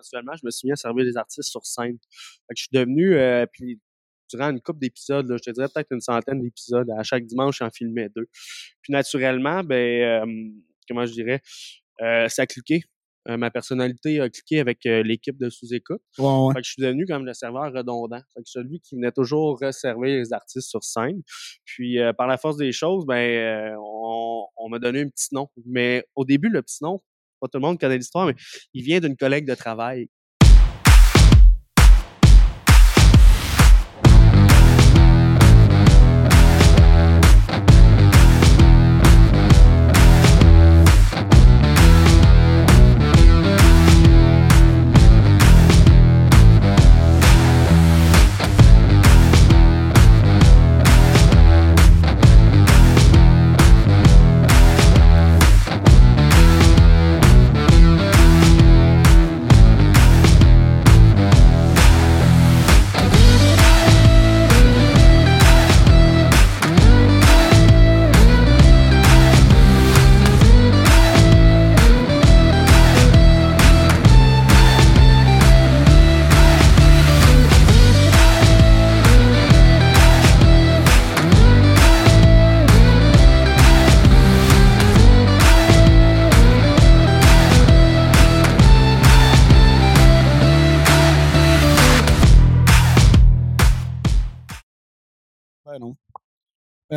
[0.00, 1.98] Actuellement, je me suis mis à servir des artistes sur scène.
[2.48, 3.80] Fait que je suis devenu, euh, puis
[4.30, 7.70] durant une couple d'épisodes, je te dirais peut-être une centaine d'épisodes, à chaque dimanche, j'en
[7.70, 8.28] filmais deux.
[8.82, 9.76] Puis naturellement, ben,
[10.26, 10.50] euh,
[10.88, 11.40] comment je dirais,
[12.00, 12.82] euh, ça a cliqué.
[13.28, 16.00] Euh, ma personnalité a cliqué avec l'équipe de sous-écoute.
[16.18, 16.54] Ouais, ouais.
[16.54, 18.20] Fait que je suis devenu comme le serveur redondant.
[18.34, 21.20] Fait que celui qui venait toujours resservir les artistes sur scène.
[21.66, 25.48] Puis par la force des choses, ben on, on m'a donné un petit nom.
[25.66, 27.02] Mais au début, le petit nom,
[27.40, 28.34] pas tout le monde connaît l'histoire, mais
[28.74, 30.08] il vient d'une collègue de travail.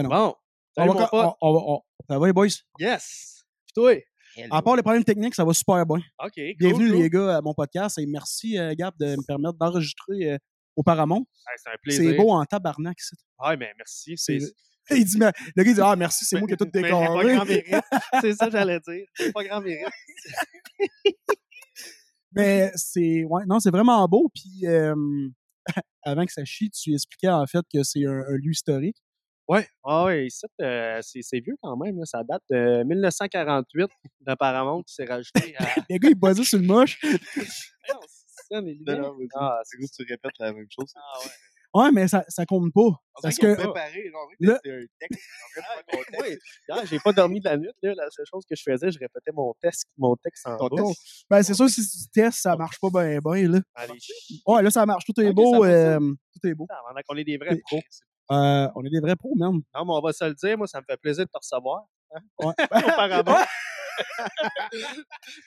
[0.03, 0.09] Non.
[0.09, 0.35] Bon,
[0.77, 1.35] On salut va, mon pote.
[1.41, 2.47] on- on va- on- ça va, les boys?
[2.79, 3.43] Yes!
[3.65, 3.93] Puis toi?
[4.49, 5.97] À part les problèmes techniques, ça va super bien.
[6.23, 7.01] OK, cool, Bienvenue, cool.
[7.01, 7.99] les gars, à mon podcast.
[7.99, 10.37] Et merci, euh, Gab, de me permettre d'enregistrer euh,
[10.75, 11.19] au Paramount.
[11.47, 12.09] Hey, c'est un plaisir.
[12.11, 13.15] C'est beau en tabarnak, ça.
[13.39, 14.17] Ah, mais merci.
[14.17, 14.53] C'est- C'est
[14.99, 17.23] Il dit, mais- le gars, il dit, ah, merci, c'est moi qui ai tout décoré.
[17.35, 17.65] mérite.
[18.21, 19.05] C'est ça que j'allais dire.
[19.15, 19.85] C'est pas grand mérite.
[22.35, 24.29] Mais c'est, ouais, non, c'est vraiment beau.
[24.33, 24.95] Puis, euh,
[26.01, 28.97] avant que ça chie, tu expliquais en fait que c'est un, un lieu historique.
[29.47, 30.27] Ouais, ah ouais,
[30.61, 31.97] euh, c'est vieux quand même.
[31.97, 32.05] là.
[32.05, 33.89] Ça date de 1948
[34.21, 35.65] de Paramount qui s'est rajouté à.
[35.89, 36.99] Le gars, il basait sur le moche.
[37.89, 39.01] Non, c'est ça, les Non, lumières.
[39.01, 40.93] non, mais Ah, c'est juste que tu répètes la même chose.
[40.95, 41.31] Ah ouais.
[41.75, 42.81] Ouais, mais ça, ça compte pas.
[42.81, 45.21] On Parce que, préparé, genre, oui, là- c'était un texte.
[45.57, 46.85] En Ah, fait, oui.
[46.89, 47.67] J'ai pas dormi de la nuit.
[47.81, 47.93] Là.
[47.95, 51.25] La seule chose que je faisais, je répétais mon texte, mon texte en texte.
[51.29, 53.59] ben, c'est sûr, si tu testes, ça marche pas bien, bien, là.
[53.75, 54.13] Allez, chut.
[54.47, 55.03] Ouais, là, ça marche.
[55.05, 55.65] Tout est beau.
[55.65, 56.67] euh, tout est beau.
[56.69, 57.81] Avant qu'on est des vrais pros.
[58.31, 59.61] Euh, on est des vrais pros, même.
[59.75, 61.83] Non, mais on va se le dire, moi, ça me fait plaisir de te recevoir.
[62.15, 62.53] hein, Ouais.
[62.71, 63.37] Auparavant.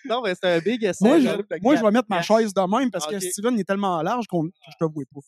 [0.04, 1.04] non, mais c'est un big essai.
[1.04, 1.28] Moi, je,
[1.62, 4.26] moi, je vais mettre ma chaise de même parce que Steven il est tellement large
[4.26, 5.20] qu'on, que je te vois pas.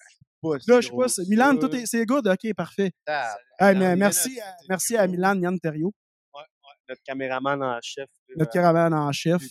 [0.69, 1.29] Là, je sais pas, c'est.
[1.29, 2.93] Milan, tout est, c'est good, ok, parfait.
[3.07, 5.93] Ah, Hey, mais merci, à, merci à Milan Yann Thériault,
[6.89, 8.07] Notre caméraman en chef.
[8.37, 9.43] notre caravane en chef.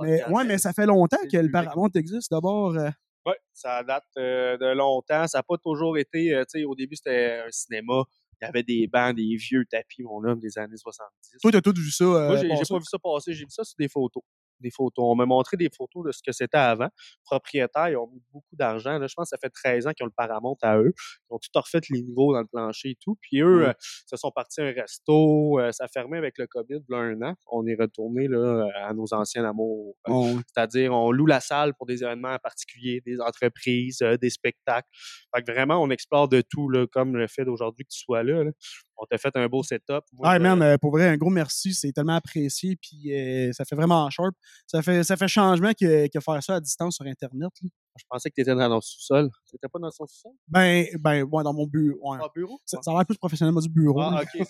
[0.00, 1.52] Mais, ouais, mais ça fait longtemps que le public.
[1.52, 2.28] Paramount existe.
[2.32, 2.90] D'abord, euh,
[3.26, 5.26] Oui, ça date euh, de longtemps.
[5.26, 8.02] Ça n'a pas toujours été, euh, tu sais, au début, c'était un cinéma.
[8.42, 11.38] Il y avait des bancs, des vieux tapis, mon homme, des années 70.
[11.40, 12.04] toi, t'as tout vu ça.
[12.04, 13.32] euh, Moi, j'ai pas vu ça passer.
[13.32, 14.22] J'ai vu ça sur des photos.
[14.60, 15.04] Des photos.
[15.06, 16.88] On m'a montré des photos de ce que c'était avant.
[17.24, 18.98] Propriétaires, ils ont mis beaucoup d'argent.
[18.98, 20.92] Là, je pense que ça fait 13 ans qu'ils ont le Paramount à eux.
[21.30, 23.16] Ils ont tout refait les niveaux dans le plancher et tout.
[23.20, 23.68] Puis eux, Ouais.
[23.68, 23.72] euh,
[24.06, 25.58] se sont partis à un resto.
[25.60, 27.34] euh, ça fermait avec le COVID, là, un an.
[27.50, 29.96] On est retourné là, à nos anciens amours.
[30.08, 34.30] Euh, Bon, c'est-à-dire, on loue la salle pour des événements particuliers, des entreprises, euh, des
[34.30, 34.88] spectacles.
[35.34, 38.22] Fait que vraiment, on explore de tout, là, comme le fait d'aujourd'hui que tu sois
[38.22, 38.44] là.
[38.44, 38.50] là.
[38.96, 40.04] On t'a fait un beau setup.
[40.12, 41.74] Moi, je- man, euh, pour vrai, un gros merci.
[41.74, 42.76] C'est tellement apprécié.
[42.76, 43.10] Puis
[43.52, 44.34] ça fait vraiment sharp.
[44.66, 47.50] Ça fait, ça fait changement que, que faire ça à distance sur Internet.
[47.62, 47.68] là.
[47.96, 49.30] Je pensais que tu étais dans ton sous-sol.
[49.48, 50.32] Tu pas dans son sous-sol?
[50.48, 52.12] Ben, ben, ouais, dans mon bureau.
[52.12, 52.18] Ouais.
[52.34, 52.58] Bureau?
[52.64, 54.00] Ça, ça a l'air plus professionnel, moi, du bureau.
[54.00, 54.46] Ah, ok.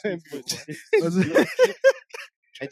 [2.60, 2.69] Tu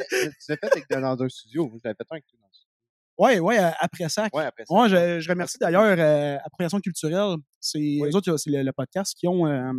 [0.49, 1.71] l'as fait avec, dans un studio.
[1.75, 2.71] Je l'avais fait un avec dans un studio.
[3.19, 4.29] ouais, ouais, euh, après ça.
[4.33, 4.75] Ouais, après ça.
[4.75, 7.37] Ouais, je, je remercie d'ailleurs euh, Appropriation culturelle.
[7.61, 9.73] C'est eux autres, c'est le, le podcast qui ont euh,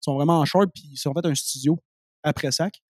[0.00, 1.78] sont vraiment en short puis ils ont fait un studio
[2.22, 2.80] après sac.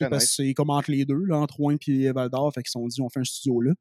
[0.00, 0.34] Parce que nice.
[0.36, 2.86] c'est comme entre les deux, là, entre Rouen et Val d'Or, fait qu'ils se sont
[2.86, 3.72] dit on fait un studio là.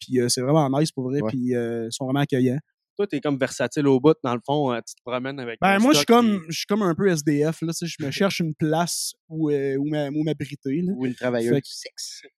[0.00, 1.30] Puis euh, c'est vraiment nice pour vrai, Ouais.
[1.30, 2.58] puis euh, ils sont vraiment accueillants.
[2.96, 4.72] Toi, t'es comme versatile au bout, dans le fond.
[4.72, 5.58] euh, tu te promènes avec.
[5.60, 8.40] Ben moi je suis comme je suis comme un peu SDF là, je me cherche
[8.40, 10.92] une place où euh, où m'a- où m'abriter là.
[10.96, 12.22] Ou une travailleuse Fait du sexe.
[12.24, 12.28] et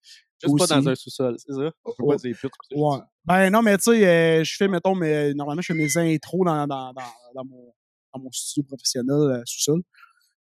[0.47, 1.71] Juste pas dans un sous-sol, c'est ça?
[1.85, 2.35] On peut pas dire
[2.75, 2.97] Ouais.
[3.25, 6.45] Ben non, mais tu sais, euh, je fais, mettons, mes, normalement, je fais mes intros
[6.45, 7.01] dans, dans, dans,
[7.33, 7.73] dans mon,
[8.13, 9.81] dans mon studio professionnel euh, sous-sol.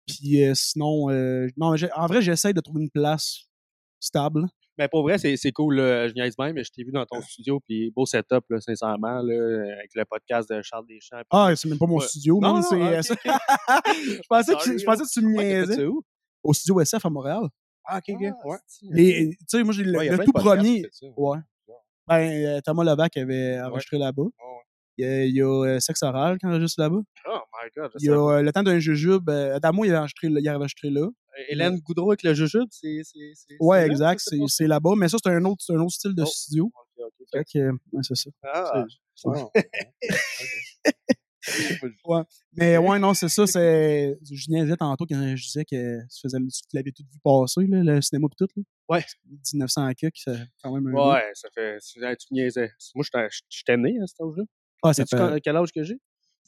[0.08, 3.46] Puis euh, sinon, euh, non, en vrai, j'essaie de trouver une place
[4.00, 4.48] stable.
[4.78, 5.76] Ben pour vrai, c'est cool.
[5.76, 6.08] là.
[6.08, 9.22] Je niaise même, mais je t'ai vu dans ton studio, puis beau setup, là, sincèrement,
[9.22, 11.22] là, avec le podcast de Charles Deschamps.
[11.30, 12.08] Ah, c'est même pas mon Ouais.
[12.08, 13.02] studio, Non, non, c'est, ok, euh,
[14.24, 15.86] je, pensais que, tu- je pensais que tu me niaisais.
[15.86, 16.02] où?
[16.44, 17.44] Au studio SF à Montréal.
[17.86, 18.22] Ah, ok, ok.
[18.46, 18.58] Ouais.
[18.98, 20.86] Et, tu sais, moi, j'ai le, Ouais, tout premier.
[21.16, 21.38] Ouais.
[22.08, 24.24] Ben, Thomas Levac avait enregistré là-bas.
[24.98, 27.00] Il y a, il y a euh, Sexe Oral qui enregistre là-bas.
[27.28, 27.92] Oh my god.
[28.00, 29.30] Il y a euh, Le temps d'un jujube.
[29.30, 31.08] Euh, Adamo, il avait enregistré, il avait enregistré là.
[31.48, 33.02] Hélène Goudreau avec le jujube, c'est.
[33.60, 34.22] Ouais, exact.
[34.48, 34.92] C'est là-bas.
[34.98, 36.26] Mais ça, c'est un autre, un autre style de Oh.
[36.26, 36.72] studio.
[36.98, 37.56] Ok, ok.
[37.94, 38.30] Ouais, c'est ça.
[38.44, 38.86] Ah,
[42.54, 43.48] Mais ouais, non, c'est ça.
[43.48, 47.66] c'est Je niaisais tantôt quand je disais que tu, faisais, tu l'avais tout vu passer,
[47.68, 48.48] là, le cinéma pis tout.
[48.56, 48.64] Là.
[48.90, 49.06] Ouais.
[49.54, 51.78] 1900 à c'est quand même un ouais, ça fait.
[51.80, 52.72] tu- niaisais.
[52.94, 54.44] Moi, j'étais- j'étais né à cet âge-là.
[54.84, 55.06] Ah, fait...
[55.12, 56.00] quand- quel âge que j'ai?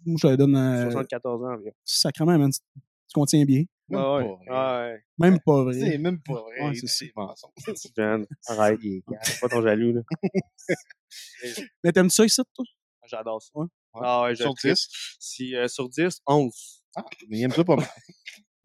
[0.06, 1.76] Moi, je te donne euh, 74 ans environ.
[1.86, 2.52] sacrément, man.
[2.52, 3.64] Tu, tu contiens bien.
[3.90, 4.24] Même Ouais, pas ouais.
[4.48, 4.92] vrai.
[4.94, 5.04] Ouais.
[5.20, 5.98] Même pas C'est vrai.
[5.98, 6.62] même pas vrai.
[6.68, 7.52] Ouais, c'est c'est mensonges.
[7.98, 8.26] Jeune.
[8.48, 8.80] Arrête.
[9.24, 10.02] C'est pas ton jaloux, là.
[11.84, 12.66] Mais t'aimes ça ici, toi?
[13.06, 13.52] J'adore ça.
[13.56, 13.68] Ouais.
[13.96, 14.74] Ah ouais, Sur trippe.
[14.74, 14.88] 10.
[15.20, 16.84] Si, euh, sur 10, 11.
[16.96, 17.88] Ah, mais il aime ça pas mal.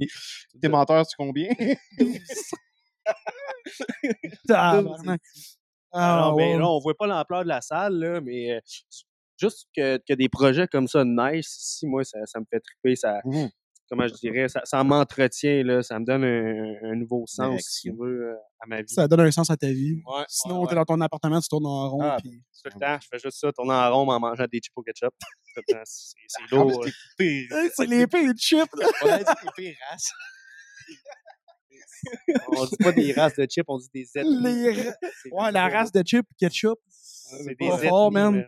[0.62, 1.48] Tes menteurs, c'est combien?
[4.50, 4.78] Ah,
[5.92, 6.58] Alors, mais ouais.
[6.58, 8.60] là, on voit pas l'ampleur de la salle, là, mais euh,
[9.38, 12.96] juste que, que des projets comme ça, nice, si moi, ça, ça me fait triper,
[12.96, 13.48] ça, Mhm.
[13.90, 17.88] comment je dirais, ça, ça m'entretient, là, ça me donne un, un nouveau sens, si
[17.90, 18.92] tu veux, euh, à ma vie.
[18.92, 20.02] Ça donne un sens à ta vie.
[20.06, 22.00] Ouais, Sinon, ouais, t'es dans ton appartement, tu tournes en rond.
[22.02, 24.58] Ah, puis- Tout le temps, je fais juste ça, tourner en rond en mangeant des
[24.58, 25.14] chips au ketchup.
[25.84, 26.86] C'est c'est plus, lourd.
[27.18, 28.86] Hey, C'est les pires chips, là.
[29.02, 30.10] On a dit les pires races.
[32.56, 34.42] On dit pas des races de chips, on dit des ethnies.
[34.42, 34.74] Les
[35.22, 36.78] C'est Ouais, la race de chips ketchup.
[36.88, 38.46] C'est des fort, man.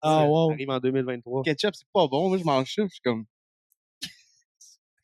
[0.00, 0.50] Ah, Ça wow.
[0.52, 1.42] arrive en 2023.
[1.42, 2.28] Ketchup, c'est pas bon.
[2.28, 2.82] Moi, je mange ça.
[2.84, 3.24] Je suis comme.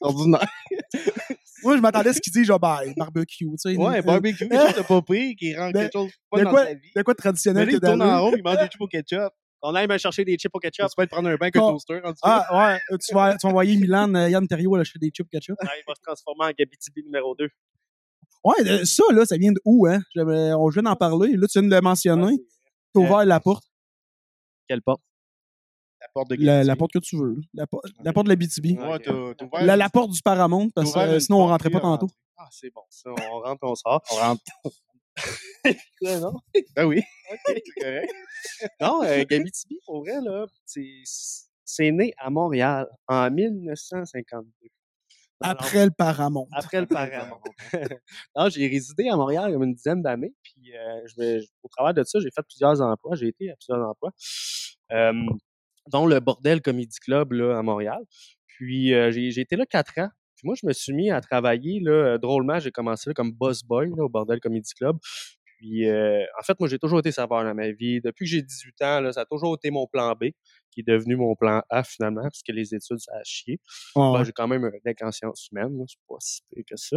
[0.00, 0.46] ordinaire.
[1.62, 3.74] Moi, je m'attendais à ce qu'ils disent, genre, bah, barbecue, tu sais.
[3.76, 6.90] Ouais, barbecue, quelque chose de pas pire qui rend quelque chose de dans quoi- vie.
[6.94, 9.30] De quoi de traditionnel que il tourne en rond, il mange des chips au ketchup.
[9.62, 10.86] On aime chercher des chips au ketchup.
[10.90, 12.02] Tu peux te prendre un bain avec un toaster.
[12.22, 15.28] Ah, ouais, euh, tu vas, tu vas envoyer Milan, euh, Yann Terriot, acheter des chips
[15.30, 15.56] ketchup.
[15.62, 17.48] Ouais, il va se transformer en Gabitibi numéro 2.
[18.44, 20.00] Ouais, euh, ça, là, ça vient de où, hein?
[20.16, 21.32] On vient d'en parler.
[21.34, 22.36] Là, tu viens de le mentionner.
[22.92, 23.64] T'as ouvert la porte.
[24.68, 25.00] Quelle porte?
[26.00, 27.36] La porte de La, la porte que tu veux.
[27.54, 28.78] La, por- la porte de la BTB.
[28.78, 31.80] Ouais, t'as t'as ouvert La, porte du Paramount, parce que euh, sinon, on rentrait pas
[31.80, 32.08] tantôt.
[32.36, 33.10] Ah, c'est bon, ça.
[33.10, 34.02] On rentre, on sort.
[34.10, 34.42] On rentre.
[36.02, 36.34] Ouais, non?
[36.76, 37.00] Ben oui.
[37.46, 38.12] c'est correct.
[38.80, 41.02] Non, euh, Gabitibi, pour vrai, là, c'est
[41.64, 44.68] c'est né à Montréal en 1952.
[45.40, 46.48] Après le Paramount.
[46.52, 47.40] Après le Paramount.
[48.36, 52.02] non, j'ai résidé à Montréal comme une dizaine d'années, puis euh, je au travers de
[52.04, 54.10] ça, j'ai fait plusieurs emplois, j'ai été à plusieurs emplois,
[54.92, 55.12] euh,
[55.90, 58.02] dont le Bordel Comedy Club là, à Montréal.
[58.46, 60.08] Puis euh, j'ai été là quatre ans.
[60.36, 63.32] Puis moi, je me suis mis à travailler, là, euh, drôlement, j'ai commencé là, comme
[63.32, 64.96] boss boy là, au Bordel Comedy Club.
[65.58, 68.00] Puis, euh, en fait, moi, j'ai toujours été saveur dans ma vie.
[68.00, 70.30] Depuis que j'ai 18 ans, là, ça a toujours été mon plan B,
[70.70, 73.60] qui est devenu mon plan A finalement, parce que les études, ça a chié.
[73.94, 74.24] Ouais.
[74.24, 76.96] j'ai quand même un deck en sciences humaines, c'est pas si pire que ça.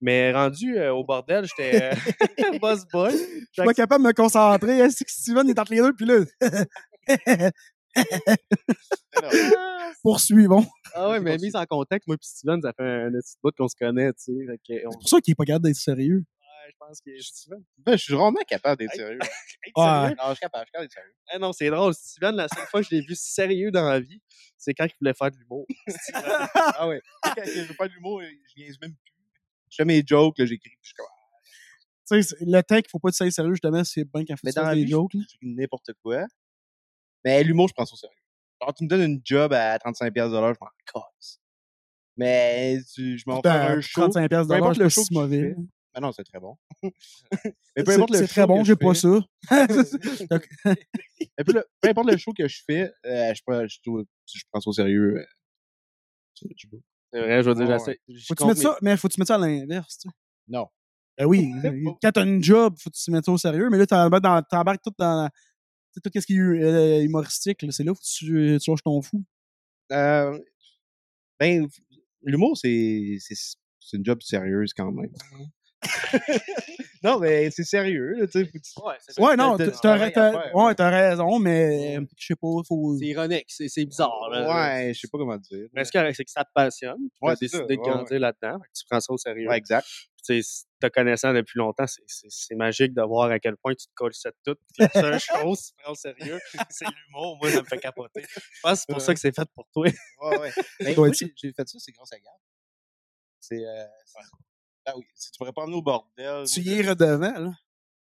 [0.00, 1.96] Mais rendu euh, au bordel, j'étais euh,
[2.60, 3.12] boss boy.
[3.12, 4.78] Je suis pas capable de me concentrer.
[4.78, 5.94] Est-ce que Steven est entre les deux?
[5.94, 6.24] Puis là,
[10.02, 10.66] poursuivons.
[10.94, 13.68] Ah ouais, mais mise en contexte, moi et Steven, ça fait un petit bout qu'on
[13.68, 14.32] se connaît, tu sais.
[14.66, 16.24] C'est pour ça qu'il est pas capable d'être sérieux.
[16.66, 17.62] Je pense que Steven.
[17.78, 18.98] ben, je suis vraiment capable d'être Hey.
[18.98, 19.18] sérieux.
[19.64, 19.84] Hey, Ouais.
[19.84, 20.16] sérieux?
[20.18, 21.14] Non, je suis capable, je suis capable d'être sérieux.
[21.28, 21.94] Ah non, c'est drôle.
[21.94, 24.20] Steven, la seule fois que je l'ai vu sérieux dans la vie,
[24.56, 25.66] c'est quand il voulait faire de l'humour.
[26.76, 27.00] Ah ouais.
[27.22, 29.12] Quand je veux faire de l'humour, je niaise même plus.
[29.70, 30.70] Je fais mes jokes, là, j'écris.
[30.82, 31.06] Je suis comme,
[32.08, 34.62] Tu sais, c'est- le temps qu'il faut pas être sérieux, justement, c'est bien fait dans
[34.62, 35.12] la des jokes.
[35.42, 36.26] n'importe quoi.
[37.24, 38.16] Mais l'humour, je prends ça au sérieux.
[38.60, 41.40] Alors, tu me donnes une job à 35$ de l'heure, je m'en casse.
[42.16, 44.02] Mais tu, je m'en fais un show.
[44.02, 45.54] 35 pièces peu importe c'est le pas show tu mauvais.
[45.94, 45.96] Fais.
[45.96, 46.56] Ah non, c'est très bon.
[46.82, 46.90] Mais
[47.76, 50.38] peu C'est importe le c'est show très bon, que j'ai je pas fais- ça.
[51.38, 53.78] Mais peu, peu importe le show que je fais, euh, je, prends- je,
[54.34, 55.16] je prends ça au sérieux.
[55.18, 55.24] euh,
[56.34, 56.68] tu- tu.
[57.12, 57.98] C'est vrai, je veux dire, j'essaie.
[58.08, 60.14] je Faut-tu compte mettre ça, mais faut-tu mettre ça à l'inverse, tu sais?
[60.48, 60.66] Non.
[61.16, 61.48] Ben oui,
[62.02, 64.22] quand t'as une job, faut que tu te mettes ça au sérieux, mais là, t'embarques
[64.24, 65.34] dans- t'embarques tout dans, tu
[65.94, 69.00] sais, tout ce qui est euh, humoristique, là, c'est là où tu, tu lâches ton
[69.00, 69.24] fou.
[69.92, 70.36] Euh,
[71.38, 71.68] ben,
[72.22, 73.34] l'humour, c'est, c'est,
[73.80, 75.12] c'est une job sérieuse quand même.
[77.02, 78.46] non, mais c'est sérieux, là, tu sais.
[78.50, 82.96] que Ouais, c'est Ouais, non, t'as- raison, mais je sais pas, faut.
[82.98, 84.28] C'est ironique, c'est bizarre.
[84.30, 84.48] là.
[84.86, 85.68] Ouais, je sais pas comment dire.
[85.72, 86.96] Mais ce qui correct, c'est que ça te passionne.
[86.98, 88.58] Tu Ouais, as décidé de grandir là-dedans.
[88.58, 89.48] que Tu prends ça au sérieux.
[89.48, 89.86] Ouais, exact.
[90.26, 92.02] Tu sais, te connaissant depuis longtemps, c'est-
[92.54, 94.58] magique de voir à quel point tu te colles cette toute.
[94.78, 96.38] La seule chose que tu prends au sérieux,
[96.70, 97.38] c'est l'humour.
[97.42, 98.22] Moi, ça me fait capoter.
[98.22, 99.86] Je pense que c'est pour ça que c'est fait pour toi.
[100.22, 100.52] Ouais, ouais.
[100.80, 102.32] Être j'ai, fait ça, c'est grâce à Gab.
[103.40, 104.18] C'est, euh, c'est-
[104.86, 106.44] ah oui, si tu pourrais pas emmener au bordel.
[106.46, 107.52] Tu y es redevant, là.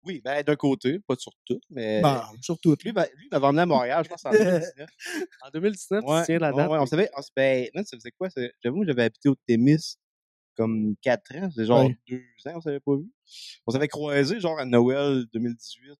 [0.04, 2.00] Oui, ben, d'un côté, pas sur tout, mais.
[2.02, 2.74] Ben, surtout.
[2.82, 4.88] Lui, ben, lui, il m'avait emmené à Montréal, je pense, en 2019.
[5.42, 6.70] En 2019, Ouais, tu tiens la date.
[6.70, 8.28] ouais, on savait, on, ben, non, ça faisait quoi?
[8.64, 9.96] J'avoue, j'avais habité au Témis
[10.56, 11.98] comme 4 ans, c'est genre Ouais.
[12.08, 13.10] 2 ans, on s'avait pas vu.
[13.66, 15.88] On s'avait croisé genre à Noël 2018.
[15.88, 15.96] Là,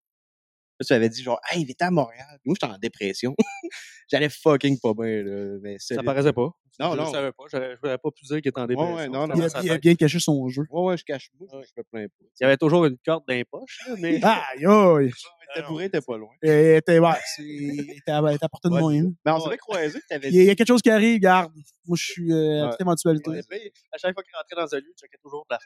[0.87, 2.39] tu m'avais dit genre, hey, viens à Montréal.
[2.45, 3.35] Moi, j'étais en dépression.
[4.11, 5.59] J'allais fucking pas bien, là.
[5.63, 6.51] Mais Ça paraissait pas.
[6.81, 7.45] Non, je le savais pas.
[7.53, 8.95] Je voulais pas pu dire qu'il était en dépression.
[8.95, 9.35] ouais, non, non.
[9.37, 10.63] Il a, il bien caché son jeu.
[10.71, 11.31] Ouais, ouais, je cache.
[11.39, 12.25] Moi, je me plains pas.
[12.41, 14.21] Il y avait toujours une corde dans les poches, mais.
[14.25, 15.11] Aïe, aïe!
[15.55, 16.31] Le tabouret était pas loin.
[16.47, 19.13] Euh, t'es- ouais, était à, il était à portée de Ouais, hein.
[19.27, 19.41] Mais on Ouais.
[19.43, 21.53] s'avait croisé, t'avais Il y, a, y quelque chose qui arrive, garde.
[21.87, 22.71] Moi, je suis euh, à Ouais.
[22.71, 23.31] toute éventualité.
[23.31, 25.59] Ouais, à chaque fois qu'il rentrait dans un lieu, il checkait toujours de la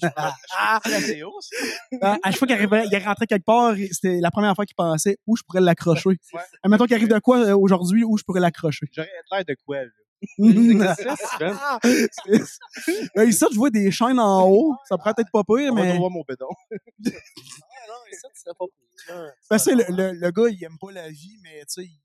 [0.00, 0.12] faute.
[0.16, 2.18] Ah, C'est assez haut, ça.
[2.24, 5.16] à chaque fois qu'il arrivait, il rentrait quelque part, c'était la première fois qu'il pensait
[5.28, 6.08] où je pourrais l'accrocher.
[6.08, 6.40] Ouais.
[6.64, 8.86] Admettons qu'il arrive de quoi euh, aujourd'hui, où je pourrais l'accrocher.
[8.90, 9.90] J'aurais l'air de quoi, là?
[10.22, 10.44] C'est-
[13.14, 14.74] Ben, ici, je vois des chaînes en haut.
[14.88, 15.98] Ça pourrait être pas pire, On va mais.
[15.98, 16.46] voir mon béton.
[16.50, 16.76] Ah
[17.88, 18.28] non, mais ça,
[18.58, 19.32] pas pire.
[19.50, 22.00] Ben, c'est le, le, le gars, il aime pas la vie, mais tu sais, il,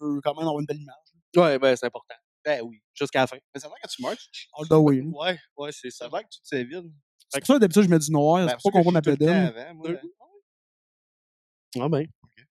[0.00, 0.96] veut quand même avoir une belle image.
[1.36, 2.14] Ouais, ben, c'est important.
[2.44, 2.82] Ben oui.
[2.94, 3.36] Jusqu'à la fin.
[3.54, 4.28] Mais ça va quand tu marches.
[4.68, 5.00] The way.
[5.02, 6.90] Ouais, ouais, c'est Ça va que tu te sais vide.
[7.28, 8.44] C'est pour ça, d'habitude, je mets du noir.
[8.44, 9.54] Ben, c'est pour pas qu'on voit ma pédale.
[11.80, 12.06] Ah ben.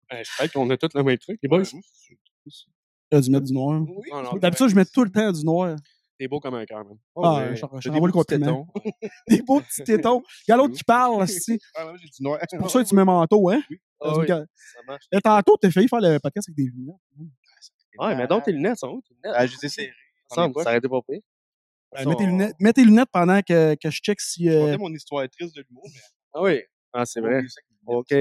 [0.09, 1.63] Ben, je crois qu'on a tous le même truc, les boys.
[3.11, 3.81] C'est- J'ai dû mettre du noir.
[3.83, 5.77] Oui, Non, non, D'habitude, je mets tout le temps du noir.
[6.19, 6.99] T'es beau comme un cœur, man.
[7.17, 7.51] Ah, ouais.
[7.51, 8.67] je- je t'envoie des le beaux petits compliment.
[8.75, 8.93] tétons.
[9.29, 10.23] Des beaux petits tétons.
[10.47, 12.39] Il y a l'autre qui parle, c'est Ah, moi, j'ai du noir.
[12.59, 13.63] pour ça que tu mets manteau, hein?
[14.03, 15.05] Ah Dans une oui, ça marche.
[15.13, 16.95] Et tantôt, t'as failli faire le podcast avec des lunettes.
[17.99, 19.33] Ouais, mais donc tes lunettes sont où, tes lunettes?
[19.35, 19.93] Ah, je les ai serrées.
[20.31, 21.21] Ça aurait été pas pire.
[21.93, 24.49] Ben, mets, tes lunettes, mets tes lunettes pendant que, que je check si.
[24.49, 26.01] Euh, mon histoire triste de l'humour, mais.
[26.35, 26.61] Ah oui.
[26.93, 27.43] Ah, c'est vrai.
[27.87, 28.15] OK.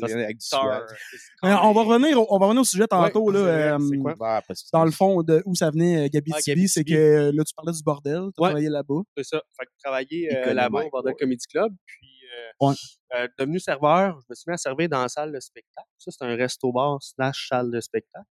[0.00, 0.62] Avec du Star.
[0.62, 0.98] swag.
[1.42, 3.24] mais on, va revenir, au- on va revenir au sujet tantôt.
[3.30, 4.14] Ouais, là, euh, quoi?
[4.18, 7.32] Bah, dans le fond, de où ça venait, euh, Gabi Ah, TV, c'est que euh,
[7.34, 8.20] là, tu parlais du bordel.
[8.34, 8.48] Tu Ouais.
[8.48, 9.02] travaillais là-bas.
[9.16, 9.42] C'est ça.
[9.58, 11.14] Fait que travailler euh, là-bas au Bordel.
[11.18, 11.72] Comedy Club.
[11.84, 12.08] Puis,
[12.60, 12.74] Ouais.
[13.16, 15.88] euh, devenu serveur, je me suis mis à servir dans la salle de spectacle.
[15.98, 18.26] Ça, c'est un resto-bar slash salle de spectacle.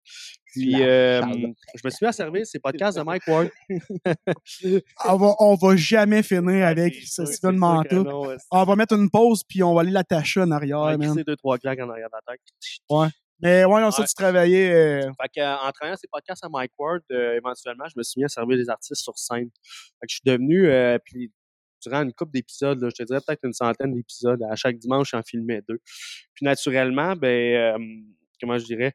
[0.46, 3.48] Puis, euh, je me suis mis à servir ces podcasts de Mike Ward.
[5.06, 7.96] On va, on va jamais finir avec C'est ce Steven que Manta.
[8.50, 11.22] On va mettre une pause, puis on va aller l'attacher en arrière, Ouais, man.
[11.26, 13.12] deux, trois claques en arrière de la tête.
[13.42, 14.08] Mais ouais, non, ça, Ouais.
[14.08, 14.70] tu travaillais.
[14.70, 18.02] euh, Fait que, euh, en travaillant ces podcasts à Mike Ward, euh, éventuellement, je me
[18.02, 19.48] suis mis à servir des artistes sur scène.
[19.98, 21.32] Fait que je suis devenu, euh, puis
[21.82, 25.22] durant une couple d'épisodes, je te dirais peut-être une centaine d'épisodes, à chaque dimanche, j'en
[25.22, 25.80] filmais deux.
[26.34, 27.76] Puis naturellement, ben,
[28.40, 28.92] comment je dirais,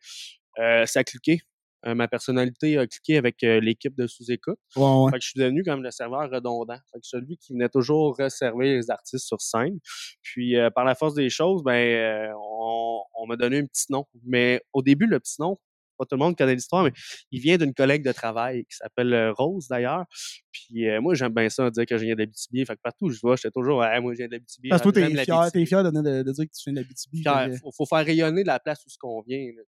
[0.60, 1.42] euh, ça a cliqué.
[1.86, 4.58] Euh, ma personnalité a cliqué avec euh, l'équipe de sous-écoute.
[4.76, 5.12] Ouais, ouais.
[5.12, 6.78] Fait que je suis devenu comme le serveur redondant.
[6.92, 9.80] Fait que celui qui venait toujours resservir les artistes sur scène.
[10.24, 14.06] Puis euh, par la force des choses, ben on, on m'a donné un petit nom.
[14.26, 15.60] Mais au début, le petit nom,
[15.98, 16.92] pas tout le monde connaît l'histoire, mais
[17.32, 20.06] il vient d'une collègue de travail qui s'appelle euh, Rose d'ailleurs.
[20.52, 22.66] Puis euh, moi, j'aime bien ça dire que je viens d'Abitibi.
[22.66, 24.70] Fait que partout où je vais, j'étais toujours ah, moi je viens d'Abitibi.
[24.70, 25.52] Parce que toi, t'es fier, l'Abitibi.
[25.52, 27.22] t'es fier de, de, de dire que tu viens BTB.
[27.22, 27.58] Fier.
[27.62, 29.52] Faut, faut faire rayonner la place où ce qu'on vient.
[29.56, 29.62] là,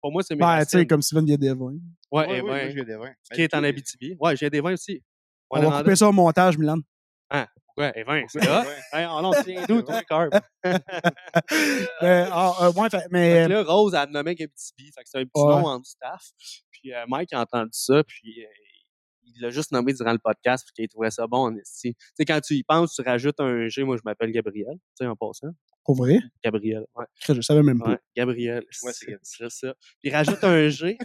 [0.00, 1.54] Pour moi, c'est mes Ben, tu sais, comme Steven Viedevin.
[1.56, 1.74] Ouais,
[2.12, 3.12] Ouais, et ouais, ben, moi, je viens des vins.
[3.32, 4.16] qui est en Abitibi.
[4.20, 5.02] Ouais, j'ai des vins aussi.
[5.50, 6.78] On va couper ça au montage, Milan.
[7.76, 8.40] Ouais, et 20, c'est.
[8.92, 10.30] Hey, oh non, tu viens d'où, toi, Carb?
[12.02, 14.92] Euh, ah, euh, ouais, fait- Fait mais que là, Rose, elle me nommait Gabitibi.
[14.92, 15.54] Fait que c'est un petit Ouais.
[15.54, 16.22] nom en staff.
[16.70, 18.48] Puis euh, Mike a entendu ça, puis euh,
[19.24, 21.94] il l'a juste nommé durant le podcast, puis il trouvait ça bon en esti.
[21.94, 23.82] Tu sais, quand tu y penses, tu rajoutes un G.
[23.84, 25.48] Moi, je m'appelle Gabriel, tu sais, en passant.
[25.84, 27.06] pour vrai, Gabriel, ouais.
[27.28, 27.90] je savais même pas.
[27.90, 28.64] Ouais, Gabriel.
[28.82, 29.74] Ouais, c'est c'est ça.
[30.02, 30.98] Puis rajoute un G.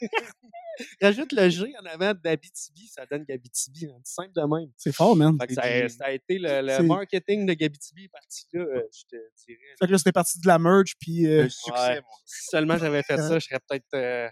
[1.02, 3.86] rajoute le G en avant d'Abitibi, ça donne Gabitibi.
[3.86, 4.70] hein, simple de même.
[4.76, 5.36] C'est fort, man.
[5.40, 9.02] Fait que ça, a, ça a été le, marketing de Gabitibi parti là, euh, je
[9.04, 9.16] te
[9.46, 9.58] dirais.
[9.78, 12.00] Fait que là, c'était parti de la merge, puis euh, Le succès, Ouais.
[12.24, 14.28] Si seulement j'avais fait ça, je serais peut-être euh,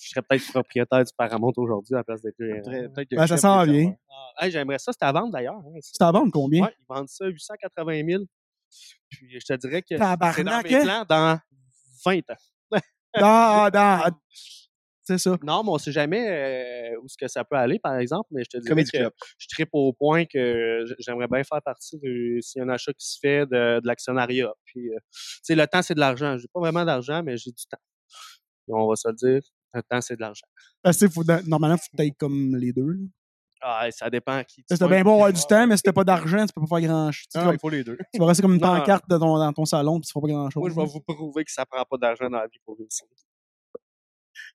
[0.00, 2.40] je serais peut-être propriétaire du Paramount aujourd'hui à la place d'être.
[2.40, 3.94] euh, Ben, ça s'en vient.
[4.36, 5.54] ah, hey, J'aimerais ça, c'est à vendre d'ailleurs.
[5.54, 6.64] hein, c'est à vendre combien?
[6.64, 8.22] Ouais, ils vendent ça 880 000.
[9.08, 9.98] Puis je te dirais que c'est
[10.44, 10.82] dans mes hein?
[10.82, 11.38] plans dans
[12.04, 12.80] 20 ans.
[13.16, 14.10] Dans, dans,
[15.04, 15.36] c'est ça.
[15.42, 18.42] Non, mais on sait jamais euh, où ce que ça peut aller, par exemple, mais
[18.44, 22.60] je te Comedy que je tripe au point que j'aimerais bien faire partie de s'il
[22.60, 24.52] y a un achat qui se fait de, de l'actionnariat.
[24.64, 26.36] Puis, euh, tu sais, le temps, c'est de l'argent.
[26.38, 27.78] J'ai pas vraiment d'argent, mais j'ai du temps.
[28.68, 29.40] On va se le dire,
[29.74, 30.46] le temps, c'est de l'argent.
[30.82, 32.92] Parce que, faut, normalement, faut être comme les deux.
[32.92, 33.06] là.
[33.66, 34.56] Ah, ça dépend à qui.
[34.56, 36.78] tu C'était bien bon avoir du temps, mais si t'as pas d'argent, tu peux pas
[36.78, 37.26] faire grand chose.
[37.32, 37.96] Tu, Ah, il faut les deux.
[38.12, 40.32] tu vas rester comme une pancarte dans ton, dans ton salon, puis tu feras pas
[40.32, 40.60] grand chose.
[40.60, 43.06] Moi, je vais vous prouver que ça prend pas d'argent dans la vie pour réussir.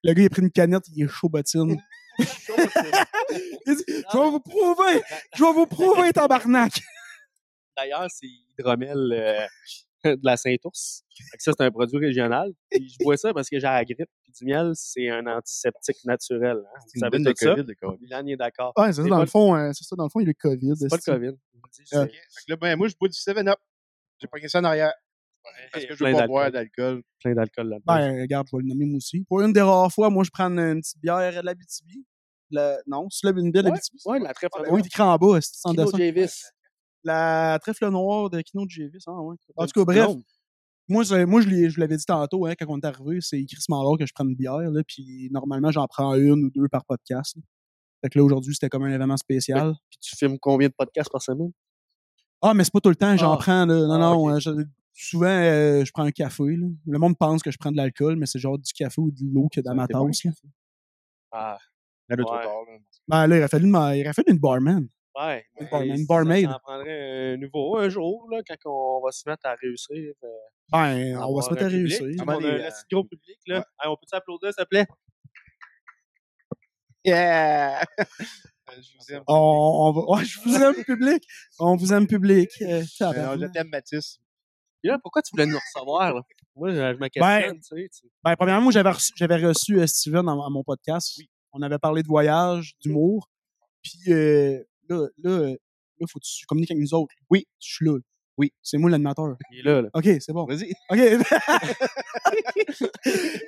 [0.03, 1.81] Le gars, il a pris une canette, il est chaud bottine.
[2.19, 5.01] il dit, je vais vous prouver!
[5.35, 6.81] Je vais vous prouver, tabarnak!
[7.77, 8.27] D'ailleurs, c'est
[8.57, 9.47] Hydromel euh,
[10.05, 11.03] de la Saint-Ours.
[11.37, 12.51] Ça, c'est un produit régional.
[12.69, 14.09] Puis je bois ça parce que j'ai la grippe.
[14.23, 16.57] Puis du miel, c'est un antiseptique naturel.
[16.57, 16.79] Hein.
[16.79, 17.55] Vous C'est une savez de ça?
[17.55, 17.97] COVID, le COVID.
[18.01, 18.73] Milan est d'accord.
[18.77, 20.27] Ouais, c'est ça, dans pas le fond, euh, c'est ça, dans le fond, il y
[20.27, 20.75] a le COVID.
[20.75, 21.19] C'est pas le.
[21.19, 21.37] COVID.
[22.47, 23.59] Là, ben, moi, je bois du 7-Up.
[24.21, 24.93] J'ai pogné ça en arrière.
[25.71, 27.01] Parce que je plein veux pas boire d'alcool.
[27.19, 27.83] Plein d'alcool là-dedans.
[27.95, 29.23] Ben, regarde, je vais le nommer moi aussi.
[29.27, 32.03] Pour une des rares fois, moi, je prends une, une petite bière de la BTB.
[32.51, 32.77] La...
[32.87, 33.99] Non, c'est là une bière de la BTB.
[34.05, 35.73] ouais, la trèfle Oui, écrit en bas, c'est sans.
[35.97, 36.45] Javis.
[37.03, 39.35] La trèfle noire de Kino de Jévis, hein, ouais.
[39.55, 40.07] En tout cas, bref.
[40.87, 44.05] Moi, moi je l'avais dit tantôt, hein, quand on est arrivé, c'est crissement rare que
[44.07, 47.35] je prenne une bière, là, puis normalement, j'en prends une ou deux par podcast.
[47.35, 47.41] là.
[48.01, 49.75] Fait que là, aujourd'hui, c'était comme un événement spécial.
[49.89, 51.51] Puis tu filmes combien de podcasts par semaine?
[52.41, 53.37] Ah, mais c'est pas tout le temps, j'en Ah.
[53.37, 53.75] prends, là.
[53.75, 54.51] Non, Ah, non, euh, je-
[55.01, 56.67] souvent, euh, je prends un café, là.
[56.87, 59.19] Le monde pense que je prends de l'alcool, mais c'est genre du café ou de
[59.33, 60.21] l'eau que dans Ça, ma tasse.
[61.31, 61.57] Ah,
[62.09, 62.77] Là, le trop tard, là.
[63.07, 64.87] Ben là, il aurait fallu une, il aurait fallu une barman.
[65.19, 65.45] ouais.
[65.59, 66.45] Une barmaid, une ça, barmaid.
[66.49, 70.13] Ça en prendrait un nouveau un jour, là, quand on va se mettre à réussir.
[70.23, 70.27] euh,
[70.71, 71.99] Ben, on va se mettre à public.
[71.99, 72.07] réussir.
[72.19, 73.57] Ah, On ben, a un euh, assez gros public, là.
[73.59, 73.63] ouais.
[73.83, 74.87] Hey, on peut s'applaudir, s'il te plaît?
[77.05, 77.83] Yeah!
[78.81, 79.23] je vous aime.
[79.27, 80.17] On, on va...
[80.17, 81.23] ouais, je vous aime, public.
[81.59, 82.49] On vous aime, public.
[82.61, 83.39] Euh, tabarnak.
[83.49, 84.19] je t'aime, Mathis.
[84.83, 86.21] Là, pourquoi tu voulais nous recevoir, là?
[86.55, 87.89] Moi, je, je me questionne, tu sais.
[88.01, 91.19] tu- Ben, premièrement, moi, j'avais reçu, j'avais reçu euh, Steven à, à mon podcast.
[91.51, 93.27] On avait parlé de voyage, d'humour.
[93.81, 95.55] Puis euh, là, là, là,
[96.09, 97.13] faut que tu communiques avec nous autres.
[97.29, 97.97] Oui, je suis là.
[98.37, 99.35] Oui, c'est moi l'animateur.
[99.51, 99.89] Il est là, là.
[99.93, 100.45] OK, c'est bon.
[100.45, 100.71] Vas-y.
[100.89, 100.97] OK.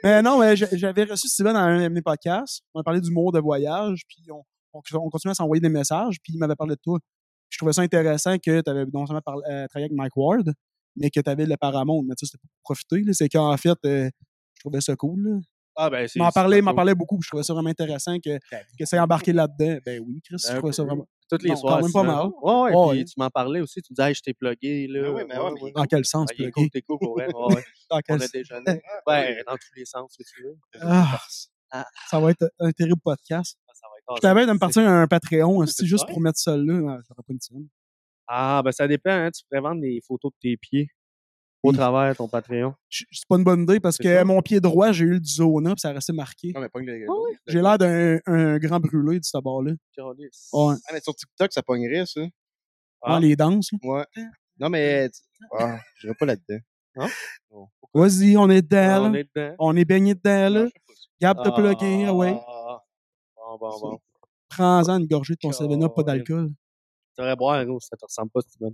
[0.04, 2.62] mais non, mais j'a- j'avais reçu Steven dans un de mes podcasts.
[2.74, 6.18] On a parlé d'humour, de voyage, puis on, on, on continuait à s'envoyer des messages,
[6.24, 7.00] puis il m'avait parlé de toi.
[7.50, 10.54] Je trouvais ça intéressant que tu avais non seulement parlé- euh, travaillé avec Mike Ward,
[10.96, 12.04] mais que tu avais le Paramount.
[12.04, 13.02] Mais tu sais, c'était pour profiter.
[13.02, 13.14] là.
[13.14, 14.10] C'est qu'en fait, euh,
[14.56, 15.24] je trouvais ça cool.
[15.24, 15.40] Là.
[15.76, 16.20] Ah, ben, c'est.
[16.20, 16.76] Il m'en parlait, cool.
[16.76, 17.18] parlait beaucoup.
[17.18, 18.38] puis Je trouvais ça vraiment intéressant que,
[18.78, 19.80] que ça ait embarqué là-dedans.
[19.86, 21.08] Ben oui, Chris, je Un trouvais ça vraiment.
[21.30, 21.78] Toutes les Non, soirs.
[21.78, 22.26] quand même pas mal.
[22.42, 22.76] Ouais, ouais.
[22.76, 22.96] Ouais.
[22.98, 23.82] Puis tu m'en parlais aussi.
[23.82, 25.04] Tu me disais, hey, je t'ai plugué, là.
[25.08, 26.52] Ah oui, mais ouais, mais Dans quel sens, Ah, est plugué?
[26.52, 27.28] cool, t'es cool pour vrai.
[27.34, 27.64] Ouais, ouais.
[27.90, 28.32] Dans On quel a sens?
[28.34, 28.82] déjeuné.
[29.08, 30.58] Ben, dans tous les sens, si tu veux.
[30.82, 31.18] Ah,
[31.72, 31.86] Ah.
[32.10, 33.58] ça va être un terrible podcast.
[33.70, 36.58] Ah, ça va être Je t'avais de me partir un Patreon, juste pour mettre ça
[36.58, 36.74] là.
[36.74, 37.68] Non, ça pas une scène.
[38.34, 39.30] Ah, ben, ça dépend, hein.
[39.32, 40.88] Tu pourrais vendre des photos de tes pieds
[41.64, 41.76] au Oui.
[41.76, 42.74] travers ton Patreon.
[42.90, 44.24] C'est pas une bonne idée parce que ça.
[44.24, 46.52] mon pied droit, j'ai eu le Zona, puis ça restait marqué.
[46.56, 47.06] Non, mais pas le
[47.48, 49.74] J'ai l'air d'un un grand brûlé de ce bord-là.
[49.98, 50.76] Ouais.
[50.88, 52.22] Ah, mais sur TikTok, ça pognerait, ça.
[53.02, 53.16] Ah.
[53.16, 53.70] Ouais, les danses.
[53.72, 53.78] là.
[53.84, 54.06] Ouais.
[54.60, 55.10] Non, mais.
[55.10, 55.22] tu-
[55.58, 56.60] Ah, je dirais pas là-dedans.
[57.94, 59.02] Vas-y, on est dedans, Ah, là.
[59.02, 59.56] on est dedans.
[59.60, 60.68] On est baigné dedans, là.
[61.20, 62.34] Gab plugger, ah ouais.
[62.48, 62.80] Ah,
[63.36, 64.00] Bon, bon, bon.
[64.50, 66.50] Prends-en une gorgée de ton 7-Up, pas d'alcool.
[67.16, 68.74] Tu devrais boire, gros, ça te ressemble pas, Steven.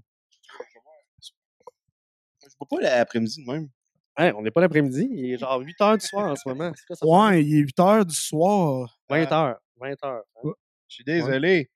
[1.22, 3.70] Je bois pas l'après-midi de même.
[4.18, 6.72] Hey, on n'est pas l'après-midi, il est genre 8 h du soir en ce moment.
[6.76, 7.06] C'est quoi ça?
[7.06, 9.00] Ouais, il est 8 heures du soir.
[9.10, 11.70] 20 h 20 h Je suis désolé.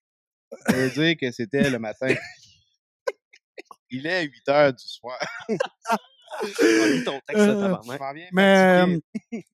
[0.69, 2.07] Je veux dire que c'était le matin.
[3.93, 5.19] Il est 8 heures du soir.
[7.05, 7.77] ton texte, Euh,
[8.31, 8.99] Mais, euh,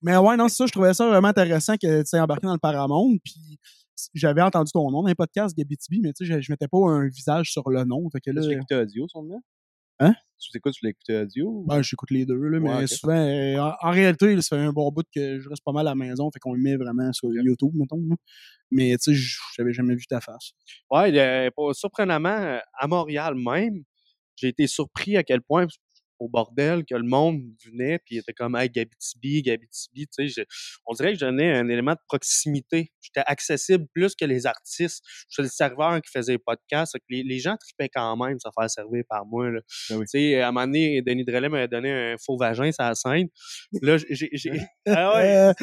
[0.01, 2.59] mais ouais, non, c'est ça, je trouvais ça vraiment intéressant que tu embarqué dans le
[2.59, 3.17] Paramount.
[3.23, 3.59] Puis
[4.13, 6.77] j'avais entendu ton nom dans un podcast, Gabitibi, mais tu sais, je, je mettais pas
[6.89, 8.09] un visage sur le nom.
[8.11, 9.41] Fait que là, Tu l'écoutais audio, son nom?
[9.99, 10.13] Hein?
[10.39, 11.63] Tu t'écoutes, tu l'écoutais audio?
[11.67, 14.71] ben, j'écoute les deux, là, mais souvent, euh, en, en réalité, là, ça fait un
[14.71, 17.11] bon bout que je reste pas mal à la maison, fait qu'on le met vraiment
[17.13, 17.99] sur YouTube, mettons.
[18.07, 18.15] là.
[18.69, 20.51] Mais tu sais, j'avais jamais vu ta face.
[20.91, 23.83] Ouais, euh, surprenamment, euh, à Montréal même,
[24.35, 25.65] j'ai été surpris à quel point,
[26.19, 30.45] au bordel, que le monde venait, puis il était comme, hey, Gabitibi, Gabitibi, tu sais,
[30.85, 32.91] on dirait que donnais un élément de proximité.
[33.01, 35.03] J'étais accessible plus que les artistes.
[35.29, 38.69] J'étais le serveur qui faisait les podcasts, les, les gens tripaient quand même se faire
[38.69, 39.61] servir par moi, là.
[39.89, 40.05] Ben oui.
[40.11, 42.95] Tu sais, à un moment donné, Denis Drelet m'avait donné un faux vagin sur la
[42.95, 43.27] scène.
[43.81, 44.29] Là, j'ai...
[44.87, 45.35] Ah ouais!
[45.37, 45.53] Euh,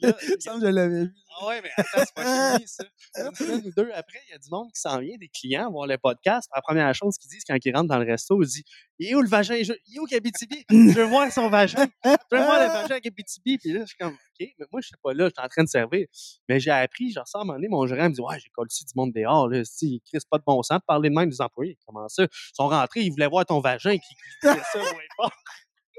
[0.00, 1.10] Là, il me semble que je l'avais vu.
[1.32, 2.84] Ah ouais, mais attends, c'est pas fini, ça.
[3.18, 5.70] Une semaine ou deux après, il y a du monde qui s'en vient, des clients,
[5.70, 6.48] voir le podcast.
[6.54, 8.62] La première chose qu'ils disent quand ils rentrent dans le resto, ils disent
[8.98, 9.62] Il est où le vagin?
[9.62, 11.86] Je- Il est où Gabitibi Je veux voir son vagin.
[12.04, 13.58] Je veux voir le vagin à Gabitibi.
[13.58, 15.48] Puis là, je suis comme OK, mais moi, je suis pas là, je suis en
[15.48, 16.06] train de servir.
[16.48, 18.50] Mais j'ai appris, je ressors à un moment donné, mon gérant me dit Ouais, j'ai
[18.50, 19.64] collé du monde dehors, là.
[19.64, 21.78] Si, ils crissent pas de bon sens de parler de même des employés.
[21.86, 22.24] Comment ça?
[22.24, 25.28] Ils sont rentrés, ils voulaient voir ton vagin qui ça, ouais, pas.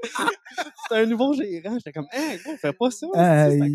[0.82, 1.74] C'était un nouveau gérant.
[1.78, 3.06] J'étais comme, hey, gros, fais pas ça.
[3.14, 3.72] Aïe,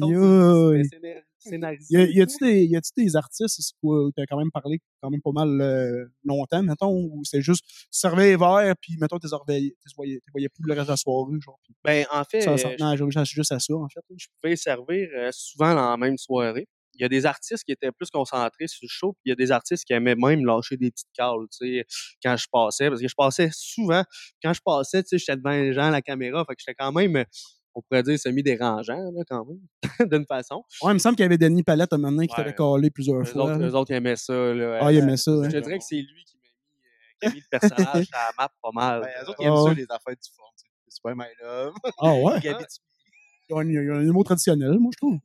[1.47, 1.85] scénarisé.
[2.13, 5.21] Y a-tu des, y a-tu des artistes où tu as quand même parlé quand même
[5.21, 9.27] pas mal euh, longtemps, mettons, ou c'est juste tu servais les verres, puis mettons, tu
[9.47, 11.59] les voyais, t'es voyais plus le reste de la soirée, genre.
[11.63, 13.99] puis Ben, en fait, ça, euh, ça, non, je- juste à ça, en fait.
[14.17, 16.67] je pouvais servir euh, souvent dans la même soirée.
[16.99, 19.31] Il y a des artistes qui étaient plus concentrés sur le show, puis il y
[19.31, 21.85] a des artistes qui aimaient même lâcher des petites cales, tu sais,
[22.23, 24.03] quand je passais, parce que je passais souvent,
[24.41, 26.75] quand je passais, tu sais, j'étais devant les gens à la caméra, fait que j'étais
[26.75, 27.23] quand même, euh,
[27.77, 29.59] on pourrait dire, semi-dérangeant, là, quand même,
[30.11, 30.63] d'une façon.
[30.81, 32.37] Ouais, il me semble qu'il y avait Denis Palette un moment donné qui Ouais.
[32.43, 33.43] t'avait collé plusieurs fois.
[33.43, 33.67] autres, là.
[33.67, 34.79] eux autres, ils aimaient ça, là.
[34.81, 35.43] Ah, il euh, aimait ça, hein.
[35.49, 38.17] Je dirais que c'est lui qui m'a mis, euh, qui a mis le personnage à
[38.17, 39.01] la map pas mal.
[39.01, 40.43] Ben, eux autres, Ah, ils aiment ça, les affaires du fond.
[40.89, 41.73] super my love.
[41.99, 42.39] Ah ouais?
[42.39, 45.19] Il y a un, il y a un humour traditionnel, moi, je trouve.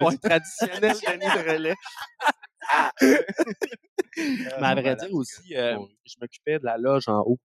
[0.00, 1.74] Ouais, traditionnel, Denis de relais.
[4.16, 7.38] Mais à vrai dire aussi, euh, je m'occupais de la loge en haut.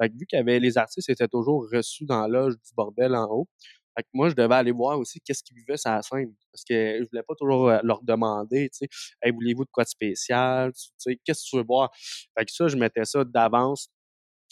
[0.00, 2.74] Fait que vu qu'il y avait les artistes étaient toujours reçus dans la loge du
[2.76, 3.48] bordel en haut,
[3.96, 6.32] fait que moi, je devais aller voir aussi qu'est-ce qu'ils vivaient sur la scène.
[6.52, 8.88] Parce que je voulais pas toujours euh, leur demander, tu sais,
[9.20, 10.72] hey, voulez-vous de quoi de spécial?
[10.72, 11.90] Tu sais, qu'est-ce que tu veux boire?
[12.38, 13.88] Fait que ça, je mettais ça d'avance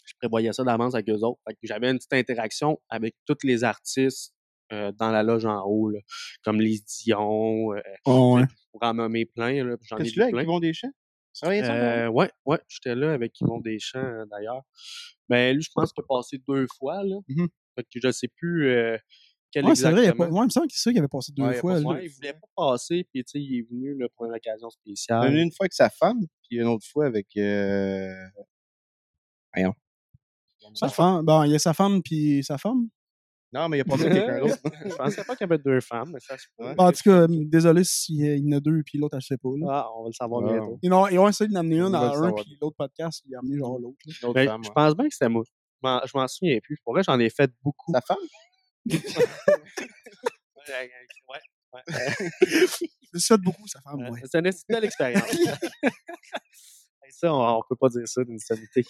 [0.08, 1.38] je prévoyais ça d'avance avec eux autres.
[1.46, 4.34] Fait que j'avais une petite interaction avec tous les artistes
[4.72, 5.98] euh, dans la loge en haut, là,
[6.42, 8.44] comme les Dion, euh, Oh, ouais.
[8.72, 9.64] pour en nommer plein.
[9.64, 10.30] là, J'en ai plein.
[11.42, 11.78] Travaillais ensemble?
[11.78, 14.62] Euh, ouais, ouais, j'étais là avec Yvon Deschamps, euh, d'ailleurs.
[15.28, 17.16] Mais lui, je pense qu'il a passé deux fois, là.
[17.28, 17.48] Mhm.
[17.76, 18.96] Fait que je sais plus euh,
[19.52, 20.24] quel Ouais, c'est vrai, il, a pas...
[20.24, 20.38] exactement.
[20.38, 21.80] ouais, il me semble que c'est ça qu'il avait passé deux Ouais, il a fois.
[21.80, 22.02] là.
[22.02, 24.92] Il voulait pas passer, puis tu sais, il est venu là, pour une occasion Il
[24.92, 25.28] est spéciale.
[25.28, 27.28] venu une fois avec sa femme, puis une autre fois avec.
[27.36, 28.12] Euh...
[30.74, 32.88] Sa femme, bon, il y a sa femme puis sa femme?
[33.52, 34.58] Non, mais il a passé quelqu'un d'autre.
[34.90, 36.64] je pensais pas qu'il y avait deux femmes, mais ça se peut.
[36.66, 36.74] Ouais.
[36.74, 39.38] Bon, en tout cas, désolé s'il y en a deux puis l'autre, elle se fait
[39.38, 39.48] pas.
[39.58, 39.66] Là.
[39.70, 40.52] Ah, on va le savoir Ah.
[40.52, 40.78] bientôt.
[40.82, 43.38] Ils, ont, ils ont essayé d'en amener une à un, puis l'autre podcast, il a
[43.38, 43.96] amené genre l'autre.
[44.34, 45.44] Ben, je pense bien que c'était moi.
[45.82, 46.76] Je m'en- Je m'en souviens plus.
[46.84, 47.92] Pour vrai, j'en ai fait beaucoup.
[47.94, 48.16] Sa femme?
[50.68, 50.90] Ouais,
[51.72, 51.80] ouais.
[53.14, 54.20] Je fait beaucoup, sa femme, Euh, ouais.
[54.30, 55.24] C'est une belle expérience.
[57.10, 58.84] Ça, on, on peut pas dire ça d'une sommité.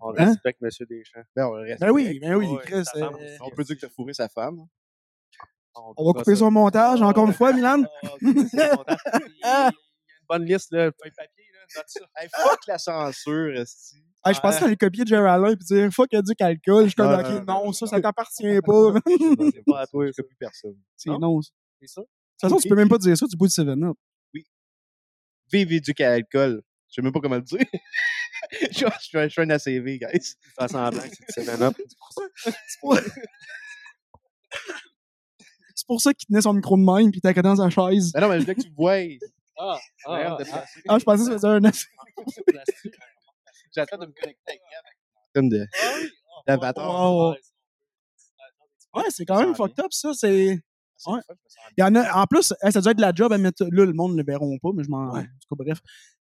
[0.00, 0.26] On Hein?
[0.26, 0.68] respecte M.
[0.88, 1.20] Deschamps.
[1.36, 1.80] Ben, on respecte.
[1.80, 2.84] Ben oui, ben oui, Ouais, Chris.
[2.84, 3.38] sa femme euh, aussi.
[3.40, 4.66] On peut dire que t'as fourré sa femme.
[5.74, 7.82] on va couper son montage encore une fois, Milan.
[8.02, 8.96] Ah, ok, c'est content.
[9.14, 9.72] Il y a une
[10.28, 12.00] bonne liste, là, feuille de papier, là, note ça.
[12.16, 13.96] Hey, fuck la censure, esti.
[14.26, 16.82] Hey, je pensais que t'allais copier Jerry Allen et dire fuck, il a dit calcul.
[16.84, 18.94] Je suis comme, Non, ok, non, ça, ça t'appartient pas.
[19.06, 20.22] c'est pas à toi, je ça.
[20.22, 20.76] copie personne.
[20.96, 21.18] C'est Non?
[21.18, 21.38] non.
[21.38, 22.02] De toute C'est ça?
[22.40, 23.96] façon, tu peux même pas dire ça, tu bois du 7-Up.
[25.52, 26.62] Vive éduqué à l'alcool.
[26.62, 27.58] Je sais même pas comment le dire.
[28.52, 30.34] je, je, je fais un ACV, guys.
[30.58, 31.76] Fais semblant que c'est du 7-Up.
[32.36, 32.98] C'est pour...
[35.74, 38.12] C'est pour ça qu'il tenait son micro de même puis il était dans sa chaise.
[38.12, 38.98] Ben non, mais je voulais que tu vois.
[39.56, 40.64] Ah, ah, ah.
[40.88, 42.94] Ah, je pensais que ça faisait un plastique.
[43.72, 44.60] J'attends de me connecter avec.
[45.32, 45.64] Comme de.
[46.48, 46.72] Ah ah.
[46.76, 47.40] Oh, ouais,
[49.00, 50.12] Ouais, c'est quand même fucked up, ça.
[50.12, 50.60] C'est.
[51.06, 51.20] Ouais.
[51.28, 51.34] je
[51.76, 53.62] Il y en a, en plus, ça doit être de la job à mettre.
[53.62, 55.14] Là, le monde ne le verront pas, mais je m'en.
[55.14, 55.78] En tout cas, bref.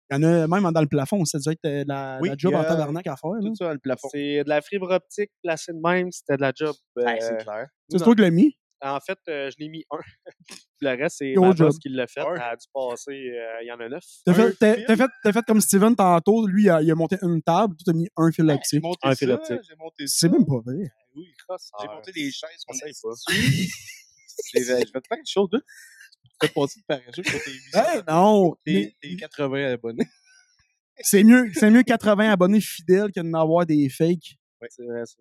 [0.10, 2.36] Il y en a même dans le plafond, ça doit être euh, la, Oui, la
[2.38, 3.32] job y en a- tabarnak à faire.
[3.32, 3.40] là.
[3.42, 4.08] Tout ça, le plafond.
[4.12, 6.74] C'est de la fibre optique placée de même, c'était de la job.
[6.98, 7.68] euh, Ouais, c'est clair.
[7.90, 8.58] C'est toi qui l'as mis?
[8.80, 9.98] En fait, euh, je l'ai mis un.
[10.82, 12.20] Le reste, c'est ma boss qui l'a fait.
[12.22, 12.36] Un.
[12.36, 14.04] Elle a dû passer, euh, il y en a neuf.
[14.24, 14.86] T'as fait, t'as- fil.
[14.86, 16.46] t'as fait, t'as fait comme Steven tantôt.
[16.46, 18.84] Lui, il a, il a monté une table, toi, t'as mis un fil J'ai optique.
[18.84, 19.60] monté Un ça, fil optique.
[19.68, 20.16] j'ai monté ça.
[20.20, 20.92] C'est même pas vrai.
[21.16, 21.80] Oui, Crosseur.
[21.82, 23.10] j'ai monté des chaises qu'on est pas.
[23.10, 23.74] dessus.
[24.54, 25.50] J'ai fait plein de choses,
[26.40, 28.56] peux passer de parachute pour tes 800 Hey, non!
[28.66, 30.08] tes, tes 80 abonnés.
[31.00, 34.36] C'est mieux, c'est mieux 80 abonnés fidèles que d'en avoir des fakes.
[34.70, 35.18] C'est vrai, ça.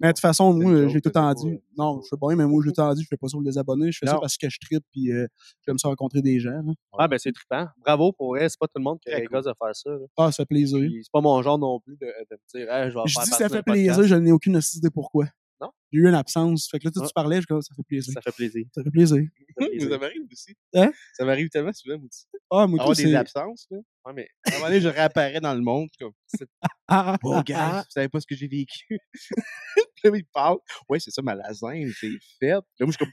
[0.00, 1.58] Mais de toute façon, moi, euh, j'ai tout pas- dit.
[1.76, 3.56] Non, je sais pas, mais moi, j'ai tout dit, je fais pas ça pour les
[3.58, 3.90] abonnés.
[3.90, 5.26] Je fais ça parce que je tripe puis euh,
[5.66, 6.50] j'aime ça rencontrer des gens.
[6.50, 6.72] là.
[6.98, 7.66] Ah, ben c'est trippant.
[7.78, 8.48] Bravo pour elle.
[8.50, 9.26] C'est pas tout le monde qui cool.
[9.28, 9.90] gosses de faire ça.
[9.90, 10.06] là.
[10.16, 10.78] Ah, ça fait plaisir.
[11.02, 13.24] C'est pas mon genre non plus de, de me dire, Hey, je vais Je faire
[13.24, 15.26] dis ça fait plaisir, je n'ai aucune idée pourquoi.
[15.60, 15.70] Non?
[15.92, 16.68] J'ai eu une absence.
[16.70, 17.08] Fait que là, toi, Ah.
[17.08, 18.14] tu parlais, je dis, ça fait plaisir.
[18.14, 18.64] Ça fait plaisir.
[18.74, 19.16] Ça fait plaisir.
[19.18, 19.90] Ça fait Mais plaisir.
[19.90, 20.54] ça m'arrive aussi.
[20.74, 20.92] Hein?
[21.14, 22.26] Ça m'arrive tellement souvent, moi aussi.
[22.50, 23.14] Ah, moi, des c'est.
[23.14, 23.78] absences, là.
[24.06, 26.12] Ouais, mais À un moment donné, je réapparais dans le monde, comme,
[26.62, 28.98] Ah, ah, oh, ah, gars, vous savez pas ce que j'ai vécu.
[29.94, 30.58] Puis là, il parle.
[30.88, 32.48] Ouais, c'est ça, ma lasagne, c'est fait.
[32.52, 33.12] Là, moi, je suis comme,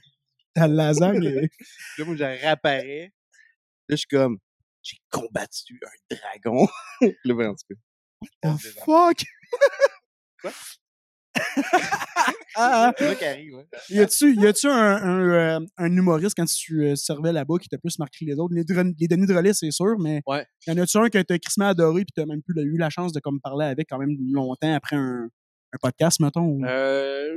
[0.54, 1.18] ta lasagne.
[1.98, 3.12] là, moi, je réapparais.
[3.88, 4.38] Là, je suis comme,
[4.82, 5.78] j'ai combattu
[6.10, 6.66] un dragon.
[7.02, 8.54] là, ben, en tout cas.
[8.56, 9.18] the fuck?
[10.40, 10.52] Quoi?
[12.56, 12.92] Ah, ah.
[12.98, 13.64] C'est ça qui arrive, hein.
[13.90, 14.00] Y
[14.46, 15.20] a-tu, un, un,
[15.60, 18.54] euh, un humoriste quand tu euh, servais là-bas qui t'a plus marqué que les autres?
[18.54, 18.64] Les,
[18.98, 20.44] les Denis Drolet, c'est sûr, mais Ouais.
[20.66, 23.12] y en a-tu un que t'as crissement adoré puis t'as même plus eu la chance
[23.12, 25.28] de comme parler avec quand même longtemps après un,
[25.72, 26.44] un podcast, mettons?
[26.46, 27.36] ou- Euh,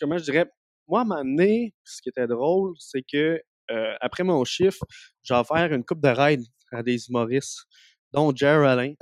[0.00, 0.46] comment je dirais?
[0.88, 4.84] Moi, à un moment donné, ce qui était drôle, c'est que euh, après mon chiffre,
[5.24, 7.64] j'ai offert une coupe de ride à des humoristes,
[8.16, 8.94] dont Jerry Alain.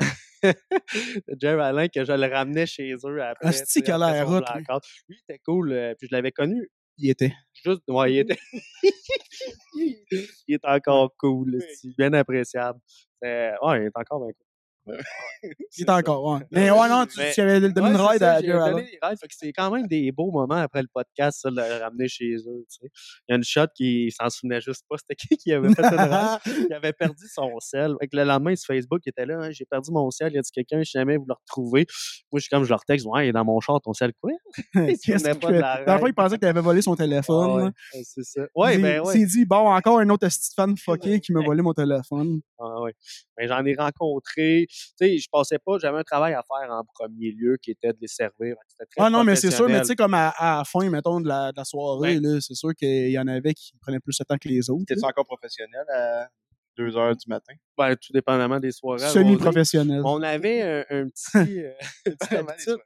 [1.40, 3.48] Jerry Alain, que je le ramenais chez eux après.
[3.48, 4.44] Asti qu'il a l'air hot, lui.
[4.64, 4.82] blackout.
[5.08, 5.72] Lui, il était cool.
[5.72, 7.32] euh, puis je l'avais connu Il était.
[7.64, 7.82] juste.
[7.88, 8.38] Ouais, il était.
[9.76, 11.56] il est encore cool.
[11.56, 12.78] esti, bien appréciable.
[13.22, 14.43] C'est- Ouais, il est encore bien cool.
[14.86, 16.40] Il était encore, ouais.
[16.50, 18.46] Mais ouais, non, tu, Mais- tu avais donné Ouais, une c'est ride ça, à j'ai
[18.48, 18.76] donné Allen.
[18.76, 21.56] des rides, fait que c'est quand même des beaux moments après le podcast, ça, de
[21.56, 22.64] le ramener chez eux.
[22.70, 22.90] tu sais.
[23.28, 24.96] Il y a une shot qui s'en souvenait juste pas.
[24.98, 26.38] C'était qui qui avait fait une ride?
[26.70, 27.94] Il avait perdu son sel.
[28.00, 30.32] Fait que le lendemain, sur Facebook, il était là, Hein, j'ai perdu mon sel.
[30.32, 31.86] Il y a dit quelqu'un, je sais jamais vous le retrouver.
[32.30, 34.12] Moi, je suis comme, je leur texte, ouais, il est dans mon char, ton sel,
[34.20, 34.30] quoi?
[34.74, 37.50] Souvenait qu'il pas de la il pensait qu'il avait volé son téléphone.
[37.50, 38.42] Ah ouais, ouais, c'est ça.
[38.54, 39.12] Ouais, il ben il ouais.
[39.12, 42.40] s'est dit, bon, encore un autre fan fucké qui m'a volé mon téléphone.
[42.58, 42.94] Ah ouais.
[43.36, 44.66] Mais j'en ai rencontré.
[44.98, 47.92] Tu sais, je pensais pas, j'avais un travail à faire en premier lieu qui était
[47.92, 48.56] de les servir.
[48.98, 51.28] Ah non, mais c'est sûr, mais tu sais, comme à, à la fin, mettons, de
[51.28, 54.24] la, de la soirée, là, c'est sûr qu'il y en avait qui prenaient plus de
[54.24, 54.84] temps que les autres.
[54.86, 56.28] T'es-tu encore professionnel à
[56.76, 57.54] 2 heures du matin?
[57.78, 59.08] Ben, tout dépendamment des soirées.
[59.08, 60.02] Semi-professionnel.
[60.04, 61.60] On avait un, un petit.
[61.60, 61.72] euh,
[62.06, 62.78] une petite Vraiment, habitude.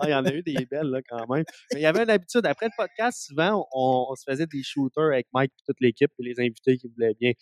[0.00, 1.44] Ah, il y en a eu des belles, là, quand même.
[1.72, 2.46] Mais il y avait une habitude.
[2.46, 6.10] Après le podcast, souvent, on, on se faisait des shooters avec Mike et toute l'équipe
[6.18, 7.32] et les invités qui voulaient bien.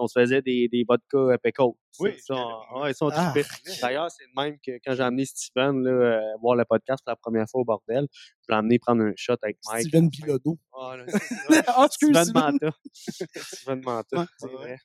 [0.00, 1.62] On se faisait des, des vodka euh, pickles.
[2.00, 3.34] Oui, ça, on- ouais, ça, on Ah.
[3.82, 7.12] D'ailleurs, c'est le même que quand j'ai amené Steven là, euh, voir le podcast pour
[7.12, 8.06] la première fois au bordel.
[8.12, 9.86] Je l'ai amené prendre un shot avec Mike.
[9.88, 10.58] Steven Bilodeau.
[10.78, 10.96] Ah.
[11.68, 12.32] Ah, excuse, Steven.
[12.34, 12.70] Manta.
[12.94, 14.24] Steven Manta, Ouais.
[14.38, 14.76] c'est vrai.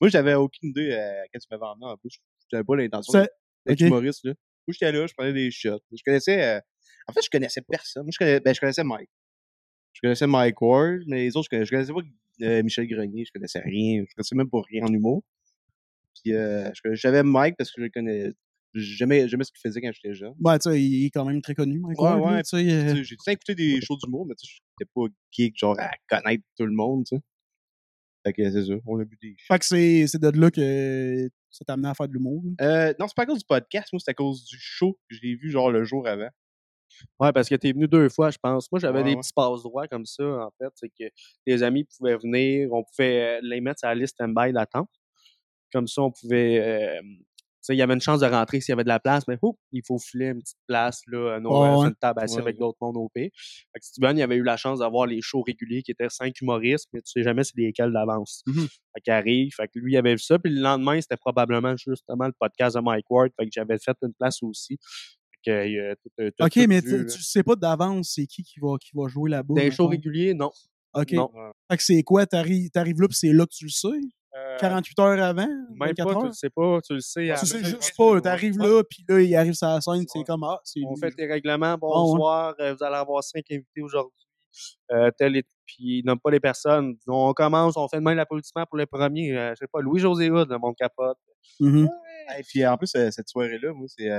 [0.00, 2.18] Moi, j'avais aucune idée euh, quand tu m'avais emmené en plus.
[2.50, 3.30] J'avais pas l'intention d'être
[3.68, 3.80] ok.
[3.80, 4.24] humoriste.
[4.24, 4.32] Là.
[4.66, 5.80] Moi, j'étais là, je prenais des shots.
[5.92, 6.42] Je connaissais.
[6.56, 6.60] euh,
[7.08, 8.04] En fait, je connaissais personne.
[8.04, 9.10] Moi, je connaissais, ben, je connaissais Mike.
[9.92, 12.00] Je connaissais Mike Ward, mais les autres, je connaissais, je connaissais pas
[12.42, 13.24] euh, Michel Grenier.
[13.24, 14.04] Je connaissais rien.
[14.08, 15.22] Je connaissais même pas rien en humour.
[16.22, 18.32] Puis, euh, j'avais Mike parce que je connais.
[18.74, 20.34] J'aimais, ce qu'il faisait quand j'étais jeune.
[20.38, 22.36] Ouais, tu sais, il est quand même très connu, Mike Ouais, ouais.
[22.36, 24.52] lui, tu sais, euh, Tu sais, J'ai tout écouté des shows d'humour, mais tu sais,
[24.78, 27.22] j'étais pas geek, genre à connaître tout le monde, tu sais.
[28.26, 28.74] Fait que c'est ça.
[28.86, 29.34] On a vu des.
[29.38, 32.42] Fait que c'est de là que ça t'a amené à faire de l'humour.
[32.58, 32.66] là.
[32.90, 35.16] Euh, non, c'est pas à cause du podcast, moi, c'est à cause du show que
[35.16, 36.28] j'ai vu genre le jour avant.
[37.20, 38.70] Ouais, parce que t'es venu deux fois, je pense.
[38.72, 39.20] Moi, j'avais Ouais, des ouais.
[39.20, 40.70] petits passe-droits comme ça, en fait.
[40.76, 41.04] C'est que
[41.46, 44.88] les amis pouvaient venir, on pouvait euh, les mettre sur la liste stand-by d'attente.
[45.72, 46.58] Comme ça, on pouvait.
[46.60, 49.00] euh, tu sais, il y avait une chance de rentrer s'il y avait de la
[49.00, 49.36] place, mais
[49.72, 51.88] il faut filer une petite place là, à nos, euh, sur ouais.
[51.88, 52.60] une table assise Ouais, avec ouais.
[52.60, 53.30] d'autres mondes au pays.
[53.34, 56.40] Fait que Steven, il avait eu la chance d'avoir les shows réguliers qui étaient cinq
[56.40, 58.44] humoristes, mais tu sais jamais c'est lesquels d'avance.
[58.46, 58.68] Mhm.
[58.68, 61.74] Fait qu'il arrive, fait que lui, il avait vu ça, puis le lendemain, c'était probablement
[61.76, 64.78] justement le podcast de Mike Ward, fait que j'avais fait une place aussi.
[65.48, 68.58] Euh, tout- tout- Ok, tout mais vu, tu, tu sais pas d'avance c'est qui qui
[68.60, 69.54] va, qui va jouer là-bas.
[69.54, 70.50] Des shows réguliers, non.
[70.94, 71.12] Ok.
[71.12, 71.30] Non.
[71.70, 72.26] Fait que c'est quoi?
[72.26, 73.88] T'arrives là, puis c'est là que tu le sais?
[74.36, 75.46] Euh, 48 heures avant?
[75.46, 76.24] Même 24 pas, tu heures?
[76.26, 77.32] le sais pas, tu le sais.
[77.38, 80.24] Tu sais juste pas, t'arrives là, puis là, il arrive sur la scène, c'est Ouais.
[80.24, 81.00] comme, ah, c'est On lui.
[81.00, 81.78] fait tes règlements, Ah ouais.
[81.80, 84.26] bonsoir, euh, vous allez avoir cinq invités aujourd'hui.
[84.92, 86.96] Euh, tel et puis ils nomment pas les personnes.
[87.06, 89.36] On commence, on fait de même l'applaudissement pour le premier.
[89.36, 91.18] euh, je sais pas, Louis-José Hood, le monde capote.
[91.60, 91.88] Mhm.
[92.38, 94.10] Et puis en plus, euh, cette soirée-là, moi, c'est.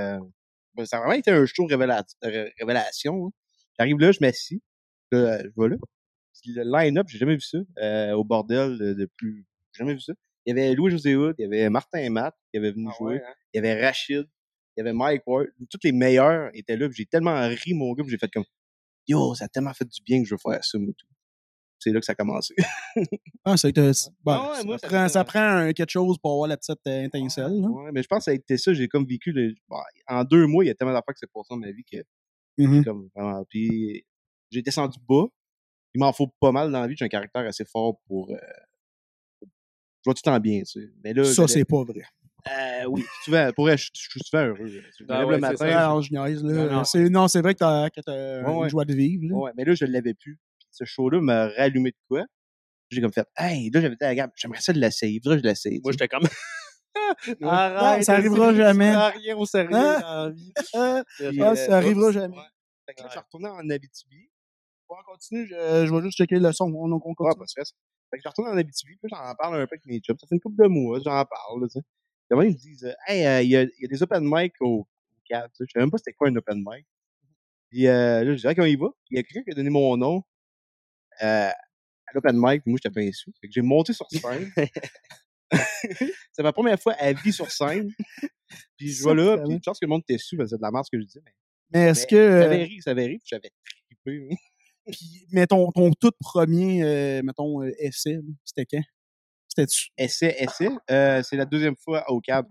[0.78, 3.26] Ben, ça a vraiment été un show révéla- ré- révélation.
[3.26, 3.30] hein.
[3.78, 4.62] J'arrive là, je m'assis.
[5.12, 5.76] Là, euh, je vais là.
[6.46, 7.58] Le line-up, j'ai jamais vu ça.
[7.78, 9.44] euh, au bordel de, plus.
[9.72, 10.12] J'ai jamais vu ça.
[10.46, 13.16] Il y avait Louis-José Hood, il y avait Martin et Matt qui avaient venu jouer.
[13.26, 13.34] hein?
[13.52, 14.24] Il y avait Rachid,
[14.76, 15.48] il y avait Mike Ward.
[15.70, 16.88] Tous les meilleurs étaient là.
[16.92, 18.44] J'ai tellement ri, mon gars, j'ai fait comme
[19.08, 21.06] Yo, ça a tellement fait du bien que je veux faire ça, moi, tout.
[21.80, 22.54] C'est là que ça a commencé.
[23.44, 23.92] Ah, c'est que,
[24.24, 26.86] bon, Ah ouais, moi, ça, ça prend, ça un- quelque chose pour avoir la petite
[26.86, 27.52] euh, étincelle.
[27.52, 28.74] Ouais, mais je pense que ça a été ça.
[28.74, 29.32] J'ai comme vécu.
[29.32, 29.54] Le...
[29.68, 31.84] bon, en deux mois, il y a tellement d'affaires qui s'est passé dans ma vie
[31.84, 31.98] que
[32.58, 32.84] Mhm.
[32.84, 33.44] comme vraiment.
[33.48, 34.04] Puis
[34.50, 35.24] j'ai descendu bas.
[35.94, 36.94] Il m'en faut pas mal dans la vie.
[36.98, 38.30] J'ai un caractère assez fort pour.
[38.32, 38.36] Euh...
[39.42, 39.46] Je
[40.04, 40.90] vois tout le temps bien, tu sais.
[41.02, 42.02] Mais là, Ça, c'est pas vrai.
[42.48, 44.66] Euh, oui, souvent, pour vrai, je, je suis souvent heureux.
[44.66, 44.80] là.
[44.98, 45.56] Je me Ah lève ouais, le c'est matin.
[45.70, 45.90] ça.
[45.90, 46.52] Ah, je niaise, là.
[46.66, 46.84] Non, non.
[46.84, 48.68] C'est- Non, c'est vrai que t'as que Ouais, une ouais.
[48.68, 49.24] joie de vivre.
[49.46, 49.52] là.
[49.56, 50.38] Mais là, je l'avais plus.
[50.78, 52.24] Ce show-là m'a rallumé de quoi.
[52.90, 55.20] J'ai comme fait, hey, là, j'avais dit à la gamme, j'aimerais ça de l'essayer.
[55.22, 55.80] Faudrait que je l'essaye.
[55.82, 56.22] Moi, j'étais comme.
[57.42, 58.92] Ah, ça arrivera jamais.
[58.92, 59.98] prends rien au sérieux Ah.
[60.00, 60.52] dans la vie.
[60.74, 62.14] Ah, Puis, ah, euh, ça arrivera oups.
[62.14, 62.36] jamais.
[62.36, 62.42] Ouais.
[62.86, 63.24] Fait que là, je suis Ouais.
[63.24, 64.30] retourné en Abitibi.
[64.88, 66.64] On continue, je, je vais juste checker le son.
[66.64, 67.38] On, on Ouais, continue.
[67.38, 67.72] pas de stress.
[68.10, 70.16] Fait que je retourne en Abitibi, puis j'en parle un peu avec mes chums.
[70.18, 71.80] Ça fait une couple de mois, j'en parle, tu sais.
[72.30, 74.54] Puis ils me disent, hey, euh, il y, a, il y a des open mic
[74.60, 74.86] au, au
[75.28, 75.64] CAD, tu sais.
[75.68, 76.86] Je savais même pas c'était quoi un open mic.
[77.70, 78.88] Puis euh, là, je dis, ah, comment il va?
[79.04, 80.22] Puis il y a quelqu'un qui a donné mon nom
[81.22, 83.32] euh, à l'open mic, moi, j'étais bien sous.
[83.40, 84.50] Fait que j'ai monté sur scène.
[86.32, 87.90] c'est ma première fois à vie sur scène.
[88.76, 90.56] puis je Ça, vais là, puis je pense que le monde était sous, parce que
[90.56, 91.18] c'est de la merde ce que je dis.
[91.24, 91.32] Mais,
[91.72, 92.16] Mais est-ce que.
[92.16, 93.50] Ça euh, avait ri, ça avait ri, puis j'avais
[94.04, 94.38] trippé.
[94.90, 98.82] Puis, mais ton, ton tout premier, euh, mettons, euh, essai, c'était quand?
[99.48, 99.88] C'était-tu?
[99.96, 100.68] essai, essai?
[100.90, 102.46] Euh, c'est la deuxième fois au cab.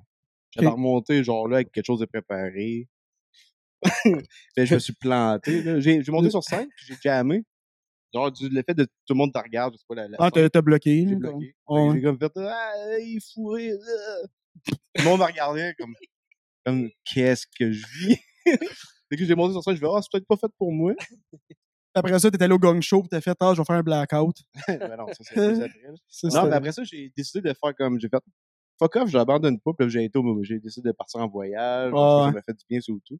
[0.51, 2.87] J'avais remonté, genre là, avec quelque chose de préparé.
[4.55, 5.81] Puis je me suis planté.
[5.81, 7.43] J'ai j'ai monté sur scène, puis j'ai jammé.
[8.13, 10.17] Genre, du, le fait de tout le monde te regarde, je sais pas, la, la
[10.19, 11.05] Ah, t'as t'as bloqué.
[11.07, 11.55] j'ai bloqué.
[11.67, 11.89] Ouais.
[11.93, 13.71] J'ai comme fait, ah, il est fourré.
[13.73, 14.27] ah.
[14.65, 15.93] Tout le monde me regardait comme,
[16.65, 18.17] comme qu'est-ce que je vis?
[19.09, 20.93] Fait que j'ai monté sur scène, je vais, ah, c'est peut-être pas fait pour moi.
[21.93, 23.83] Après ça, t'étais allé au gang show, pis t'as fait, ah, je vais faire un
[23.83, 24.35] blackout.
[24.67, 25.81] ben non, ça c'est plus après.
[25.83, 25.93] là.
[26.07, 27.99] Ça, Non, c'était- mais après ça, j'ai décidé de faire comme.
[27.99, 28.21] J'ai fait
[28.79, 29.71] fuck off, j'abandonne pas.
[29.77, 31.91] Puis j'ai été au- j'ai décidé de partir en voyage.
[31.91, 33.17] Ça m'a fait du bien sur tout.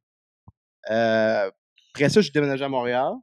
[0.91, 1.50] Euh,
[1.93, 3.13] après ça, j'ai déménagé à Montréal.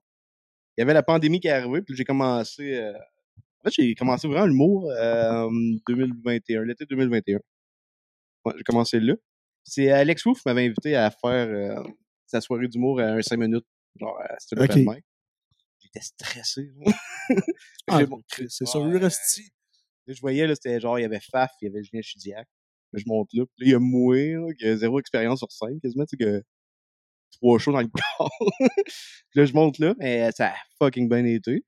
[0.77, 1.83] Il y avait la pandémie qui est arrivée.
[1.83, 2.75] Puis j'ai commencé.
[2.77, 5.49] euh, En fait, j'ai commencé vraiment l'humour euh,
[5.89, 7.39] 2021, l'été 2021.
[8.45, 9.15] Ouais, j'ai commencé là.
[9.65, 11.83] C'est Alex Wolf qui m'avait invité à faire euh,
[12.27, 13.65] sa soirée d'humour à un 5 minutes.
[13.99, 14.71] Genre, euh, c'était le Ok.
[14.73, 15.05] open mic.
[15.81, 16.73] J'étais stressé.
[17.89, 19.43] Ah, c'est Ouais, sûr, resti.
[20.07, 22.47] Là, je voyais, là, c'était genre, il y avait Faf, il y avait Julien Chidiac.
[22.93, 23.45] Là, je monte là.
[23.47, 26.17] Puis là, il y a moi, là, qui a zéro expérience sur scène, quasiment, tu
[26.19, 26.43] sais, que
[27.45, 28.31] trois shows dans le corps.
[28.59, 31.65] Puis là, je monte là, mais ça a fucking bien été.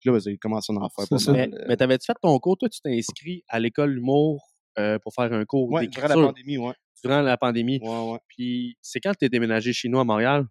[0.00, 1.32] Puis là, ben, j'ai commencé à en faire pas ça.
[1.32, 1.54] Mal.
[1.54, 2.58] euh, mais t'avais-tu fait ton cours?
[2.58, 4.42] Toi, tu t'es inscrit à l'école d'humour
[4.78, 6.74] euh, pour faire un cours ouais, durant la pandémie, ouais.
[7.02, 7.78] durant la pandémie.
[7.82, 8.18] Ouais, ouais.
[8.28, 10.44] Puis c'est quand t'es déménagé chez nous à Montréal?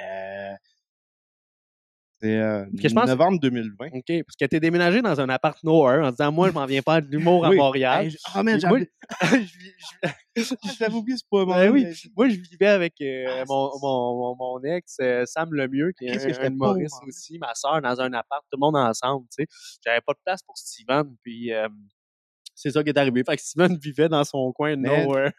[0.00, 0.37] Euh,
[2.20, 2.64] C'est euh,
[3.06, 3.86] novembre 2020.
[3.92, 4.04] OK.
[4.06, 7.00] Parce que t'es déménagé dans un appart nowhere en disant, moi, je m'en viens pas
[7.00, 7.56] de l'humour à Oui.
[7.56, 8.10] Montréal.
[8.34, 8.90] Ah, Moi, j'avais
[9.22, 9.74] je vis-
[10.36, 11.46] je- j'avais oublié ce point.
[11.46, 11.86] Ben oui.
[12.16, 16.06] Moi, je vivais avec euh, Ah, mon, mon, mon, mon ex, euh, Sam Lemieux, qui
[16.06, 18.76] est Qu'est-ce que un, un humoriste aussi, ma soeur, dans un appart, tout le monde
[18.76, 19.46] ensemble, tu sais.
[19.84, 21.68] J'avais pas de place pour Steven, puis euh,
[22.60, 23.22] c'est ça qui est arrivé.
[23.24, 25.30] Fait que Steven vivait dans son coin de nowhere.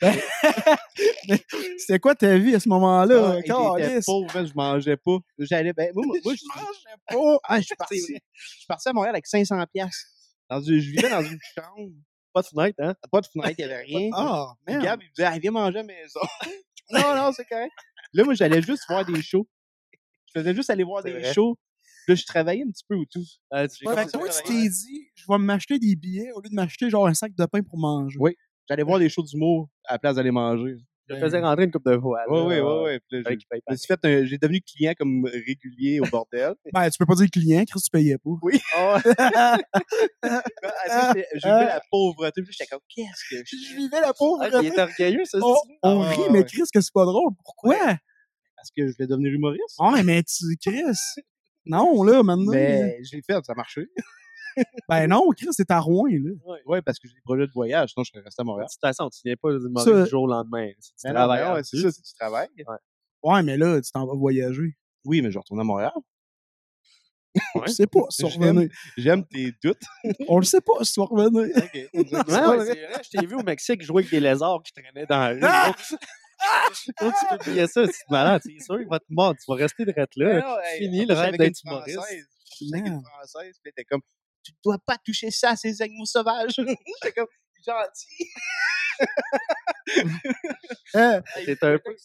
[1.76, 3.36] C'était quoi ta vie à ce moment-là?
[3.36, 4.06] Ah, Calisse?
[4.06, 5.18] pauvre, je mangeais pas.
[5.38, 7.38] J'allais, ben, moi, je mangeais pas.
[7.44, 8.00] Ah, je suis parti.
[8.32, 10.06] Je suis parti à Montréal avec 500 pièces.
[10.48, 11.92] Dans une, je vivais dans une chambre.
[12.32, 12.94] Pas de fenêtre, hein?
[13.10, 14.10] Pas de fenêtre, il n'y avait rien.
[14.14, 14.84] Ah, Puis merde.
[14.86, 16.20] Gab, il me disait, ah, viens manger à la maison.
[16.90, 17.72] non, non, c'est correct.
[18.14, 19.46] Là, moi, j'allais juste voir des shows.
[20.34, 21.34] Je faisais juste aller voir des vrai.
[21.34, 21.58] shows.
[22.08, 23.24] Là, je travaillais un petit peu ou tout.
[23.54, 26.54] Euh, Ouais, fait toi, tu t'es dit, je vais m'acheter des billets au lieu de
[26.54, 28.16] m'acheter genre un sac de pain pour manger.
[28.20, 28.36] Oui.
[28.68, 30.76] J'allais voir des shows d'humour à la place d'aller manger.
[31.08, 32.20] je te faisais rentrer une coupe de fois.
[32.28, 32.98] Oui, oui, oui, oui.
[33.08, 36.00] Puis là, j'ai- Avec paye je me suis fait un- j'ai devenu client comme régulier
[36.00, 36.54] au bordel.
[36.72, 38.30] Ben, tu peux pas dire client, Chris, tu payais pas.
[38.42, 38.60] Oui.
[38.74, 39.00] Ah,
[41.12, 42.42] c'est- J'ai vu la pauvreté.
[42.42, 44.42] Puis là, j'étais comme, qu'est-ce que je Je vivais la pauvre.
[44.42, 46.44] Ah, il est orgueilleux, ça, on on Ah, rit, ouais, mais.
[46.44, 47.32] Chris, que c'est pas drôle.
[47.44, 47.76] Pourquoi?
[48.56, 49.76] Parce que je voulais devenir humoriste.
[49.80, 50.82] Ouais, mais tu, Chris.
[51.66, 52.52] Non, là, maintenant.
[52.52, 53.88] Mais je l'ai fait, ça a marché.
[54.88, 56.56] Ben non, Chris, c'est à Rouen, là.
[56.66, 58.68] Oui, parce que j'ai des projets de voyage, sinon je serais resté à De Montréal.
[58.70, 60.68] toute façon, tu viens pas du jour au lendemain.
[60.78, 61.40] C'est du Mais non, travail.
[61.40, 62.48] mais en ouais, c'est ça, c'est du travail.
[63.22, 64.76] Ouais, mais là, tu t'en vas voyager.
[65.06, 65.92] Oui, mais je retourne à Montréal.
[67.64, 69.80] Je sais pas si tu J'aime- tes doutes.
[70.28, 71.48] On le sait pas si tu vas revenir.
[71.56, 71.74] OK.
[71.74, 75.06] Ouais, ouais, c'est vrai, je t'ai vu au Mexique jouer avec des lézards qui traînaient
[75.06, 75.96] dans la rue.
[76.98, 77.86] Comment tu peux oublier ça?
[77.86, 79.38] C'est malade, c'est sûr, il va te mordre.
[79.38, 80.60] Tu vas rester de là.
[80.64, 81.98] C'est fini le rêve d'être humoriste.
[82.60, 84.02] J'étais avec une Française, puis était comme,
[84.42, 86.52] tu dois pas toucher ça à ces animaux sauvages.
[86.56, 87.26] J'étais comme,
[87.64, 88.28] gentil.
[90.94, 91.22] Hein?
[91.44, 91.96] C'est un peu.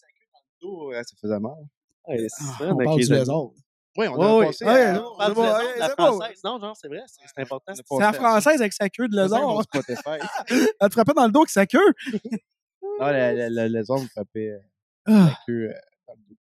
[0.62, 1.52] Ouais, ça faisait mal.
[2.06, 3.44] Ouais, c'est Ah, ça, on avec parle du lézard.
[3.96, 4.46] Oui, on Ouais, a ouais.
[4.46, 6.04] passé Ouais, à- non, On bon, ouais, la c'est bon.
[6.04, 6.40] française.
[6.44, 7.72] Non, genre, c'est vrai, c'est important.
[7.72, 9.40] on C'est la française avec sa queue de lézard.
[10.48, 11.94] Elle te frappait dans le dos avec sa queue?
[13.00, 14.58] Non, le, le, le me frappait euh,
[15.06, 15.10] Ah.
[15.30, 15.74] la queue euh,
[16.06, 16.36] dans le dos.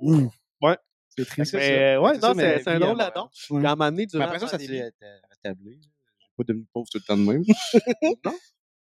[0.00, 0.30] Hum.
[0.62, 0.76] Ouais.
[1.16, 1.54] C'est triste.
[1.54, 3.30] Mais ouais, non, c'est la un drôle là-dedans.
[3.50, 3.58] Ouais.
[3.60, 5.80] Puis à un moment donné, durant après ça, la ça s'est euh, rétabli.
[6.18, 7.42] J'ai pas devenu pauvre tout le temps de même.
[8.24, 8.36] Non?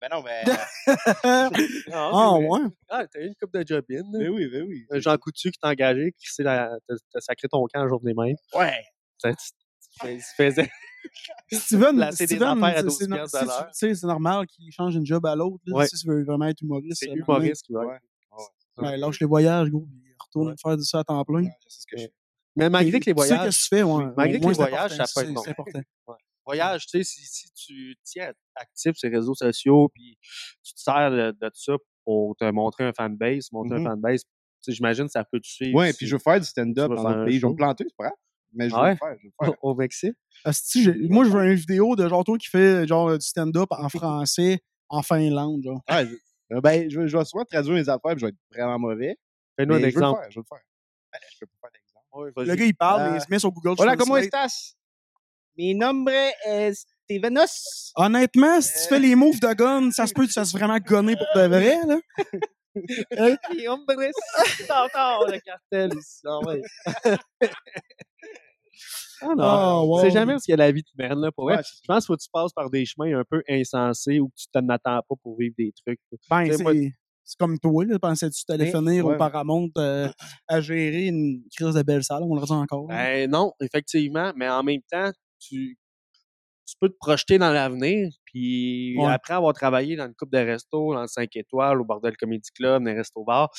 [0.02, 0.44] Ben non, mais.
[1.24, 1.50] Ah,
[1.92, 2.60] Ah, ouais.
[2.90, 4.02] Ah, t'as eu une coupe de job in.
[4.14, 4.32] mais là.
[4.32, 4.86] oui, ben oui.
[4.92, 6.78] Un Jean Coutu qui t'a engagé, qui s'est la-
[7.20, 8.36] sacré ton camp un jour des mêmes.
[8.54, 8.82] Ouais.
[9.18, 10.70] Ça, tu faisais.
[11.52, 12.28] Steven, c'est-
[12.84, 13.66] 12 c'est no- piastres de si l'heure.
[13.68, 15.64] tu- tu sais, c'est normal qu'il change d'une job à l'autre.
[15.68, 15.88] Ouais.
[15.88, 17.00] Si tu veux vraiment être humoriste.
[17.00, 17.86] C'est humoriste qui va.
[17.86, 17.98] Ouais.
[18.78, 19.86] Ben, lâche les voyages, go.
[19.90, 21.44] puis Retourne faire du ça à temps plein.
[21.44, 22.14] Ouais, je sais ce que je fais.
[22.56, 23.56] Mais malgré que les Tu sais voyages.
[23.56, 24.04] que tu fais, ouais.
[24.16, 25.42] Malgré que les voyages, ça peut être c'est- bon.
[25.44, 25.82] C'est important.
[26.46, 30.18] voyage, tu sais, si, si tu tiens actif sur les réseaux sociaux, puis
[30.64, 31.74] tu te sers de, de ça
[32.06, 34.30] pour te montrer un fanbase, montrer un fanbase, tu
[34.62, 35.76] sais, j'imagine que ça peut te suivre.
[35.78, 37.38] Ouais, puis je veux faire du stand-up dans un pays.
[37.40, 38.18] Je vais me planter, c'est pas grave.
[38.54, 38.92] Mais je Ah ouais?
[38.92, 39.16] le faire.
[39.20, 39.64] Je veux le faire.
[39.64, 40.16] au Mexique?
[41.10, 44.60] Moi, je veux une vidéo de genre toi qui fait genre du stand-up en français
[44.90, 45.62] en Finlande.
[45.64, 45.82] Genre.
[45.88, 46.16] Ah, je-
[46.52, 48.80] euh, ben, je, vais- je vais souvent traduire mes affaires, puis je vais être vraiment
[48.80, 49.18] mauvais.
[49.58, 50.22] Fais-nous un je veux le exemple.
[50.22, 50.66] faire, je veux le faire.
[51.14, 52.06] Ben, je peux pas faire d'exemple.
[52.38, 54.24] Ouais, Le gars, il parle, Euh, mais il se met sur Google Hola, ¿cómo Translate.
[54.26, 54.76] estás?
[55.58, 56.12] Mi nombre
[56.46, 57.92] es Stevenos.
[57.96, 60.78] Honnêtement, si tu fais les moves de gun, ça se peut que tu fasses vraiment
[60.80, 61.78] gonner pour de vrai.
[61.86, 62.00] Là.
[63.12, 63.94] Hey, hombre,
[64.58, 66.22] c'est encore le cartel ici.
[66.26, 66.62] Ah ouais.
[69.22, 69.44] Ah non.
[69.44, 70.00] Ah, wow.
[70.02, 71.58] C'est jamais parce qu'il y a la vie de merde, là, pour vrai.
[71.58, 74.32] Ouais, Je pense qu'il faut que tu passes par des chemins un peu insensés où
[74.36, 76.00] tu t'en attends pas pour vivre des trucs.
[76.30, 76.72] Ben, c'est moi-
[77.26, 78.00] c'est comme toi, là.
[78.00, 79.16] Pensais-tu que tu allais Ben, finir ouais.
[79.16, 80.10] au Paramount euh,
[80.48, 82.24] à gérer une crise de belle salle?
[82.24, 82.88] On le dit encore.
[82.88, 85.78] Ben non, effectivement, mais en même temps, tu,
[86.66, 89.14] tu peux te projeter dans l'avenir, puis Ouais.
[89.14, 92.50] après avoir travaillé dans une coupe de resto, dans le 5 étoiles, au Bordel Comedy
[92.56, 93.50] Club, dans les restos bars,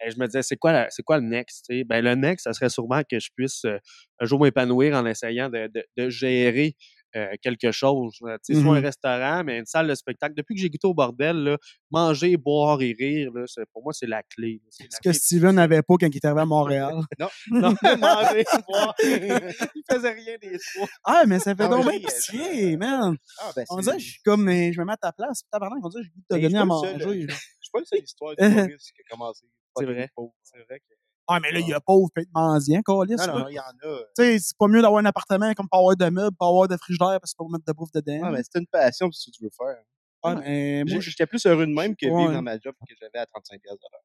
[0.00, 1.66] ben, je me disais, c'est quoi, c'est quoi le next?
[1.86, 3.78] Ben, le next, ça serait sûrement que je puisse euh,
[4.20, 6.76] un jour m'épanouir en essayant de, de, de gérer
[7.16, 8.16] euh, quelque chose.
[8.22, 8.84] euh, tu sais, Soit un Mhm.
[8.84, 10.34] restaurant, mais une salle de spectacle.
[10.34, 11.56] Depuis que j'ai goûté au bordel, là,
[11.90, 14.60] manger, boire et rire, là, pour moi, c'est la clé.
[14.70, 15.12] C'est Ce que.
[15.12, 16.94] Steven n'avait pas quand il est arrivé à Montréal.
[17.18, 17.28] Non,
[17.98, 18.94] manger, boire.
[19.02, 20.88] Il faisait rien des trois.
[21.04, 23.16] ah, mais ça fait Ah, donc bien euh, pitié, man.
[23.40, 25.42] Ah, ben, On dirait que je suis comme, mais je me mets à ta place.
[25.50, 27.26] Tabarnak, on dirait que j'ai le goût de Mais donner je à manger.
[27.28, 28.66] Je suis pas le seul histoire qui a
[29.10, 29.46] commencé.
[29.76, 30.08] C'est vrai.
[30.14, 30.32] pauvre.
[30.42, 30.94] C'est vrai que.
[31.30, 33.32] Ah, mais là, il y a pauvre peut être mendiant, câlisse, Non, là.
[33.34, 33.98] non, non, il y en a.
[34.16, 36.68] Tu sais, c'est pas mieux d'avoir un appartement comme pas avoir de meubles, pas avoir
[36.68, 38.20] de frigidaire parce que peux mettre de bouffe dedans.
[38.24, 39.82] Ah, mais c'est une passion, c'est ce que tu veux faire.
[40.22, 43.18] Ah, mais moi, j'étais plus heureux de même que vivre dans ma job que j'avais
[43.18, 44.02] à 35$ de l'heure.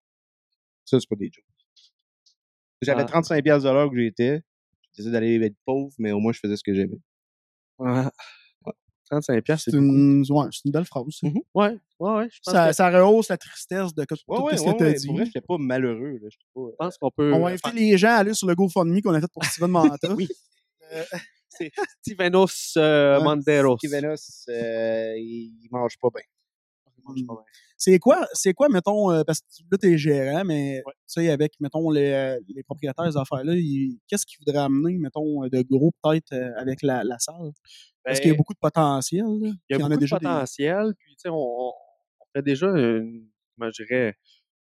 [0.85, 1.45] Ça, c'est pas des jokes.
[2.81, 3.05] J'avais Ah.
[3.05, 4.41] 35$ de l'heure où j'étais.
[4.95, 6.99] J'essayais d'aller être pauvre, mais au moins, je faisais ce que j'aimais.
[9.11, 9.19] Ouais.
[9.21, 9.93] 35 piastres, C'est c'est beaucoup.
[9.93, 11.03] une, ouais, c'est une belle phrase.
[11.11, 11.27] ça.
[11.27, 11.41] Mhm.
[11.53, 12.27] Ouais, ouais, ouais.
[12.31, 14.77] Je pense Ça, que- ça rehausse la tristesse de tout Ouais, ouais, ce ouais, que
[14.77, 15.07] tu as ouais, dit.
[15.07, 16.27] Pour vrai, j'étais pas malheureux, là.
[16.29, 16.61] J'étais pas...
[16.71, 17.33] je pense qu'on peut.
[17.33, 19.43] On va euh, inviter les gens à aller sur le GoFundMe qu'on a fait pour
[19.45, 20.13] Steven Manta.
[20.15, 20.27] Oui.
[21.49, 23.23] C'est Stevenos euh, Ouais.
[23.23, 23.77] Manderos.
[23.77, 26.23] Stevenos, euh, il mange pas bien.
[27.77, 30.93] C'est quoi, c'est quoi, mettons, euh, parce que là, t'es gérant, mais Ouais.
[31.07, 33.53] tu sais, avec, mettons, les, euh, les propriétaires des affaires-là,
[34.07, 37.51] qu'est-ce qu'ils voudraient amener, mettons, de gros, peut-être, euh, avec la, la salle?
[38.05, 39.23] Est-ce qu'il y a Ben, beaucoup de potentiel?
[39.25, 39.49] là?
[39.69, 41.73] Il y a beaucoup de déjà des- potentiel, puis tu sais, on, on
[42.35, 43.27] fait déjà une,
[43.57, 44.15] comment je dirais,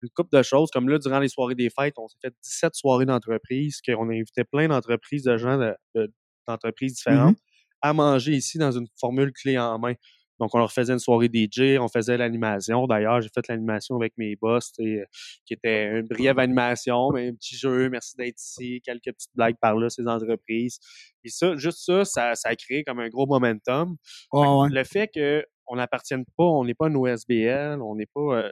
[0.02, 0.70] une couple de choses.
[0.72, 4.14] Comme là, durant les soirées des fêtes, on s'est fait 17 soirées d'entreprise, qu'on a
[4.14, 6.14] invité plein d'entreprises, de gens de- de-
[6.48, 6.96] d'entreprises Mm-hmm.
[6.96, 7.38] différentes
[7.82, 9.94] à manger ici dans une formule clé en main.
[10.40, 12.88] Donc, on leur faisait une soirée DJ, on faisait l'animation.
[12.88, 17.56] D'ailleurs, j'ai fait l'animation avec mes boss, qui était une brève animation, mais un petit
[17.56, 20.80] jeu, merci d'être ici, quelques petites blagues par là, ces entreprises.
[21.24, 23.96] Et ça, juste ça, ça, ça a créé comme un gros momentum.
[24.32, 24.68] Ouais, ouais.
[24.72, 28.20] Le fait qu'on n'appartienne pas, on n'est pas une OSBL, on n'est pas.
[28.38, 28.52] euh,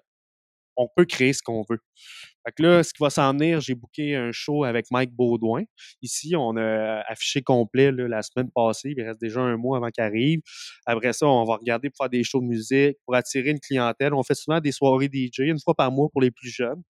[0.75, 1.79] on peut créer ce qu'on veut.
[2.45, 5.63] Fait que là, ce qui va s'en venir, j'ai booké un show avec Mike Baudouin.
[6.01, 8.93] Ici, on a affiché complet là, la semaine passée.
[8.97, 10.41] Il reste déjà un mois avant qu'il arrive.
[10.85, 14.13] Après ça, on va regarder pour faire des shows de musique, pour attirer une clientèle.
[14.13, 16.81] On fait souvent des soirées DJ une fois par mois pour les plus jeunes.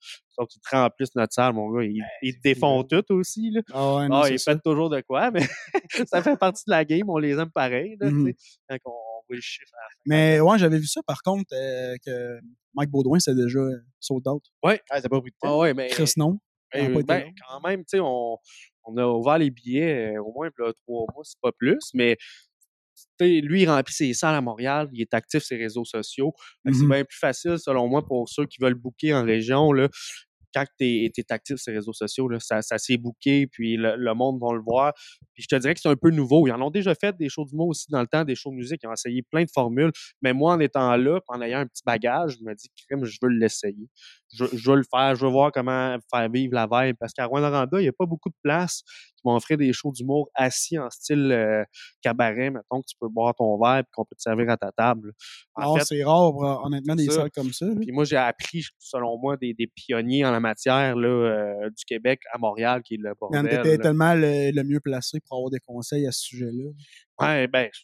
[0.49, 1.83] Tu te rends en plus notre salle, mon gars.
[1.83, 3.51] Ils, ils te défont tout aussi.
[3.51, 3.61] Là.
[3.73, 4.55] Ah ouais, non, Ah, ils ça.
[4.55, 5.41] toujours de quoi, mais
[6.07, 7.07] ça fait partie de la game.
[7.07, 7.95] On les aime pareil.
[7.99, 9.97] Là, Quand on voit le chiffre à la fin.
[10.07, 12.39] Mais ouais, j'avais vu ça, par contre, euh, que
[12.75, 14.43] Mike Baudouin, c'est déjà euh, sold out.
[14.89, 15.55] Ah, ça pas pris de temps.
[15.55, 16.39] Ah ouais, mais Chris, non.
[17.03, 18.37] Ben, quand même, tu sais, on,
[18.85, 22.17] on a ouvert les billets euh, au moins là, trois mois, c'est pas plus, mais
[23.19, 26.33] lui, il remplit ses salles à Montréal, il est actif sur les réseaux sociaux.
[26.65, 26.89] C'est Mhm.
[26.89, 29.71] bien plus facile, selon moi, pour ceux qui veulent booker en région.
[29.71, 29.87] Là,
[30.53, 34.53] quand tu es, actif sur les réseaux sociaux, ça, s'est booké, puis le, monde va
[34.53, 34.93] le voir.
[35.33, 36.47] Puis je te dirais que c'est un peu nouveau.
[36.47, 38.55] Ils en ont déjà fait des shows d'humour aussi dans le temps, des shows de
[38.55, 38.81] musique.
[38.83, 39.91] Ils ont essayé plein de formules.
[40.21, 43.17] Mais moi, en étant là, en ayant un petit bagage, je me dis, crème, je
[43.21, 43.89] veux l'essayer.
[44.33, 45.15] Je, veux le faire.
[45.15, 46.95] Je veux voir comment faire vivre la vibe.
[46.99, 49.91] Parce qu'à Rwanda, il n'y a pas beaucoup de places qui vont offrir des shows
[49.91, 51.63] d'humour assis en style euh,
[52.01, 54.71] cabaret, mettons, que tu peux boire ton verre et qu'on peut te servir à ta
[54.71, 55.13] table.
[55.55, 57.65] En Non, Ah, c'est rare, honnêtement, des salles comme ça.
[57.65, 57.75] là.
[57.81, 61.85] puis moi, j'ai appris, selon moi, des, des pionniers en la matière là, euh, du
[61.85, 63.43] Québec à Montréal, qui est le bordel.
[63.47, 63.83] t'étais là.
[63.83, 66.69] tellement le, le mieux placé pour avoir des conseils à ce sujet-là.
[67.19, 67.81] Ouais, ben, je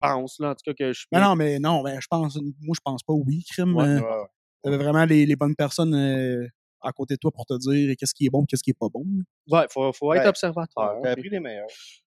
[0.00, 2.36] pense, là, en tout cas, que je suis Mais non, mais non, ben, je pense,
[2.60, 3.76] moi, je pense pas oui, crime.
[3.76, 4.26] Ouais, euh, Ouais, ouais.
[4.64, 6.46] T'avais vraiment les, les bonnes personnes euh,
[6.82, 8.88] à côté de toi pour te dire qu'est-ce qui est bon, qu'est-ce qui est pas
[8.88, 9.04] bon.
[9.48, 10.28] Ouais, faut, faut être Ouais.
[10.28, 10.98] observateur.
[11.02, 11.66] T'as appris les meilleurs.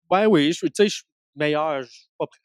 [0.09, 1.03] Ouais, oui, je tu sais, je suis
[1.35, 1.81] meilleur.
[1.83, 2.39] je suis pas prêt.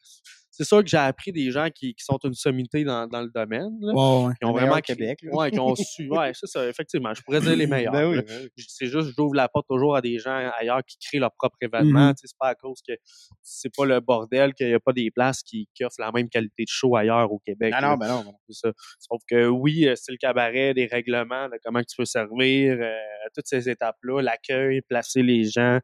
[0.59, 3.29] C'est sûr que j'ai appris des gens qui, qui sont une sommité dans, dans le
[3.33, 3.77] domaine.
[3.79, 4.33] Là, ouais.
[4.37, 5.33] qui ont vraiment Québec, là.
[5.33, 6.09] Ouais, qui ont su.
[6.11, 7.13] Ouais, c'est ça, effectivement.
[7.13, 7.93] Je pourrais dire les meilleurs.
[7.93, 8.65] Ben oui, ben oui.
[8.67, 12.09] C'est juste, j'ouvre la porte toujours à des gens ailleurs qui créent leur propre événement.
[12.09, 12.15] Mhm.
[12.17, 12.93] Sais, C'est pas à cause que
[13.41, 16.27] c'est pas le bordel qu'il n'y a pas des places qui, qui offrent la même
[16.27, 17.73] qualité de show ailleurs au Québec.
[17.73, 18.19] Ah non, ben non.
[18.19, 18.33] ben non.
[18.49, 18.73] C'est ça.
[18.99, 22.97] Sauf que oui, euh, c'est le cabaret, des règlements de comment tu peux servir, euh,
[23.33, 25.79] toutes ces étapes-là, l'accueil, placer les gens,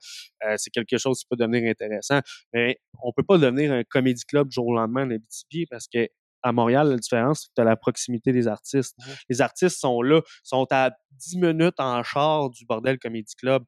[0.45, 2.19] euh, c'est quelque chose qui peut devenir intéressant.
[2.53, 5.87] Mais on peut pas devenir un comédie club du jour au lendemain en Abitibi parce
[5.87, 6.07] que
[6.43, 8.95] à Montréal, la différence, c'est que tu as la proximité des artistes.
[9.29, 13.63] Les artistes sont là, sont à 10 minutes en char du bordel Comedy Club.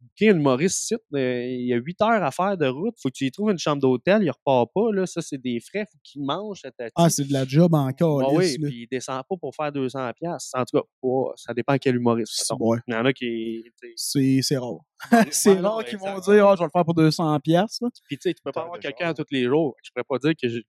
[0.00, 2.94] Booker une Maurice site, il y a 8 heures à faire de route.
[3.00, 4.92] Faut que tu y trouves une chambre d'hôtel, il repart pas.
[4.92, 5.06] Là.
[5.06, 5.86] Ça, c'est des frais.
[5.90, 6.62] Faut qu'il mange.
[6.94, 8.22] Ah, c'est de la job encore.
[8.22, 10.50] ah oui, puis il descend pas pour faire 200 pièces.
[10.54, 12.52] En tout cas, pas- ça dépend quel humoriste.
[12.58, 13.64] Ouais, Il y en a qui...
[13.96, 14.80] c'est c'est rare.
[15.30, 17.80] c'est ouais, non, rare qu'ils vont dire, ah, je vais le faire pour 200 pièces.
[18.04, 19.74] Puis tu sais, tu peux pas avoir quelqu'un tous les jours.
[19.82, 20.64] Je pourrais pas dire que j'ai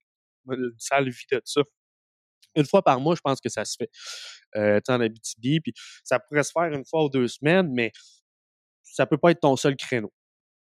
[0.49, 1.61] une sale vie de ça.
[2.55, 3.89] Une fois par mois, je pense que ça se fait.
[4.55, 5.73] Euh, tu en Abitibi, puis
[6.03, 7.91] ça pourrait se faire une fois ou deux semaines, mais
[8.91, 10.11] ça peut pas être ton seul créneau.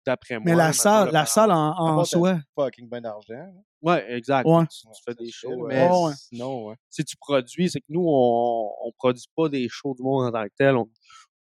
[0.04, 0.42] D'après moi.
[0.44, 2.40] Mais la salle, la salle en, en pas soi.
[2.56, 3.46] Fucking ben d'argent.
[3.80, 4.46] Ouais, exact.
[4.48, 4.64] Ouais.
[4.66, 5.66] Tu, tu fais des shows.
[5.68, 6.12] Mais Ouais, ouais.
[6.16, 6.74] sinon, ouais.
[6.90, 10.32] si tu produis, c'est que nous, on, on produit pas des shows du monde en
[10.32, 10.76] tant que tel.
[10.76, 10.88] On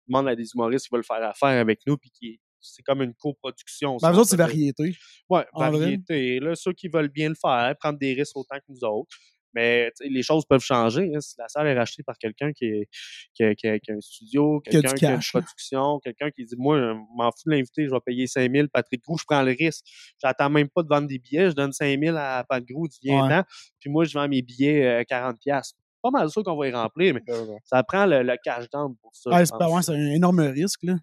[0.07, 3.13] demande à des humoristes qui veulent faire affaire avec nous, puis qui c'est comme une
[3.13, 3.97] coproduction.
[4.01, 4.95] Ben, si vous autres, c'est variété.
[5.29, 5.47] Vrai.
[5.53, 6.39] variété.
[6.39, 9.15] Là, ceux qui veulent bien le faire, prendre des risques autant que nous autres.
[9.55, 11.11] Mais les choses peuvent changer.
[11.15, 11.19] hein.
[11.21, 12.87] Si la salle est rachetée par quelqu'un qui, est-
[13.33, 16.45] qui, a- qui a- qui a un studio, quelqu'un qui a une production, quelqu'un qui
[16.45, 19.23] dit Moi, je m'en fous de l'inviter, je vais payer 5 000, Patrick Grou, je
[19.27, 19.83] prends le risque.
[20.21, 22.99] J'attends même pas de vendre des billets, je donne 5 000 à Pat Grou, tu
[23.03, 23.43] viens Ouais.
[23.79, 26.71] puis moi, je vends mes billets euh, 40 pièces Pas mal sûr qu'on va y
[26.71, 27.57] remplir, mais Ouais, ouais.
[27.65, 29.29] ça prend le, le cash down pour ça.
[29.33, 30.83] Ah, c'est un énorme risque.
[30.83, 30.95] Là.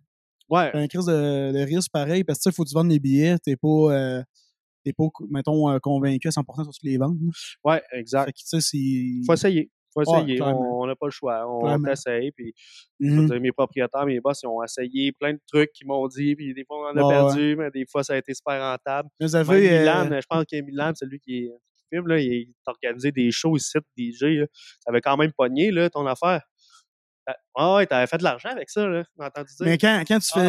[0.48, 2.74] Ouais, C'est un crise de, de risque pareil parce que tu sais, faut que tu
[2.74, 3.36] vendes des billets.
[3.40, 4.22] T'es pas, euh,
[4.86, 7.16] t'es pas, mettons, euh, convaincu à 100% sur ce que les ventes.
[7.64, 8.26] ouais, exact.
[8.26, 8.78] Fait que c'est.
[9.26, 9.70] Faut essayer.
[9.92, 10.40] faut essayer.
[10.42, 11.46] on n'a pas le choix.
[11.48, 12.30] On essaye.
[12.32, 12.52] Puis,
[13.00, 13.26] Mhm.
[13.30, 16.36] dire, mes propriétaires, mes boss, ils ont essayé plein de trucs qu'ils m'ont dit.
[16.36, 18.60] Puis, des fois, on en a Ouais, perdu, mais des fois, ça a été super
[18.60, 19.08] rentable.
[19.20, 19.70] Vous Même avez.
[19.70, 23.10] euh, Milan, je pense que Milan, celui qui est- qui filme, là, il t'a organisé
[23.12, 24.22] des shows ici, des DJ.
[24.40, 24.46] Là.
[24.80, 26.42] Ça avait quand même pogné, là, ton affaire.
[27.56, 29.02] Ah ouais, t'avais fait de l'argent avec ça, là.
[29.18, 29.66] J'ai entendu dire.
[29.66, 30.40] mais quand, quand tu Ah,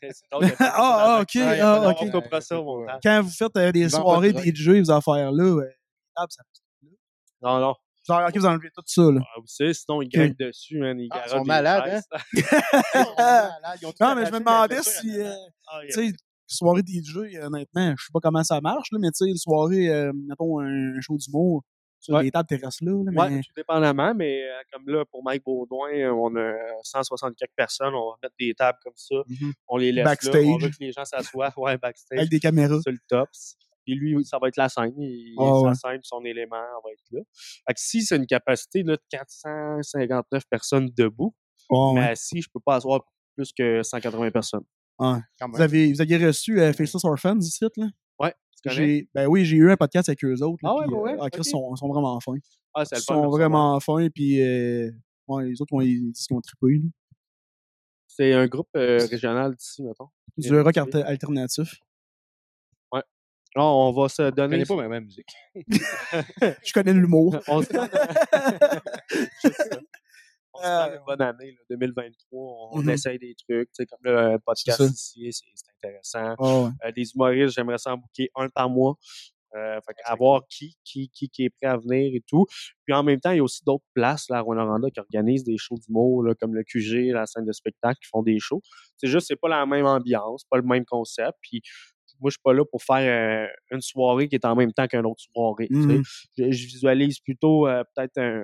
[0.00, 0.12] fais.
[0.60, 0.72] Ah,
[1.16, 3.00] ah, ok, Ouais, ah, on ok.
[3.02, 5.70] Quand vous faites euh, des soirées pas de DJ, ces affaires-là, euh,
[6.14, 6.42] tables, ça
[7.42, 7.74] Non, non.
[8.06, 9.20] Genre, ok, vous enlevez tout ça, là.
[9.22, 10.98] Ah, vous savez, sinon, ils grimpent dessus, man.
[11.00, 11.84] Ils Ah, ils sont des malades,
[12.32, 12.44] chaises.
[14.00, 15.18] Non, mais je me demandais si.
[15.20, 15.32] euh,
[15.68, 16.12] Ah, tu sais,
[16.46, 19.88] soirée DJ, honnêtement, je sais pas comment ça marche, là, mais tu sais, une soirée,
[19.88, 21.62] euh, mettons, un show d'humour,
[22.06, 22.22] sur Ouais.
[22.24, 23.40] les tables terrasses là, mais.
[23.42, 28.10] tout dépendamment, mais euh, comme là, pour Mike Baudouin, euh, on a 164 personnes, on
[28.10, 29.52] va mettre des tables comme ça, Mhm.
[29.68, 30.62] on les laisse là, on Backstage.
[30.62, 32.80] veut que les gens s'assoient, ouais, backstage, Avec des caméras.
[32.80, 33.56] sur le tops.
[33.84, 35.74] Puis lui, ça va être la scène, il, Ah ouais.
[35.74, 37.20] scène, son élément, on va être là.
[37.68, 41.34] Fait que si c'est une capacité là, de 459 personnes debout,
[41.70, 43.00] Ouais, mais assis, je peux pas asseoir
[43.36, 44.64] plus que 180 personnes.
[44.98, 47.86] Vous, avez, vous aviez reçu euh, Faceless Orphans ici, là?
[48.64, 48.88] Ouais, tu connais?
[48.88, 50.58] J'ai, ben oui, j'ai eu un podcast avec eux autres.
[50.62, 51.46] là, Ah ouais, puis, ouais, ouais, euh, ah, Chris, ok.
[51.46, 52.34] sont, sont vraiment fins.
[52.74, 54.90] Ah, c'est Ils le de sont vraiment fins, puis euh,
[55.28, 56.82] ouais, les autres, on, ils disent qu'ils ont trippé.
[58.06, 60.08] C'est un groupe euh, régional d'ici, mettons.
[60.38, 61.74] Du rock alternatif.
[63.56, 64.50] Non, on va se Je donner.
[64.50, 65.30] connais pas ma même musique.
[66.62, 67.38] Je connais l'humour.
[67.48, 67.68] on se.
[70.58, 72.16] On se Euh, une bonne année, là, 2023.
[72.32, 72.90] On, on Mhm.
[72.90, 76.34] essaye des trucs, tu sais, comme le podcast ici, c'est intéressant.
[76.38, 76.70] Ah ouais.
[76.84, 78.96] Euh, des humoristes, j'aimerais ça en booker un par mois.
[79.54, 82.44] Euh, fait à voir qui, qui, qui, qui est prêt à venir et tout.
[82.84, 85.44] Puis en même temps, il y a aussi d'autres places là, à Rwanda qui organisent
[85.44, 88.60] des shows d'humour, comme le QG, la scène de spectacle, qui font des shows.
[88.98, 91.38] C'est juste, c'est pas la même ambiance, pas le même concept.
[91.40, 91.62] Puis
[92.20, 94.86] moi, je suis pas là pour faire euh, une soirée qui est en même temps
[94.88, 95.68] qu'une autre soirée.
[95.68, 95.88] tu sais.
[95.98, 96.02] Mhm.
[96.36, 98.42] Je, je visualise plutôt euh, peut-être un,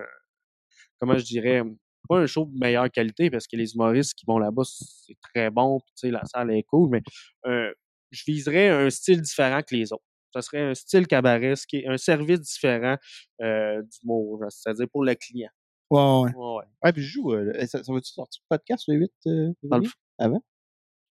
[0.99, 1.63] comment je dirais,
[2.09, 5.51] pas un show de meilleure qualité parce que les humoristes qui vont là-bas, c'est très
[5.51, 7.03] bon, puis tu sais, la salle est cool, mais
[7.47, 7.73] euh,
[8.11, 10.05] je viserais un style différent que les autres.
[10.35, 12.97] Ça serait un style cabaret, ce qui est un service différent
[13.43, 15.51] euh, d'humour, genre, c'est-à-dire pour le client.
[15.91, 16.31] Ouais, ouais.
[16.35, 16.65] Ouais, ouais.
[16.85, 17.33] Ouais, puis je joue.
[17.35, 19.93] euh, ça, ça va-tu sortir le podcast le 8 euh, février?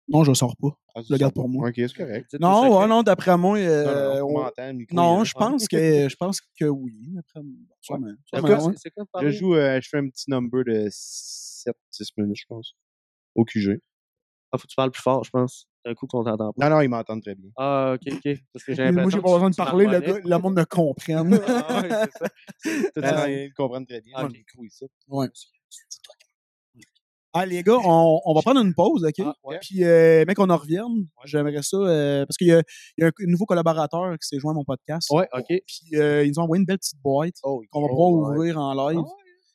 [0.07, 0.69] Non, je le sors pas.
[0.93, 1.67] Ah, Je le garde pour moi.
[1.69, 2.35] Ok, c'est correct.
[2.39, 5.33] Non, ouais, non, d'après moi, Non, euh, non, on- on m'entend, le micro, non, je
[5.33, 6.93] pense que je pense que oui.
[7.15, 8.69] D'après moi.
[8.71, 9.21] Ouais.
[9.23, 12.75] Je joue, euh, je fais un petit number de 7-10 minutes, je pense.
[13.33, 13.79] Au QG.
[14.51, 15.67] Ah, faut que tu parles plus fort, je pense.
[15.85, 16.69] D'un coup qu'on t'entend pas.
[16.69, 17.49] Non, non, ils m'entendent très bien.
[17.57, 18.37] Ah, ok, ok.
[18.53, 20.21] Parce que j'ai Mais Moi, j'ai pas besoin de parler, le, marmonnais.
[20.21, 21.29] gars- le monde me comprenne.
[21.69, 22.29] Ah, ouais, c'est ça.
[22.93, 24.13] Tout Non, ça, non, c'est- ils comprennent très bien.
[24.15, 24.85] Ah, le micro ici.
[25.09, 25.27] Ouais.
[27.37, 29.15] Ah, les gars, on, on va prendre une pause, OK?
[29.19, 29.59] Ah, ouais.
[29.59, 31.05] Puis, euh, mec, on en revienne.
[31.25, 32.63] J'aimerais ça, euh, parce qu'il y a,
[32.97, 35.09] il y a un nouveau collaborateur qui s'est joint à mon podcast.
[35.11, 35.47] Ouais, ok.
[35.47, 38.11] Puis, euh, ils nous ont envoyé une belle petite boîte Oh, qu'on va oh, pouvoir
[38.11, 38.37] ouais.
[38.37, 39.01] ouvrir en live.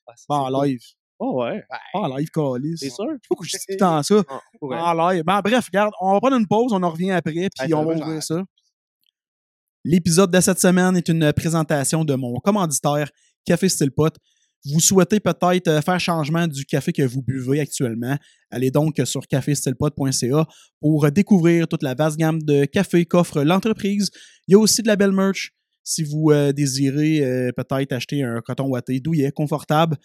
[0.07, 0.81] Ah, ça, Pas en live.
[1.19, 1.65] Oh, ouais.
[1.95, 2.77] Pas en live, Calis.
[2.77, 3.07] C'est Je sais sûr?
[3.07, 4.03] pas pourquoi je dis ça.
[4.29, 4.43] Ah.
[4.61, 5.25] En live.
[5.25, 7.95] Ben, bref, regarde, on va prendre une pause, on en revient après, puis on va,
[7.95, 8.43] ouvrir ça.
[9.85, 13.11] L'épisode de cette semaine est une présentation de mon commanditaire
[13.47, 14.15] Café Style Pot.
[14.65, 18.17] Vous souhaitez peut-être euh, faire changement du café que vous buvez actuellement.
[18.51, 20.47] Allez donc sur caféstylepot.ca
[20.81, 24.11] pour découvrir toute la vaste gamme de café qu'offre l'entreprise.
[24.49, 25.53] Il y a aussi de la belle merch.
[25.83, 29.97] Si vous euh, désirez euh, peut-être acheter un coton ouaté douillet, confortable,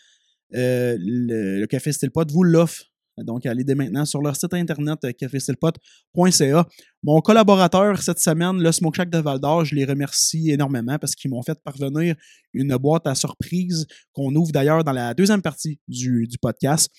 [0.52, 2.84] le, le Café Style Pot vous l'offre.
[3.24, 6.68] Donc, allez dès maintenant sur leur site internet euh, caféstylepot.ca.
[7.02, 11.16] Mon collaborateur cette semaine, le Smoke Shack de Val d'Or, je les remercie énormément parce
[11.16, 12.16] qu'ils m'ont fait parvenir
[12.54, 16.92] une boîte à surprise qu'on ouvre d'ailleurs dans la deuxième partie du, du podcast.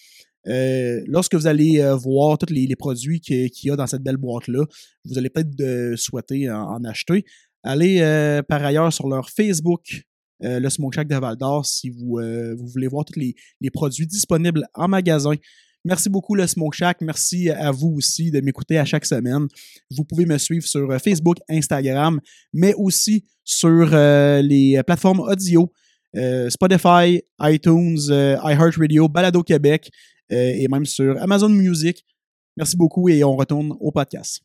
[0.49, 4.17] Euh, lorsque vous allez euh, voir tous les, produits qu'il y a dans cette belle
[4.17, 4.65] boîte-là,
[5.05, 7.25] vous allez peut-être souhaiter en, acheter.
[7.63, 7.99] Allez
[8.49, 10.03] par ailleurs sur leur Facebook,
[10.41, 12.21] le Smoke Shack de Val d'Or, si vous,
[12.57, 15.35] vous voulez voir tous les produits disponibles en magasin.
[15.87, 17.01] Merci beaucoup, le Smoke Shack.
[17.01, 19.47] Merci à vous aussi de m'écouter à chaque semaine.
[19.89, 22.21] Vous pouvez me suivre sur euh, Facebook, Instagram,
[22.53, 25.73] mais aussi sur euh, les plateformes audio,
[26.17, 29.89] euh, Spotify, iTunes, iHeartRadio, Balado Québec
[30.29, 32.05] et même sur Amazon Music.
[32.57, 34.41] Merci beaucoup et on retourne au podcast.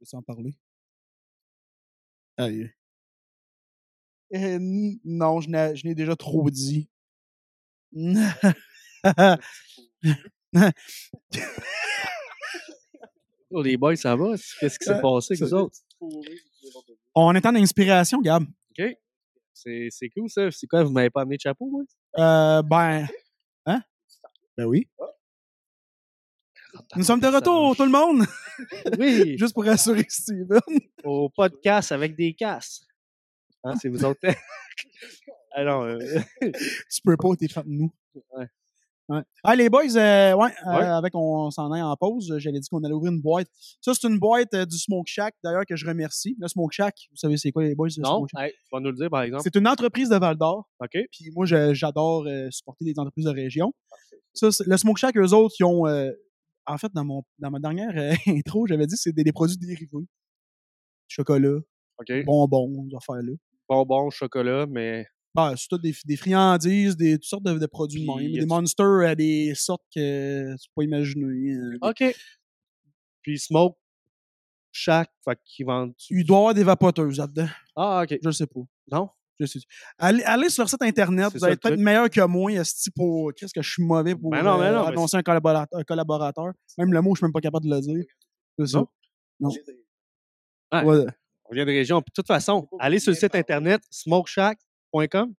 [0.00, 0.54] Je vais en parler?
[2.38, 2.70] Allez.
[5.04, 6.88] Non, je n'ai déjà trop dit.
[13.52, 14.34] Oh, les boys, ça va?
[14.60, 15.76] Qu'est-ce qui s'est Euh, passé avec vous autres?
[17.14, 18.44] On est en inspiration, Gab.
[18.44, 18.84] OK.
[19.52, 20.50] C'est cool, ça.
[20.50, 20.84] C'est quoi?
[20.84, 21.82] Vous m'avez pas amené de chapeau, moi?
[22.18, 23.06] Euh, ben.
[23.66, 23.82] Hein?
[24.56, 24.88] Ben oui.
[26.94, 28.24] Nous sommes de retour, tout le monde!
[28.98, 30.60] Oui, Juste pour rassurer Steven.
[31.02, 32.86] au podcast avec des casses.
[33.64, 34.20] Hein, c'est vous autres.
[35.52, 35.98] Ah non, euh,
[36.40, 37.92] tu peux pas, t'es fan de nous.
[38.36, 38.46] Ouais.
[39.10, 39.22] Ouais.
[39.42, 40.84] Ah, les boys, euh, ouais, euh, Ouais.
[40.84, 43.48] avec on, s'en est en pause, j'avais dit qu'on allait ouvrir une boîte.
[43.80, 46.36] Ça, c'est une boîte euh, du Smoke Shack, d'ailleurs, que je remercie.
[46.38, 47.88] Le Smoke Shack, vous savez, c'est quoi les boys?
[47.96, 48.44] le non, Smoke Shack?
[48.44, 49.42] hey, tu vas nous le dire, par exemple.
[49.42, 50.68] C'est une entreprise de Val d'Or.
[50.80, 50.96] OK.
[51.10, 53.72] Puis moi, j'adore supporter des entreprises de région.
[54.32, 55.86] Ça, le Smoke Shack, eux autres, ils ont.
[56.66, 57.90] en fait, dans, mon, dans ma dernière
[58.28, 60.06] intro, j'avais dit que c'est des, des produits dérivés.
[61.08, 61.58] Chocolat,
[61.98, 62.24] OK.
[62.24, 63.32] bonbons, des affaires-là.
[63.68, 65.04] Bonbons, chocolat, mais
[65.34, 68.32] Ben, c'est tout des, des friandises, des, toutes sortes de, de produits de même.
[68.32, 71.52] Des monsters à des sortes que tu peux pas imaginer.
[71.54, 71.78] euh.
[71.82, 72.04] OK.
[73.22, 73.76] Puis Smoke
[74.72, 75.94] Shack, fait qu'ils vendent.
[76.10, 77.48] Il doit y avoir des vapoteuses là-dedans.
[77.76, 78.18] Ah, OK.
[78.22, 78.60] Je le sais pas.
[78.90, 79.08] Non?
[79.38, 79.58] Je sais.
[79.98, 83.32] Allez, allez sur leur site internet, vous allez le peut-être meilleur que moi, esti, pour.
[83.34, 85.84] Qu'est-ce que je suis mauvais pour Ben non, ben euh, non, annoncer un collaborateur, un
[85.84, 86.52] collaborateur.
[86.76, 88.04] Même le mot, je suis même pas capable de le dire.
[88.58, 88.78] C'est ça.
[88.78, 88.88] Non?
[89.40, 89.48] Non.
[90.72, 90.84] Ouais.
[90.84, 91.06] Ouais,
[91.46, 92.02] On vient de région.
[92.02, 93.80] Puis, de toute façon, allez sur le site internet
[94.92, 95.34] smokeshack.com.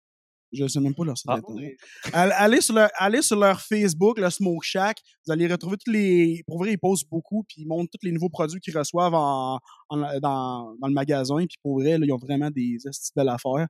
[0.54, 1.36] je sais même pas leur site Ah.
[1.36, 1.78] internet.
[2.14, 4.97] Allez, allez sur leur, allez sur leur Facebook, le Smoke Shack.
[5.26, 6.43] Vous allez retrouver tous les.
[6.45, 9.60] Pour vrai, ils postent beaucoup, puis ils montrent tous les nouveaux produits qu'ils reçoivent en,
[9.89, 11.38] en- dans, dans le magasin.
[11.38, 12.78] Puis pour vrai, là, ils ont vraiment des
[13.16, 13.68] belles affaires.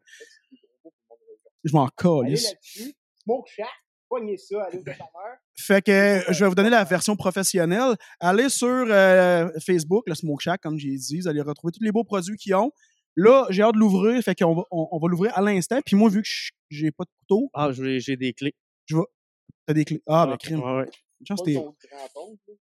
[1.64, 2.54] Je m'en calisse.
[3.24, 3.68] Smoke Shack.
[4.10, 4.64] Pognez ça.
[4.64, 4.84] Allez au.
[5.56, 7.96] Fait que je vais vous donner la version professionnelle.
[8.20, 11.20] Allez sur euh, Facebook, le Smoke Shack, comme j'ai dit.
[11.20, 12.72] Vous allez retrouver tous les beaux produits qu'ils ont.
[13.16, 14.22] Là, j'ai hâte de l'ouvrir.
[14.24, 15.80] Fait qu'on va, on, on va l'ouvrir à l'instant.
[15.86, 18.56] Puis moi, vu que je- j'ai pas de couteau, Ah, j'ai j'ai des clés.
[19.66, 20.02] t'as des clés.
[20.08, 20.60] Ah, ben, crime.
[20.62, 20.90] Ouais, ouais.
[21.20, 21.76] Une chance, Pas t'es- ton
[22.14, 22.52] grand-oncle.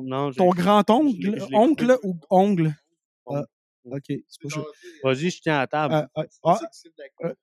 [0.00, 2.74] Non, Ton grand-oncle, Je je oncle ou ongle?
[3.26, 3.42] Ongle.
[3.42, 3.44] Ah,
[3.84, 4.04] ok.
[4.28, 4.60] Sais,
[5.02, 5.94] Vas-y, je tiens à la table.
[5.94, 6.58] Ah, ah, ah,
[7.22, 7.34] la nom.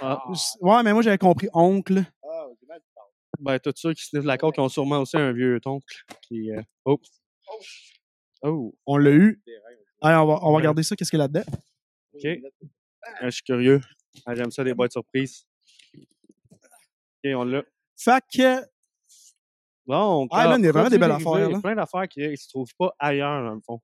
[0.00, 0.24] Ah,
[0.60, 2.02] ouais, mais moi, j'avais compris oncle.
[2.22, 2.80] Ah, j'ai mal
[3.40, 6.50] ben, tous ceux qui sniffent la coke qui ont sûrement aussi un vieux oncle qui.
[6.50, 6.98] euh, Oh.
[8.42, 8.74] Oh.
[8.86, 9.40] On l'a eu.
[10.00, 10.94] Allez, on va, on regarder ça.
[10.96, 11.44] Qu'est-ce qu'il y a là-dedans?
[12.14, 12.26] OK.
[13.20, 13.80] Ah, je suis curieux.
[14.26, 15.44] Ah, J'aime ça, des boîtes surprises.
[15.96, 17.62] OK, on l'a.
[17.96, 18.60] Fait que,
[19.86, 22.08] Donc, Ah, là, il y a vraiment des belles affaires, Il y a plein d'affaires
[22.08, 23.80] qui ne se trouvent pas ailleurs, dans le fond.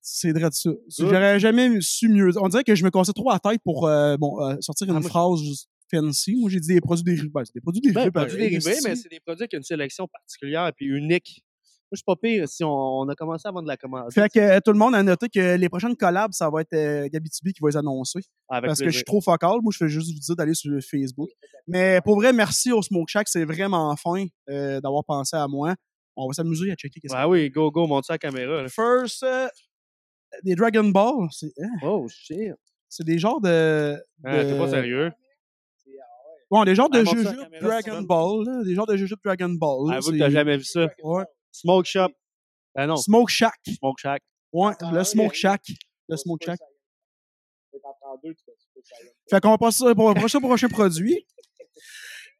[0.00, 0.70] c'est vrai de ça.
[0.98, 2.30] J'aurais jamais su mieux.
[2.38, 4.96] On dirait que je me cassais trop la tête pour euh, bon, euh, sortir une
[4.96, 6.34] Ah, moi, phrase juste fancy.
[6.36, 7.28] Moi, j'ai dit des produits dérivés.
[7.32, 8.10] Ben, c'est des produits dérivés.
[8.10, 11.44] Ben, produits dérivés, mais c'est des produits qui ont une sélection particulière et unique.
[11.92, 14.10] Je suis pas pire si on, on a commencé vendre de la commande.
[14.12, 16.72] Fait que euh, tout le monde a noté que les prochaines collabs, ça va être
[16.72, 18.20] euh, qui va les annoncer.
[18.48, 19.58] Avec parce que je suis trop focal.
[19.62, 21.28] Moi, je fais juste vous dire d'aller sur Facebook.
[21.66, 23.28] Mais pour vrai, merci au Smoke Shack.
[23.28, 25.74] C'est vraiment fin euh, d'avoir pensé à moi.
[26.16, 27.00] On va s'amuser à checker.
[27.12, 28.62] Ah oui, go, go, monte ça à la caméra.
[28.62, 28.68] là.
[28.68, 29.48] First, euh,
[30.44, 31.28] des Dragon Ball.
[31.60, 32.52] Hein, Oh, shit.
[32.88, 33.96] c'est des genres de.
[34.24, 35.10] Ah, T'es de- pas sérieux?
[36.50, 38.02] Bon, des genres de Ah, caméra, Dragon.
[38.02, 38.44] Ball.
[38.46, 39.94] là, Des genres de jujubes Dragon Ball.
[39.94, 40.86] Avoue que t'as jamais vu ça.
[41.02, 41.24] Ouais.
[41.52, 42.08] Smoke Shop.
[42.74, 43.54] Ah non, Smoke Shack.
[43.78, 44.22] Smoke Shack.
[44.52, 45.34] Ouais, Ah, le Smoke.
[45.34, 45.62] Shack.
[46.08, 46.58] Le Smoke Shack.
[49.30, 51.26] Fait qu'on va passer pour le prochain, prochain produit.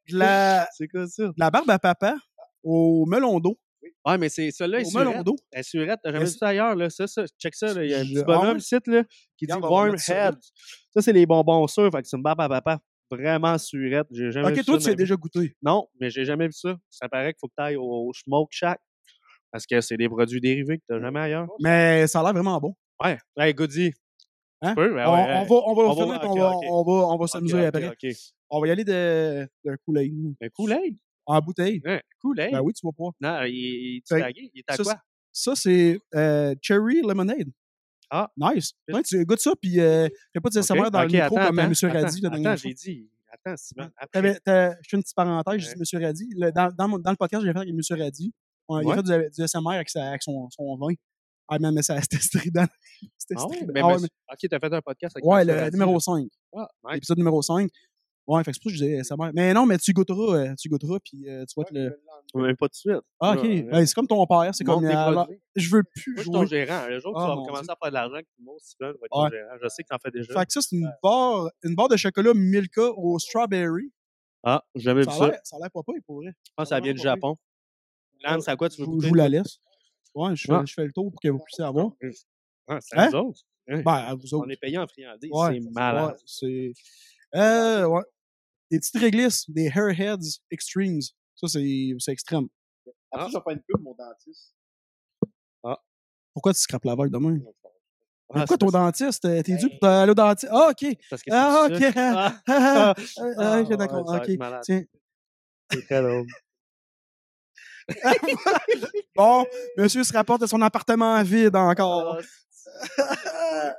[0.09, 1.23] De la, C'est quoi ça?
[1.27, 2.15] de la barbe à papa
[2.63, 3.57] au melon d'eau.
[4.05, 5.23] Ouais, mais c'est celui-là, il surette.
[5.23, 5.35] d'eau.
[5.51, 5.99] Elle est surette.
[6.03, 6.89] T'as jamais Mais vu ça ailleurs, là?
[6.89, 7.83] Ça, ça, check ça, là.
[7.83, 9.03] Il y a un petit bonhomme ici, là,
[9.37, 10.29] qui dit Warm ça.
[10.29, 10.35] Head.
[10.93, 11.89] Ça, c'est les bonbons sûrs.
[11.91, 14.07] Fait que c'est une barbe à papa vraiment surette.
[14.11, 14.63] J'ai jamais vu Ok, ça.
[14.65, 14.97] toi, de tu ma as vie.
[14.97, 15.55] déjà goûté.
[15.61, 16.75] Non, mais j'ai jamais vu ça.
[16.89, 18.79] Ça paraît qu'il faut que tu ailles au, au Smoke Shack.
[19.53, 21.47] Parce que c'est des produits dérivés que t'as jamais ailleurs.
[21.61, 22.75] Mais ça a l'air vraiment bon.
[23.01, 23.17] Ouais.
[23.37, 23.93] Hey, Goody.
[24.61, 24.69] Hein?
[24.71, 24.91] Tu peux?
[24.91, 27.07] On, ouais, on va, on va On va- finir, puis ok, on va, on va,
[27.13, 27.95] on va s'amuser après.
[28.49, 30.35] On va y aller de, d'un Kool-Aid.
[30.41, 30.95] Ben, Kool-Aid?
[31.25, 31.81] En bouteille.
[31.85, 32.51] Hein, Kool-Aid?
[32.51, 33.15] Ben oui, tu vois pas.
[33.21, 33.53] Non, il,
[33.97, 34.49] il, tagué.
[34.53, 34.95] il est à ça, quoi?
[35.31, 37.49] Ça, c'est euh, Cherry Lemonade.
[38.09, 38.29] Ah.
[38.37, 38.73] Nice.
[38.91, 41.57] Ouais, tu goûtes ça, puis euh, fais pas de SMR dans le micro attends, comme
[41.59, 42.55] euh, attends, Monsieur attends, Radis Attends, fois.
[42.57, 43.09] j'ai dit.
[43.31, 43.89] Attends, Simon.
[44.13, 45.75] Je fais une petite parenthèse, je Ouais.
[45.83, 46.29] dis Radis.
[46.37, 48.31] Le- dans, dans, mon- dans le podcast j'ai fait avec Monsieur Radis,
[48.67, 50.93] on, il a fait du, du SMR avec, sa- avec son, son vin.
[51.49, 52.65] Ah, mais, mais c'était strident.
[53.17, 53.45] C'était Ah.
[53.73, 55.99] Mais, Ah Ok, t'as fait un podcast avec mais- ouais, le numéro là.
[55.99, 56.27] 5.
[56.55, 56.93] Ah, nice.
[56.95, 57.69] L'épisode numéro 5.
[58.25, 59.31] Ouais, fait que c'est pour ça que je disais SMR.
[59.33, 61.99] Mais non, mais tu goûteras, euh, tu goûteras, puis euh, tu vas être le.
[62.41, 62.95] Même pas de suite.
[63.19, 63.41] Ah, ok.
[63.65, 64.85] Ben, c'est comme ton père, c'est comme.
[64.85, 65.41] euh, alors, produits.
[65.57, 66.33] je veux plus Moi, je suis jouer.
[66.33, 66.87] ton gérant.
[66.87, 68.91] Le jour où Ah, tu vas mon commencer à faire de l'argent, que mon Steven
[68.91, 69.29] va être Ouais.
[69.29, 69.49] ton gérant.
[69.61, 70.33] Je sais que t'en fais déjà.
[70.39, 73.91] Fait que ça, c'est une barre, une barre de chocolat Milka au strawberry.
[74.41, 75.57] Ah, jamais vu Ça a ça.
[75.57, 76.31] a l'air pas pire pour vrai.
[76.47, 77.35] Je pense que ça vient du Japon.
[78.23, 79.03] Lance, à quoi tu Je veux goûter?
[79.05, 79.59] je vous la laisse.
[80.15, 80.63] Ouais, je fais, Ah.
[80.65, 81.91] je fais le tour pour que vous puissiez avoir.
[82.67, 83.11] Ah, c'est Hein?
[83.13, 83.41] autres.
[83.67, 83.81] Hein?
[83.81, 84.45] Ben, à vous autres.
[84.45, 85.31] On est payé en friandises.
[85.31, 86.11] Ouais, c'est malade.
[86.11, 86.73] Ouais, c'est.
[87.35, 88.01] Euh, ouais.
[88.71, 91.01] Des petites réglisses, des Hairheads Extremes.
[91.35, 92.47] Ça, c'est c'est extrême.
[93.11, 94.53] Après, je vais faire une pub, mon dentiste.
[96.33, 97.39] Pourquoi tu scrapes la vague demain?
[98.05, 99.25] Ah, Pourquoi ton dentiste?
[99.25, 100.51] euh, T'es dû pour aller au dentiste?
[100.51, 100.97] Ah, ok.
[101.09, 101.81] parce que c'est Ah, ok.
[101.95, 104.29] Ah, Ah, ah, ah, ah, ah, Ok.
[104.29, 104.61] être malade.
[104.63, 104.83] Tiens.
[105.71, 106.25] C'est très drôle.
[109.15, 109.45] Bon,
[109.77, 112.17] monsieur se rapporte de son appartement vide encore.
[112.97, 113.73] Ah,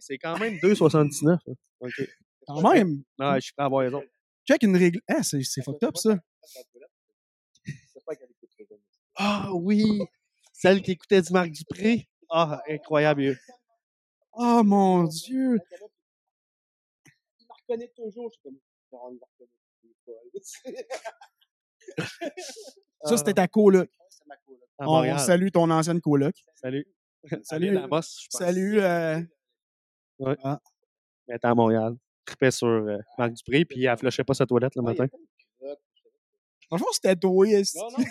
[0.00, 1.38] c'est- quand même 2,79.
[1.46, 1.52] hein.
[1.80, 2.08] OK.
[2.46, 3.02] Quand même?
[3.18, 4.06] Non, je suis prêt à voir les autres.
[4.46, 5.00] Check une règle.
[5.08, 6.18] Ah, c'est c'est fucked up, ça.
[9.16, 9.84] Ah oui!
[10.52, 12.08] Celle qui écoutait du Marc Dupré?
[12.30, 13.38] Ah, incroyable.
[14.32, 15.58] Oh mon Dieu.
[17.06, 18.28] Il la reconnaît toujours.
[18.30, 18.58] Je suis comme,
[18.92, 19.54] non, il la reconnaît.
[23.04, 23.88] Ça, c'était ta coloc.
[24.78, 25.20] À On Montréal.
[25.20, 26.34] salue ton ancienne coloc.
[26.54, 26.86] Salut.
[27.44, 27.72] Salut.
[27.80, 28.26] je pense.
[28.30, 28.80] Salut.
[28.80, 29.20] euh,
[30.20, 31.94] Elle était à Montréal.
[32.24, 35.06] Trippait sur euh, Marc Dupré, puis elle flushait pas sa toilette le Ah, a matin.
[36.68, 38.04] Franchement, c'était toi, est-ce Non, non.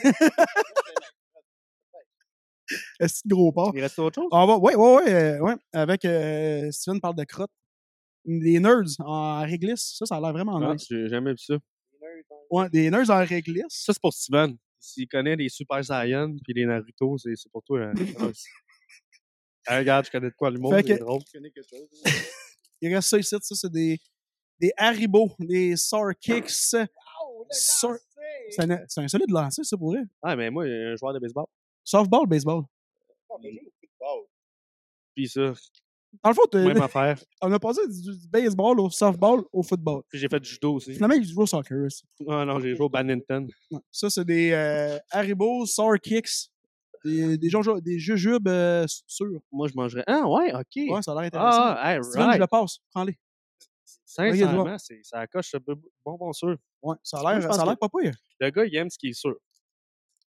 [3.25, 3.71] gros porc?
[3.75, 4.29] Il reste autre chose?
[4.31, 5.55] On va, ouais, ouais, ouais, euh, ouais.
[5.73, 7.51] Avec euh, Steven parle de crotte.
[8.25, 10.85] Des nerds en réglisse, ça, ça a l'air vraiment Ah, nice.
[10.89, 11.55] J'ai jamais vu ça.
[12.53, 13.63] Ouais, des nerds en réglisse.
[13.69, 14.55] Ça, c'est pour Steven.
[14.79, 17.81] S'il connaît les Super Saiyan puis les Naruto, c'est c'est pour toi.
[17.81, 17.93] hein.
[19.65, 21.21] Ah, regarde, je connais de quoi l'humour, Fait que- drôle.
[22.81, 23.97] Il reste ça ici, ça, c'est des,
[24.59, 26.51] des Haribo, des Sour Kicks.
[27.23, 28.01] Oh, lancer!
[28.49, 30.01] C'est un, c'est un solide lancer, ça, pour vrai.
[30.21, 31.45] Ah, mais moi, un joueur de baseball.
[31.81, 32.63] Softball, baseball.
[33.41, 33.51] Mais.
[35.15, 35.53] Puis ça,
[36.23, 37.17] Dans le fond, même affaire.
[37.41, 40.03] on a passé du, du baseball au softball au football.
[40.09, 40.93] Puis j'ai fait du judo aussi.
[40.93, 41.85] Finalement, il joue au soccer.
[41.85, 42.03] aussi.
[42.27, 43.47] Ah non, j'ai joué au badminton.
[43.91, 46.49] Ça, c'est des euh, Haribo Sour Kicks.
[47.03, 47.49] Des, des,
[47.81, 49.41] des jujubes euh, sûrs.
[49.51, 50.05] Moi, je mangerais.
[50.07, 50.89] Ah, ouais, OK.
[50.89, 51.59] Ouais, ça a l'air intéressant.
[51.61, 52.39] ah, hey, Steven, je right.
[52.39, 52.77] le passe.
[52.91, 53.17] Prends-les.
[54.05, 56.55] Sincèrement, c'est- ça coche ce bon- bonbon sûr.
[56.81, 58.13] Ouais, ça a je l'air pense ça a l'air pas pire.
[58.39, 59.35] Le gars, il aime ce qui est sûr.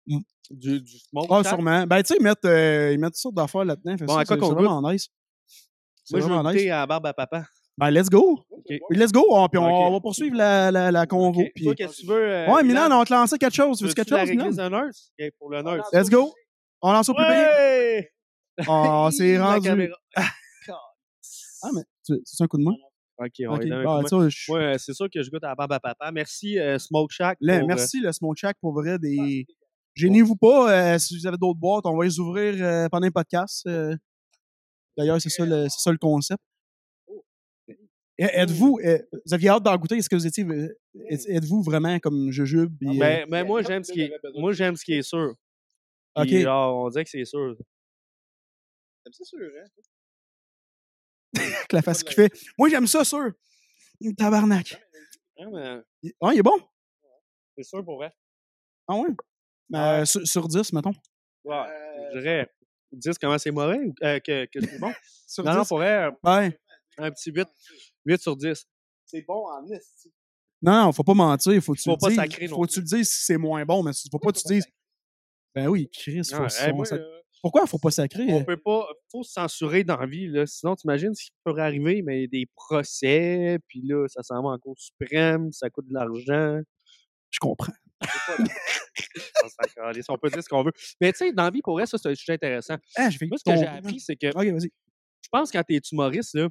[0.07, 0.19] Mm.
[0.51, 0.97] Du, du.
[1.31, 1.87] Ah, sûrement.
[1.87, 3.97] Ben, tu sais, ils mettent, euh, ils mettent toutes sortes d'affaires là-dedans.
[3.97, 5.09] Fait Bon, ça, à quoi c'est qu'on c'est vraiment nice.
[6.07, 6.71] C'est Moi, je veux nice.
[6.71, 7.45] à la barbe à papa.
[7.77, 8.39] Ben, let's go.
[8.51, 8.65] OK.
[8.69, 9.27] Oui, let's go.
[9.29, 9.71] On, puis on, Ok.
[9.89, 11.41] on va poursuivre la, la, la convo.
[11.43, 11.51] OK.
[11.55, 12.15] puis- Toi, qu'est-ce que tu veux?
[12.31, 13.77] euh, Ouais, Milan, on va te lancer quelque chose.
[13.79, 14.45] Tu veux quelque chose, Milan?
[14.45, 15.13] réglisse de nurse?
[15.21, 15.89] OK, pour le nurse.
[15.93, 16.33] Let's go.
[16.81, 17.29] On lance au public.
[17.31, 18.09] Ouais!
[18.69, 19.69] Oh, c'est La rendu.
[21.63, 21.83] Ah, mais
[22.25, 22.73] c'est un coup de main?
[23.19, 23.57] OK, on Ok.
[23.59, 25.55] va lui donner un Ah, je- Moi, euh, c'est sûr que je goûte à la
[25.55, 26.13] barbe à papa.
[26.13, 27.39] Merci, euh, Smoke Shack.
[27.39, 28.99] Pour, euh, merci, le Smoke Shack, pour vrai.
[28.99, 29.47] Des...
[29.95, 30.71] Gênez-vous pas.
[30.95, 33.67] euh, si vous avez d'autres boîtes, on va les ouvrir euh, pendant un podcast.
[34.97, 36.43] D'ailleurs, c'est ça, le- c'est ça le concept.
[38.19, 40.75] Et Êtes-vous, euh, vous aviez hâte d'en goûter, est-ce que vous étiez, euh,
[41.11, 42.75] êtes- êtes-vous vraiment comme jujube?
[42.79, 45.35] puis, euh, Ben, ben, moi, j'aime ce qui est, moi, j'aime ce qui est sûr.
[46.15, 46.27] Ok.
[46.27, 47.57] Puis, genre, on dirait que c'est sûr.
[49.13, 49.67] C'est sûr, hein?
[51.39, 52.33] avec la face qu'il fait.
[52.59, 53.33] Moi, j'aime ça, sûr.
[54.17, 54.83] Tabarnak.
[55.39, 56.59] Hein, mais Il- Ah, il est bon?
[57.57, 58.13] c'est sûr pour vrai.
[58.89, 59.09] Ah ouais?
[59.69, 60.93] Ben, sur, sur 10, mettons.
[61.45, 62.51] Ouais, Euh, je dirais
[62.97, 64.93] 10 comment c'est mauvais ou euh, que, que c'est bon.
[65.27, 65.69] Sur non, non, 10?
[65.69, 66.59] pour vrai, Ouais.
[66.99, 67.47] un petit 8.
[68.07, 68.65] 8 sur 10.
[69.05, 70.13] C'est bon en esti.
[70.63, 71.61] Non, non, faut pas mentir.
[71.63, 72.17] Faut que tu Faut le pas dises.
[72.17, 74.33] sacrer non Faut que tu le dises si c'est moins bon, mais tu- faut pas
[74.33, 74.65] que tu dises.
[75.55, 78.27] Ben oui, Chris, faut, Ouais, hey, on moi, sac- euh, Pourquoi faut pas sacrer?
[78.29, 78.87] on peut pas.
[79.11, 80.27] faut se censurer dans la vie.
[80.29, 80.45] Là.
[80.47, 84.59] Sinon, t'imagines ce qui pourrait arriver, mais des procès, puis là, ça s'en va en
[84.59, 86.61] Cour suprême, ça coûte de l'argent.
[87.31, 87.73] Je comprends.
[90.09, 90.73] On peut dire ce qu'on veut.
[91.01, 92.77] Mais tu sais, dans la vie, pour vrai, ça, c'est un sujet intéressant.
[92.97, 94.71] Ah, Moi, ce que j'ai appris, c'est que Ok, vas-y.
[95.23, 96.49] je pense que quand t'es humoriste, là,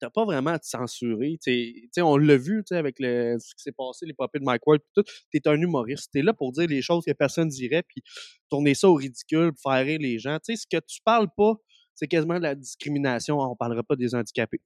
[0.00, 1.36] t'as pas vraiment à te censurer.
[1.40, 4.44] T'sais, t'sais, on l'a vu t'sais, avec le, ce qui s'est passé, les papiers de
[4.44, 5.04] Mike Ward, tout.
[5.30, 6.10] T'es un humoriste.
[6.12, 8.02] T'es là pour dire les choses que personne dirait, puis
[8.50, 10.38] tourner ça au ridicule, faire rire les gens.
[10.38, 11.54] T'sais, ce que tu parles pas,
[11.94, 13.38] c'est quasiment de la discrimination.
[13.38, 14.60] On parlera pas des handicapés.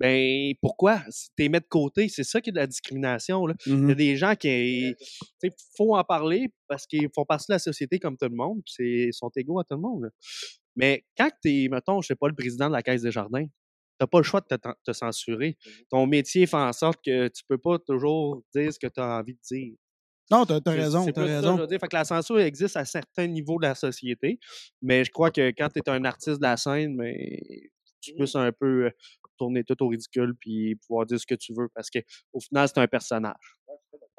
[0.00, 1.02] Ben, pourquoi?
[1.10, 3.46] Si T'es mis de côté, c'est ça qui est de la discrimination.
[3.46, 3.54] Là.
[3.66, 3.94] Il y a Mhm.
[3.94, 4.94] des gens qui.
[5.42, 8.60] Il faut en parler parce qu'ils font partie de la société comme tout le monde,
[8.64, 10.04] puis ils sont égaux à tout le monde.
[10.04, 10.10] là.
[10.76, 13.46] Mais quand tu es, mettons, je sais pas, le président de la Caisse des Jardins,
[14.00, 15.56] tu pas le choix de te, te censurer.
[15.90, 19.18] Ton métier fait en sorte que tu peux pas toujours dire ce que tu as
[19.18, 19.74] envie de dire.
[20.30, 21.58] Non, t'as t'as C'est- raison, c'est t'as plus ça, raison.
[21.58, 21.78] je dire.
[21.80, 24.38] Fait que la censure existe à certains niveaux de la société,
[24.82, 27.40] mais je crois que quand tu es un artiste de la scène, mais
[28.00, 28.90] tu peux un peu euh,
[29.38, 32.00] tourner tout au ridicule puis pouvoir dire ce que tu veux parce que
[32.32, 33.34] au final, c'est un personnage.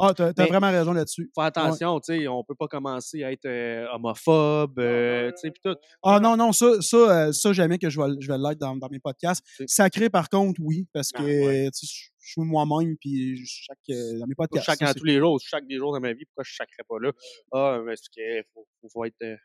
[0.01, 1.30] Ah, t'as t'as Mais- vraiment raison là-dessus.
[1.36, 5.51] Faut attention, tu sais, on peut pas commencer à être euh, homophobe, euh, tu sais,
[5.51, 5.76] pis tout.
[6.01, 6.97] Ah non, non, ça, ça,
[7.28, 9.45] euh, ça jamais que je vais, je vais l'être dans, dans mes podcasts.
[9.67, 11.70] Sacré, par contre, oui, parce que Ah, ouais.
[11.72, 14.65] tu sais, je suis moi-même, puis chaque, euh, dans mes podcasts.
[14.67, 16.99] chaque, ça, tous les jours, chaque des jours de ma vie, pourquoi je sacrerais pas
[17.01, 17.11] là?
[17.51, 19.22] Ah, mais c'est que faut, faut, faut être.
[19.24, 19.36] euh,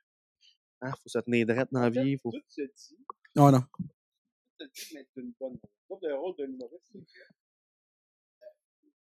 [0.82, 2.16] hein, faut se tenir droit dans la vie.
[2.22, 2.30] Faut...
[2.30, 2.96] Tout se dit.
[3.34, 3.62] Non, non.
[4.72, 5.58] Se dit, mais c'est une bonne.
[5.88, 7.18] Sauf le rôle d'un humoriste, c'est que.
[8.42, 8.46] euh,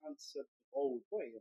[0.02, 0.40] prendre ça
[0.72, 1.34] drôle, pas et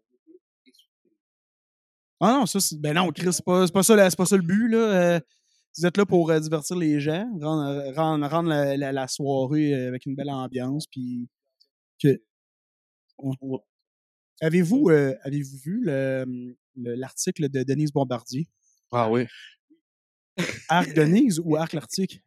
[2.20, 4.42] Ah non, ça, c'est- ben non, Chris, c'est pas, c'est pas, ça, pas ça le
[4.42, 4.78] but, là.
[5.16, 5.20] Euh,
[5.76, 9.72] vous êtes là pour euh, divertir les gens, rendre, rendre, rendre la, la- la soirée
[9.74, 11.28] euh, avec une belle ambiance, puis
[12.02, 12.20] que...
[14.40, 18.48] Avez-vous euh, avez-vous vu le- le- l'article de Denise Bombardier?
[18.92, 19.26] Ah oui.
[20.68, 22.22] Arc Denise ou Arc l'Arctique?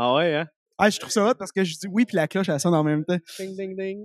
[0.00, 0.46] Ah ouais, hein?
[0.78, 2.74] Ah, je trouve ça hot parce que je dis oui, puis la cloche, elle sonne
[2.74, 3.18] en même temps.
[3.36, 4.04] Ding, ding, ding.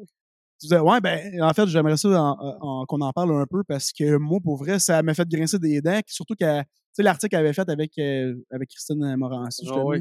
[0.60, 3.64] Tu disais, ouais, ben, en fait, j'aimerais ça en- en- qu'on en parle un peu
[3.64, 6.00] parce que moi, pour vrai, ça m'a fait grincer des dents.
[6.08, 9.86] Surtout que, tu sais, l'article qu'elle avait fait avec, euh, avec Christine Morancy, Ah justement.
[9.86, 10.00] ouais.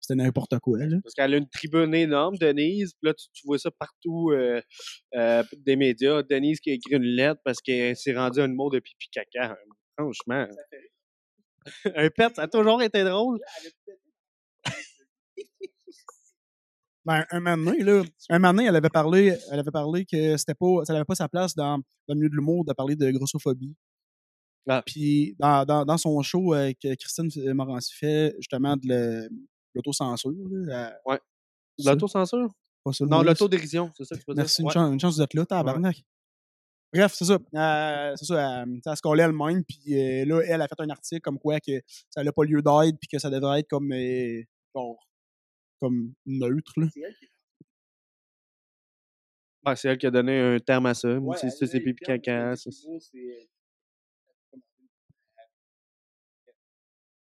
[0.00, 0.96] C'était n'importe quoi, là.
[1.04, 2.94] Parce qu'elle a une tribune énorme, Denise.
[2.94, 4.62] Puis là, tu, tu vois ça partout euh,
[5.14, 6.22] euh, des médias.
[6.22, 9.08] Denise qui a écrit une lettre parce qu'elle s'est rendue à un mot de pipi
[9.10, 9.56] caca.
[9.98, 10.46] Franchement.
[11.96, 13.38] un pet, ça a toujours été drôle.
[17.04, 20.36] Ben, un moment donné, là, un moment donné, elle avait parlé, elle avait parlé que
[20.36, 22.94] c'était pas, ça n'avait pas sa place dans, dans le milieu de l'humour de parler
[22.94, 23.74] de grossophobie.
[24.68, 24.82] Ah.
[24.86, 29.28] Puis, dans, dans, dans son show euh, que Christine Morancy fait, justement, de
[29.74, 31.18] l'autocensure, là, elle-
[31.84, 32.52] ça, L'autocensure?
[32.84, 34.42] pas ça le Non, l'autodérision, c'est ça que tu veux dire?
[34.42, 34.72] Merci, une, Ouais.
[34.74, 36.04] chance, une chance d'être là, tabarnak.
[36.94, 37.34] Bref, c'est ça.
[37.54, 40.90] Euh, c'est ça, elle, elle se collait elle-même, puis euh, là, elle a fait un
[40.90, 41.80] article comme quoi que
[42.10, 44.42] ça n'a pas lieu d'être, puis que ça devrait être comme, euh,
[44.76, 44.96] genre,
[45.82, 46.86] comme neutre, là.
[49.76, 51.08] C'est elle qui a donné un terme à ça.
[51.20, 52.54] Moi, c'est ça, c'est pipi caca.
[52.56, 52.70] c'est-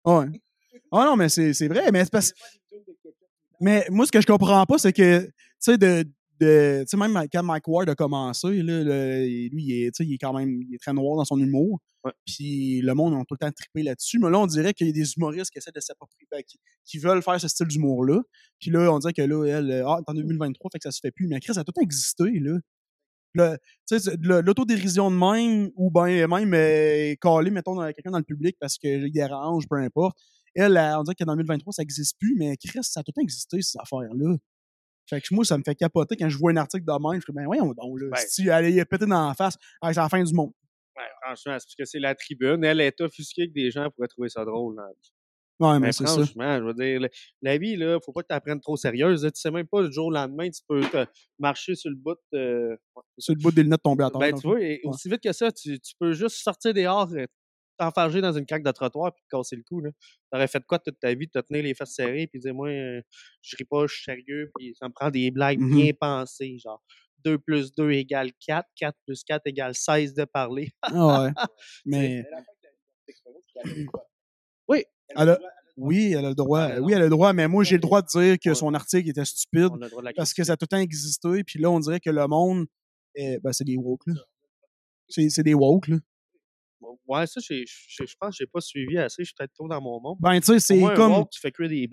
[0.05, 0.25] Ouais.
[0.91, 2.33] Ah non, mais c'est c'est vrai, mais parce
[3.59, 6.05] Mais moi, ce que je comprends pas, c'est que, tu sais, de.
[6.39, 10.13] De tu sais, même quand Mike Ward a commencé, là, le- lui, il est, il
[10.13, 11.79] est quand même il est très noir dans son humour.
[12.25, 14.19] Puis le monde a tout le temps trippé là-dessus.
[14.19, 16.59] Mais là, on dirait qu'il y a des humoristes qui essaient de s'approprier, ben, qui,
[16.85, 18.21] qui veulent faire ce style d'humour-là.
[18.59, 20.99] Puis là, on dirait que là, elle, euh, ah, en 2023, fait que ça se
[21.01, 21.27] fait plus.
[21.27, 22.57] Mais Chris, ça a tout le temps existé, là.
[24.41, 29.11] L'autodérision de même, ou ben même euh, caler, mettons, quelqu'un dans le public parce qu'il
[29.11, 30.17] dérange, peu importe.
[30.55, 33.11] Elle, elle, on dirait que dans 2023, ça n'existe plus, mais Chris, ça a tout
[33.15, 34.38] le temps existé, ces affaires-là.
[35.10, 37.20] Fait que moi, ça me fait capoter quand je vois un article de même.
[37.22, 38.08] Je fais, ben voyons donc, là.
[38.12, 38.18] Ben.
[38.28, 40.51] si tu allais y péter dans la face, ah, c'est la fin du monde.
[40.97, 42.64] Ouais, franchement, c'est parce que c'est la tribune.
[42.64, 44.76] Elle est offusquée que des gens pourraient trouver ça drôle.
[44.76, 44.88] là.
[45.60, 46.14] Ouais, mais Mais c'est ça.
[46.14, 47.08] franchement, je veux dire,
[47.41, 49.22] la vie, là, faut pas que tu apprennes trop sérieuse.
[49.24, 51.05] Tu sais même pas le jour au lendemain, tu peux te
[51.39, 52.16] marcher sur le bout.
[52.36, 52.76] euh,
[53.18, 54.20] Sur le bout des lunettes tombées à terre.
[54.20, 57.26] Ben, tu vois, et aussi vite que ça, tu, tu peux juste sortir dehors, euh,
[57.78, 59.80] t'enfarger dans une craque de trottoir puis te casser le cou.
[59.82, 59.89] là.
[60.32, 61.28] T'aurais fait quoi toute ta vie?
[61.30, 63.01] Te tenir les fesses serrées puis dire, moi, euh,
[63.41, 65.75] je ris pas, je suis sérieux, puis ça me prend des blagues Mhm.
[65.75, 66.82] bien pensées, genre
[67.25, 70.69] 2 plus 2 égale 4, 4 plus 4 égale 16 de parler.
[70.84, 71.32] Ah ouais.
[71.86, 72.25] Mais
[74.67, 74.84] Oui.
[75.15, 75.39] elle a-
[75.78, 76.69] oui, elle a le droit.
[76.80, 79.09] Oui, elle a le droit, mais moi, j'ai le droit de dire que son article
[79.09, 79.69] était stupide
[80.15, 81.43] parce que ça a tout le temps existé.
[81.43, 82.65] Puis là, on dirait que le monde,
[83.15, 84.15] eh, ben, c'est des woke, là.
[85.07, 85.97] C'est c'est des woke, là.
[87.08, 89.24] Ouais, ça, je je pense que j'ai pas suivi assez.
[89.24, 90.18] Je suis peut-être trop dans mon monde.
[90.20, 91.26] Ben, tu sais, c'est comme.
[91.32, 91.88] tu fais cuire des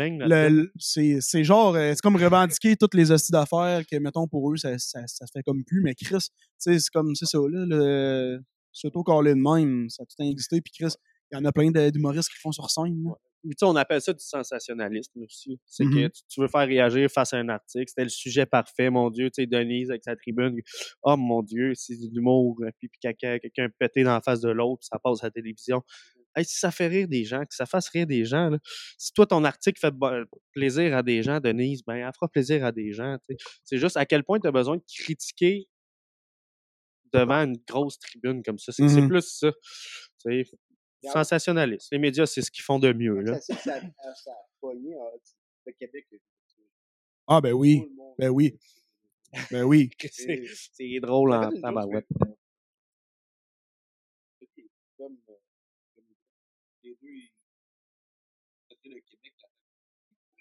[0.49, 4.57] le- c'est genre, euh, c'est comme revendiquer toutes les hosties d'affaires que, mettons, pour eux,
[4.57, 5.81] ça, ça, ça fait comme plus.
[5.83, 8.41] Mais Chris, tu sais, c'est comme, c'est ça, là, le,
[8.73, 10.61] s'auto-caller de même, ça a tout existé.
[10.61, 10.95] Puis Chris,
[11.31, 13.12] il y en a plein d'humoristes qui font sur scène, là.
[13.62, 15.61] On appelle ça du sensationnalisme aussi.
[15.66, 16.11] C'est que Mhm.
[16.11, 17.84] tu, tu veux faire réagir face à un article.
[17.88, 19.30] C'était le sujet parfait, mon Dieu.
[19.30, 20.59] Tu sais, Denise avec sa tribune.
[21.03, 24.51] Oh mon Dieu, c'est de l'humour, euh, pipi caca, quelqu'un pété dans la face de
[24.51, 25.82] l'autre, ça passe à la télévision.
[26.36, 28.59] Hey, si ça fait rire des gens, que ça fasse rire des gens, là.
[28.99, 30.11] si toi, ton article fait bo-
[30.53, 33.16] plaisir à des gens, Denise, ben, elle fera plaisir à des gens.
[33.64, 35.68] C'est juste à quel point tu as besoin de critiquer
[37.12, 38.72] devant une grosse tribune comme ça.
[38.72, 39.09] C'est Mhm.
[39.09, 39.53] plus ça.
[41.12, 41.88] Sensationnaliste.
[41.92, 43.20] Les médias, c'est ce qu'ils font de mieux.
[43.20, 43.40] Là.
[43.40, 45.18] Ça, ça, ça, ça a pogné euh,
[45.66, 46.07] le Québec.
[47.26, 47.80] Ah, ben oui.
[47.96, 48.14] Monde.
[48.18, 48.59] Ben oui.
[49.50, 49.90] Ben oui.
[50.72, 52.07] C'est drôle en tabarouette.
[54.96, 55.32] Comme, euh,
[55.94, 56.05] comme
[56.82, 57.09] les deux,
[58.84, 59.34] le Québec.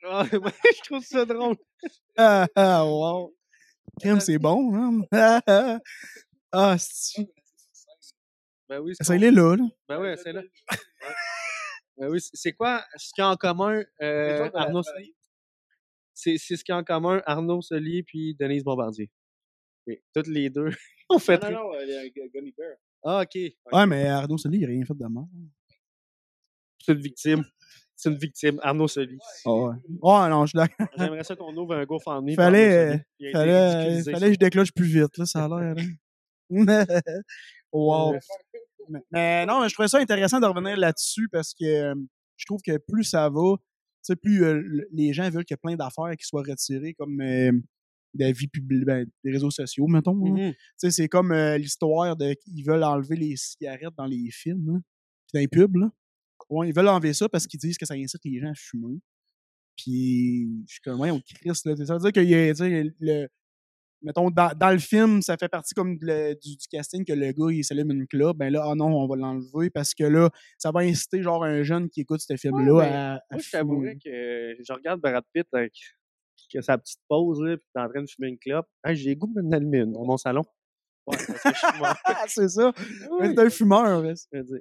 [0.05, 1.55] Ah, ouais, je trouve ça drôle.
[2.17, 3.33] Ah, ah, wow.
[3.99, 5.05] Crème, c'est bon, man.
[5.11, 5.79] Ah,
[6.51, 6.77] ah.
[8.73, 9.63] C'est- Ben oui, c'est ça, il est là, là.
[9.87, 10.41] Ben oui, c'est là.
[11.97, 14.83] Ben oui, c'est- quoi ce qu'il y a en commun, euh, Arnaud.
[14.83, 15.15] Soli?
[16.15, 19.09] C'est c'est ce qu'il y a en commun, Arnaud Soli puis Denise Bombardier.
[19.87, 20.69] Ok, Toutes les deux
[21.09, 22.75] ont fait Non, non, non, euh, Gu- Gummy Bear.
[23.03, 23.35] Ah, ok.
[23.71, 25.25] Ouais, mais Arnaud Soli, il a rien fait de mal.
[26.79, 27.43] C'est une victime.
[27.95, 29.17] C'est une victime, Arnaud Soli.
[29.45, 29.75] Ah ouais.
[30.01, 30.87] Ouais, non, je d'accord.
[30.97, 32.33] J'aimerais ça qu'on ouvre un GoFundMe.
[32.35, 32.97] Fallait, euh,
[33.31, 35.75] Fallait, fallait que je déclenche plus vite, là, ça a l'air.
[35.75, 35.83] là.
[37.71, 38.13] wow.
[38.89, 41.95] Mais, mais non, je trouvais ça intéressant de revenir là-dessus parce que euh,
[42.37, 43.55] je trouve que plus ça va,
[44.21, 47.19] plus euh, le- les gens veulent qu'il y ait plein d'affaires qui soient retirées comme
[47.21, 47.51] euh,
[48.13, 50.11] de la vie publique, ben, des réseaux sociaux, mettons.
[50.25, 50.47] hein.
[50.49, 50.53] mhm.
[50.77, 54.81] Sais, c'est comme l'histoire de ils veulent enlever les cigarettes dans les films,
[55.27, 55.75] puis dans les pubs.
[55.77, 55.89] Là.
[56.49, 58.99] Ouais, ils veulent enlever ça parce qu'ils disent que ça incite les gens à fumer.
[59.75, 61.75] Puis, je suis comme, ouais, on Christ, là.
[61.85, 62.19] Ça veut dire que,
[62.99, 63.27] le,
[64.03, 67.31] mettons, dans, dans le film, ça fait partie comme le- du, du casting que le
[67.31, 68.37] gars, il s'allume une club.
[68.37, 71.63] Ben là, ah non, on va l'enlever parce que là, ça va inciter, genre, un
[71.63, 75.23] jeune qui écoute ce film-là mais à, à Moi, je t'avouerais que je regarde Brad
[75.33, 75.73] Pitt avec
[76.49, 78.67] qui a sa petite pause, là, puis t'es en train de fumer une clope.
[78.85, 80.43] Hey, j'ai goût de allumer une dans mon salon.
[81.07, 81.33] Ouais, que.
[82.05, 82.71] Ah, c'est ça.
[83.19, 84.01] Oui, C'est un fumeur.
[84.37, 84.59] veux dire.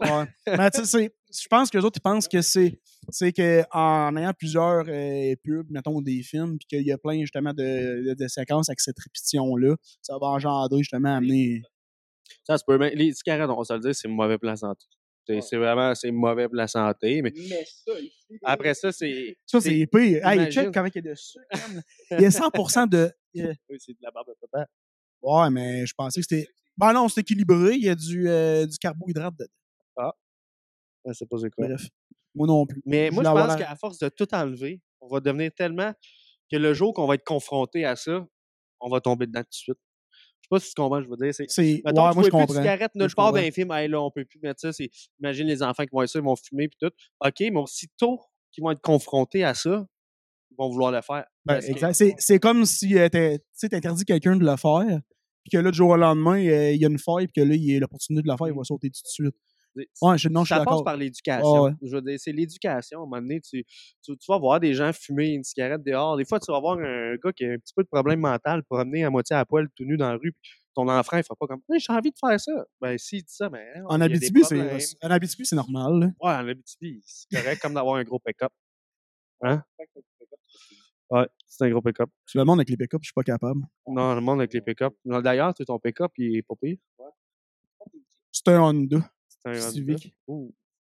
[0.00, 0.24] Ouais.
[0.46, 2.78] Mais tu sais, je pense que les autres, ils pensent que c'est
[3.10, 7.52] c'est qu'en ayant plusieurs euh, pubs, mettons des films, puis qu'il y a plein justement
[7.54, 11.62] de, de, de séquences avec cette répétition-là, ça va engendrer justement amener.
[12.44, 14.56] Ça se peut, mais les cigarettes, on va se le dire, c'est mauvais pour la
[14.56, 14.84] santé.
[15.42, 17.32] C'est vraiment c'est mauvais pour la santé, mais
[18.44, 19.36] après ça, c'est.
[19.46, 20.26] Ça, c'est pire.
[20.26, 21.44] Hey, check comment il y a de sucre.
[22.12, 23.10] Il y a 100% de.
[23.42, 24.66] euh, Oui, c'est de la barbe de papa.
[25.20, 26.48] Ouais, mais je pensais que c'était.
[26.78, 27.74] Ben non, c'est équilibré.
[27.74, 30.12] Il y a du, euh, du carbohydrate dedans.
[31.12, 31.66] Sais pas c'est quoi.
[31.68, 31.82] Bref.
[32.34, 32.82] Moi non plus.
[32.86, 35.92] Mais moi, je pense la- qu'à force de tout enlever, on va devenir tellement
[36.50, 38.26] que le jour qu'on va être confronté à ça,
[38.80, 39.78] on va tomber dedans tout de suite.
[40.40, 41.34] Je sais pas si tu comprends, je veux dire.
[41.34, 41.46] C'est.
[41.60, 42.54] Ouais, mettons, moi tu je vois plus de comprends.
[42.62, 43.44] cigarettes Moi, nulle je part dans comprends.
[43.44, 43.72] les films.
[43.72, 44.72] Hey, là, on peut plus mettre ça.
[44.72, 44.88] C'est,
[45.20, 46.94] imagine les enfants qui vont être ça, ils vont fumer puis tout.
[47.24, 48.20] OK, mais aussitôt
[48.52, 49.86] qu'ils vont être confrontés à ça,
[50.50, 51.26] ils vont vouloir le faire.
[51.44, 51.60] Ben.
[51.92, 53.18] C'est, comme si euh, tu
[53.52, 55.00] sais, t'interdis quelqu'un de le faire,
[55.44, 57.46] puis que là, du jour au lendemain, euh, il y a une faille, puis que
[57.48, 59.34] là, il a l'opportunité de le faire, il va sauter tout de suite.
[59.78, 61.62] C'est- Ouais, je, non, je suis ça passe par l'éducation.
[61.64, 61.72] Ouais.
[61.82, 62.98] Je veux dire, c'est l'éducation.
[63.00, 63.64] À un moment donné, tu,
[64.02, 66.16] tu, tu vas voir des gens fumer une cigarette dehors.
[66.16, 68.62] Des fois, tu vas voir un gars qui a un petit peu de problème mental
[68.64, 70.32] promener à moitié à poil tout nu dans la rue.
[70.32, 72.52] Puis ton enfant, il fera pas comme Hey, j'ai envie de faire ça.
[72.80, 73.64] Ben, s'il dit ça, ben.
[73.86, 74.80] En Abitibi, c'est, problèmes.
[75.02, 75.92] en Abitibi, c'est normal.
[76.00, 76.06] là.
[76.20, 78.52] Ouais, en Abitibi, c'est correct comme d'avoir un gros pick-up.
[79.42, 79.62] Hein?
[81.10, 82.10] Ouais, c'est un gros pick-up.
[82.34, 83.62] Le monde avec les pick-up, je suis pas capable.
[83.86, 84.94] Non, le monde avec les pick-up.
[85.04, 86.76] D'ailleurs, tu ton pick-up, il est pas pire.
[88.30, 88.98] C'est un Honda
[89.54, 90.14] Civic.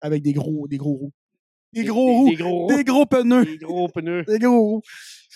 [0.01, 1.13] Avec des gros, des gros roues.
[1.73, 2.29] Des Des- gros des- roues!
[2.29, 2.75] Des gros roues.
[2.75, 3.45] Des gros pneus!
[3.45, 4.23] Des gros pneus.
[4.23, 4.81] Des gros roues!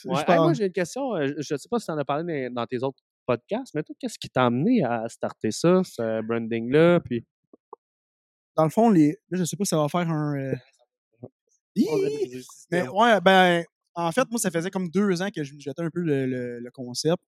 [0.06, 0.20] Ouais.
[0.28, 1.14] Hey, moi, j'ai une question.
[1.16, 3.84] euh, Je ne sais pas si tu en as parlé dans, tes autres podcasts, mais
[3.84, 7.00] toi, qu'est-ce qui t'a amené à starter ça, ce branding-là?
[7.02, 7.26] Puis...
[8.56, 9.10] Dans le fond, les...
[9.30, 10.36] là, je sais pas si ça va faire un.
[10.38, 10.56] euh,
[11.76, 11.86] Hi!
[12.72, 13.64] Mais ouais, ben,
[13.96, 16.26] en fait, moi, ça faisait comme deux ans que je me jetais un peu le,
[16.26, 17.22] le- le concept.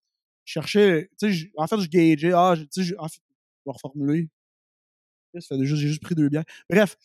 [0.46, 3.70] Je cherchais, tu sais, je- en fait, je gageais, ah, tu sais, en fait, je
[3.70, 4.30] vais reformuler.
[5.40, 6.44] J'ai juste pris deux bières.
[6.70, 6.96] Bref,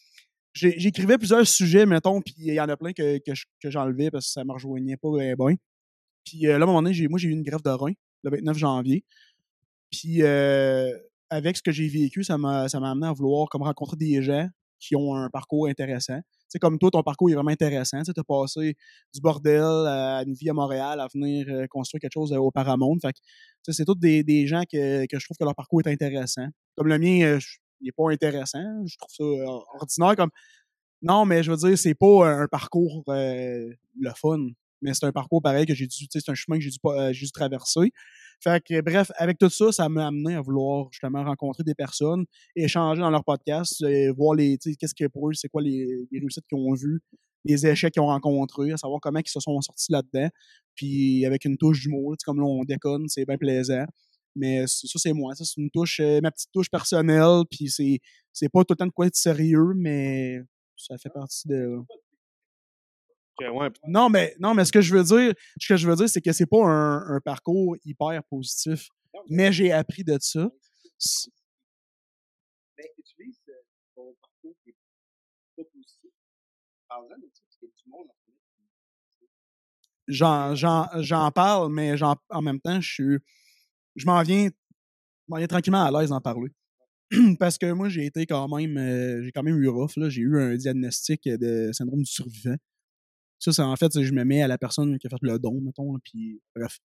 [0.53, 4.11] j'écrivais plusieurs sujets, mettons, puis il y en a plein que, que, je- que j'enlevais
[4.11, 5.35] parce que ça me rejoignait pas bien.
[5.35, 5.57] bien.
[6.25, 7.93] Puis euh, là, à un moment donné, moi, j'ai eu une greffe de rein
[8.25, 9.05] le 29 janvier.
[9.91, 10.97] Puis euh,
[11.31, 14.49] avec ce que j'ai vécu, ça m'a amené à vouloir comme rencontrer des gens
[14.81, 16.21] qui ont un parcours intéressant.
[16.49, 18.01] Sais, comme toi, ton parcours est vraiment intéressant.
[18.03, 18.75] Tu as passé
[19.13, 22.97] du bordel à une vie à Montréal, à venir euh, construire quelque chose au Paramount.
[23.69, 26.47] C'est tous des, des gens que, que je trouve que leur parcours est intéressant.
[26.77, 28.87] Comme le mien, je- il est pas intéressant.
[28.87, 30.17] Je trouve ça euh, ordinaire.
[30.17, 30.31] Comme
[31.03, 34.49] non, mais je veux dire, c'est pas un, un parcours euh, le fun,
[34.83, 37.13] mais c'est un parcours pareil que j'ai dû, c'est un chemin que j'ai dû, euh,
[37.33, 37.93] traverser.
[38.43, 42.25] Fait que, bref, avec tout ça, ça m'a amené à vouloir justement rencontrer des personnes,
[42.57, 46.47] échanger dans leur podcast, euh, voir les, qu'est-ce que pour eux, c'est quoi les, réussites
[46.49, 47.01] qu'ils ont vues,
[47.45, 50.29] les échecs qu'ils ont rencontrés, à savoir comment ils se sont sortis là-dedans.
[50.75, 53.85] Puis avec une touche d'humour, comme là, on déconne, c'est bien plaisant.
[54.39, 55.35] Mais ça, c'est moi.
[55.35, 57.43] Ça, c'est une touche, euh, ma petite touche personnelle.
[57.51, 57.99] Puis c'est,
[58.33, 60.41] c'est pas tout le temps de quoi être sérieux, mais
[60.77, 61.79] ça fait partie de.
[63.41, 66.09] Ouais, Non, mais non, mais ce que je veux dire, ce que je veux dire,
[66.09, 68.89] c'est que c'est pas un, un parcours hyper positif.
[69.29, 70.49] Mais j'ai appris de ça.
[72.99, 73.53] Utilise euh,
[73.95, 74.77] ton parcours qui est
[75.57, 76.11] pas positif.
[76.89, 78.33] Parle-en de ça, parce qu'il y a du monde en fait.
[80.09, 83.19] J'en, j'en, j'en parle, mais en même temps, je suis.
[83.99, 84.49] Je m'en viens,
[85.49, 86.51] tranquillement à l'aise d'en parler.
[87.39, 88.77] Parce que moi, j'ai été quand même.
[88.77, 89.97] euh, j'ai quand même eu rough.
[89.97, 90.09] Là.
[90.09, 92.57] J'ai eu un diagnostic de syndrome du survivant.
[93.39, 95.61] Ça, c'est en fait, je me mets à la personne qui a fait le don,
[95.61, 95.93] mettons.
[95.93, 96.79] là, puis, bref,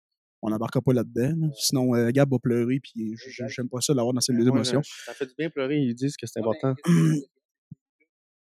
[0.43, 1.35] on n'embarquera pas là-dedans.
[1.47, 1.53] là.
[1.57, 3.15] Sinon, euh, Gab va pleurer, puis
[3.49, 4.83] j'aime pas ça l'avoir dans ses moi, émotions.
[5.07, 6.75] Ça fait du bien pleurer, ils disent que c'est important.
[6.75, 7.23] qu'est-ce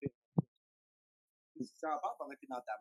[0.02, 2.72] que- Si tu en parles pendant que t'es dans ta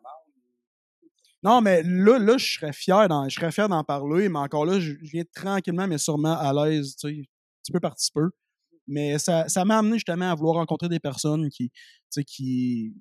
[1.42, 4.64] Non, mais là, là, je serais fier d'en, je serais fier d'en parler, mais encore
[4.64, 7.22] là, je, viens tranquillement, mais sûrement à l'aise, tu sais, un
[7.62, 8.30] petit peu par petit peu.
[8.88, 11.76] Mais ça, ça m'a amené justement à vouloir rencontrer des personnes qui, tu
[12.10, 12.94] sais, qui,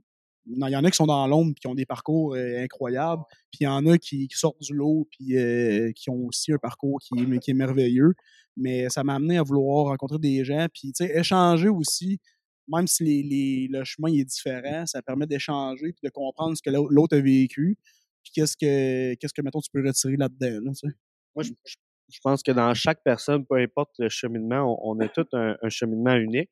[0.48, 3.60] il y en a qui sont dans l'ombre, qui ont des parcours euh, incroyables, puis
[3.62, 7.00] il y en a qui, sortent du lot, puis euh, qui ont aussi un parcours
[7.02, 8.14] qui qui est merveilleux.
[8.58, 12.20] Mais ça m'a amené à vouloir rencontrer des gens, puis tu sais, échanger aussi,
[12.68, 16.62] même si les, les- le chemin est différent, ça permet d'échanger puis de comprendre ce
[16.62, 17.78] que l'au- l'autre a vécu,
[18.24, 20.96] puis qu'est-ce que, qu'est-ce que, mettons, tu peux retirer là-dedans, là, tu sais?
[21.36, 25.26] Moi, je, pense que dans chaque personne, peu importe le cheminement, on, on a tout
[25.34, 26.50] un, un cheminement unique.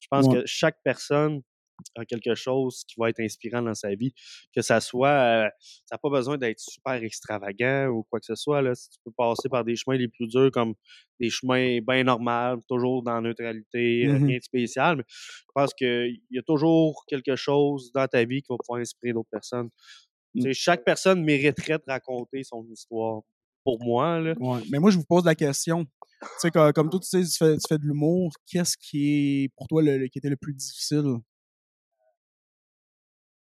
[0.00, 0.36] Je pense Ouais.
[0.40, 1.42] que chaque personne
[1.96, 4.12] a quelque chose qui va être inspirant dans sa vie.
[4.54, 5.08] Que ça soit,
[5.46, 5.48] euh,
[5.86, 8.60] ça n'a pas besoin d'être super extravagant ou quoi que ce soit.
[8.62, 8.74] Là.
[8.74, 10.74] Si tu peux passer par des chemins les plus durs comme
[11.18, 14.24] des chemins bien normaux, toujours dans la neutralité, euh, Mhm.
[14.26, 14.96] rien de spécial.
[14.98, 18.80] Mais je pense qu'il y a toujours quelque chose dans ta vie qui va pouvoir
[18.80, 19.70] inspirer d'autres personnes.
[20.52, 23.22] Chaque personne mériterait de raconter son histoire.
[23.62, 24.34] Pour moi, là.
[24.38, 24.62] Ouais.
[24.70, 25.84] Mais moi, je vous pose la question.
[25.84, 29.44] Tu sais, comme, comme toi, tu sais, tu fais, tu fais de l'humour, qu'est-ce qui
[29.44, 31.18] est pour toi le, le- qui était le plus difficile?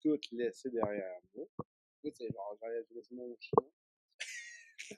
[0.01, 1.45] Tout laissé derrière moi.
[2.03, 3.63] C'est genre, j'aurais laissé mon chien.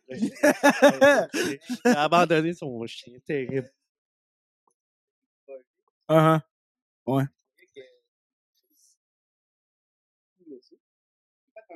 [1.86, 3.71] Abandonné son chien, terrible.
[6.09, 6.43] Ah, ah.
[7.05, 7.21] Tout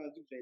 [0.02, 0.10] Là.
[0.14, 0.38] C'est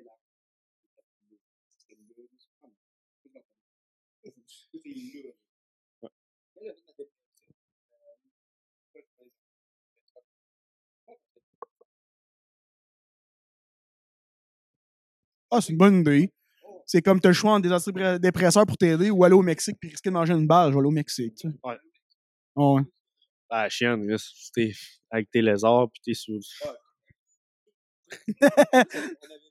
[15.51, 16.31] ah, c'est Ah, une bonne idée.
[16.85, 19.89] C'est comme t'as le choix entre des antidépresseurs pour t'aider ou aller au Mexique puis
[19.89, 20.69] risquer de manger une balle.
[20.69, 21.55] Je vais aller au Mexique, tu sais.
[21.63, 21.77] Ouais.
[22.55, 22.81] Ouais.
[23.49, 24.71] Ah, la chienne, là, si t'es
[25.09, 26.39] avec tes lézards, puis t'es sous.
[26.65, 26.71] Ouais,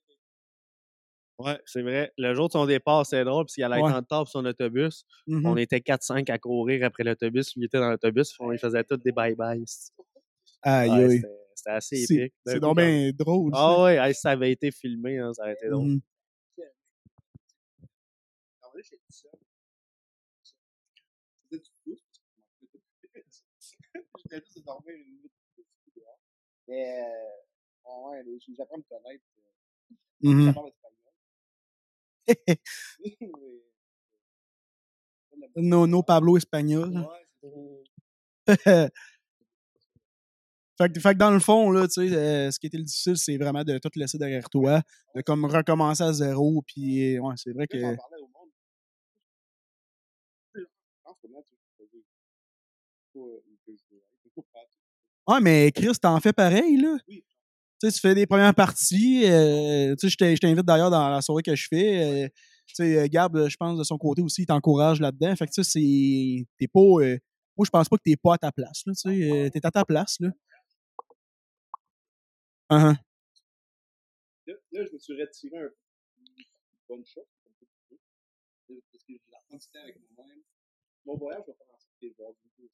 [1.66, 2.12] c'est vrai.
[2.18, 3.92] Le jour de son départ, c'est drôle, parce qu'il allait être Ouais.
[3.92, 5.04] en retard pour son autobus.
[5.26, 5.46] Mhm.
[5.46, 7.54] On était 4-5 à courir après l'autobus.
[7.54, 8.34] Lui il était dans l'autobus.
[8.40, 9.62] On lui faisait tous des bye-bye.
[10.62, 11.16] Aïe, Ouais, aïe.
[11.18, 11.28] c'était-
[11.70, 12.32] assez épique.
[12.46, 13.52] C'est donc bien drôle.
[13.52, 13.58] ça.
[13.60, 15.98] Ah ouais, hey, si ça avait été filmé, hein, ça aurait été drôle.
[18.62, 19.26] Alors là, j'étais juste
[24.32, 25.32] à dormir une minute
[25.96, 26.18] dehors.
[26.68, 29.24] Mais, euh, ouais, ouais, j'apprends à me connaître.
[29.38, 30.48] euh, Mhm.
[30.48, 30.70] Je parle
[33.04, 33.62] espagnol.
[35.36, 37.06] Mais, No, no Pablo espagnol.
[37.42, 37.72] c'est-
[40.80, 42.84] Fait que, fait que dans le fond, là, tu sais, euh, ce qui était le
[42.84, 44.80] difficile, c'est vraiment de tout laisser derrière toi,
[45.16, 47.96] de comme recommencer à zéro, puis ouais, c'est vrai que...
[55.26, 56.96] Ouais, mais Chris, t'en fais pareil, là?
[57.08, 57.24] Oui.
[57.80, 59.22] Tu sais, tu fais des premières parties.
[59.26, 62.24] euh, tu sais, je t'in- je t'invite d'ailleurs dans la soirée que je fais.
[62.24, 62.28] euh,
[62.66, 65.34] tu sais, euh, Gab, je pense, de son côté aussi, il t'encourage là-dedans.
[65.36, 66.46] Fait que, tu sais, c'est...
[66.58, 66.80] T'es pas...
[66.80, 67.18] euh,
[67.56, 69.32] moi, je pense pas que t'es pas à ta place, là, tu sais.
[69.32, 70.30] euh, t'es à ta place, là.
[72.70, 72.96] Uh-huh.
[74.46, 75.74] Là, là, je me suis retiré un peu.
[76.88, 77.24] Bonne chose.
[78.68, 80.42] Parce que j'ai du temps avec moi-même.
[81.06, 81.54] Mon voyage va
[82.04, 82.68] du coup.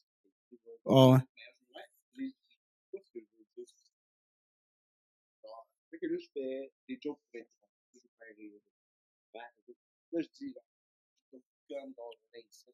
[0.86, 1.18] Ah ouais.
[1.18, 1.82] Mais ouais,
[2.16, 2.58] j'ai j'ai
[2.92, 3.74] pas ce que je veux dire.
[5.44, 7.48] Alors, fait que là, je fais des jokes pour être
[7.94, 8.60] Je veux faire rire.
[9.34, 9.40] Ouais,
[10.12, 10.62] Là, je dis, genre,
[11.32, 12.72] je suis comme dans un instant.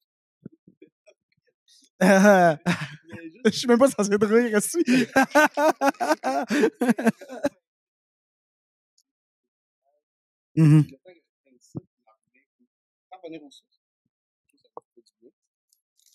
[2.00, 4.82] Mais juste, Je suis même pas censé rire aussi.
[10.56, 10.82] Mhm.
[10.82, 11.10] le temps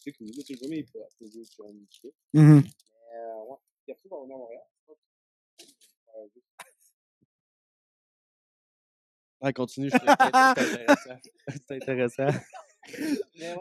[0.08, 1.16] que je que tu vois mes potes.
[2.34, 2.62] Mais,
[3.48, 3.58] ouais.
[3.84, 4.64] Puis après, on va revenir à Montréal.
[9.42, 9.98] Ouais, continue, je-
[10.56, 11.20] c'est intéressant.
[11.68, 12.28] C'est intéressant.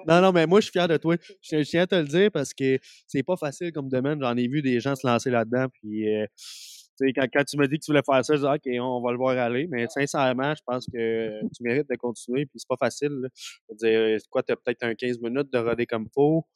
[0.07, 1.16] Non, non, mais moi, je suis fier de toi.
[1.43, 4.18] Je, tiens à te le dire parce que c'est pas facile comme domaine.
[4.20, 5.66] J'en ai vu des gens se lancer là-dedans.
[5.72, 8.41] Puis, euh, tu sais, quand, quand tu m'as dit que tu voulais faire ça, je
[8.41, 9.66] disais, OK, on va le voir aller.
[9.70, 12.47] Mais sincèrement, je pense que tu mérites de continuer.
[12.47, 13.11] Puis, c'est pas facile.
[13.22, 13.29] là.
[13.35, 13.77] Je veux
[14.16, 16.47] dire, quoi, tu as peut-être un 15 minutes de roder comme faut.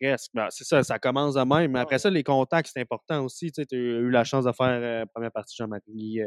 [0.00, 0.30] Presque.
[0.32, 1.72] Ben, c'est ça, ça commence de même.
[1.72, 3.52] Mais après ça, les contacts, c'est important aussi.
[3.52, 6.26] Tu as eu la chance de faire euh, la première partie de Jean-Marie euh,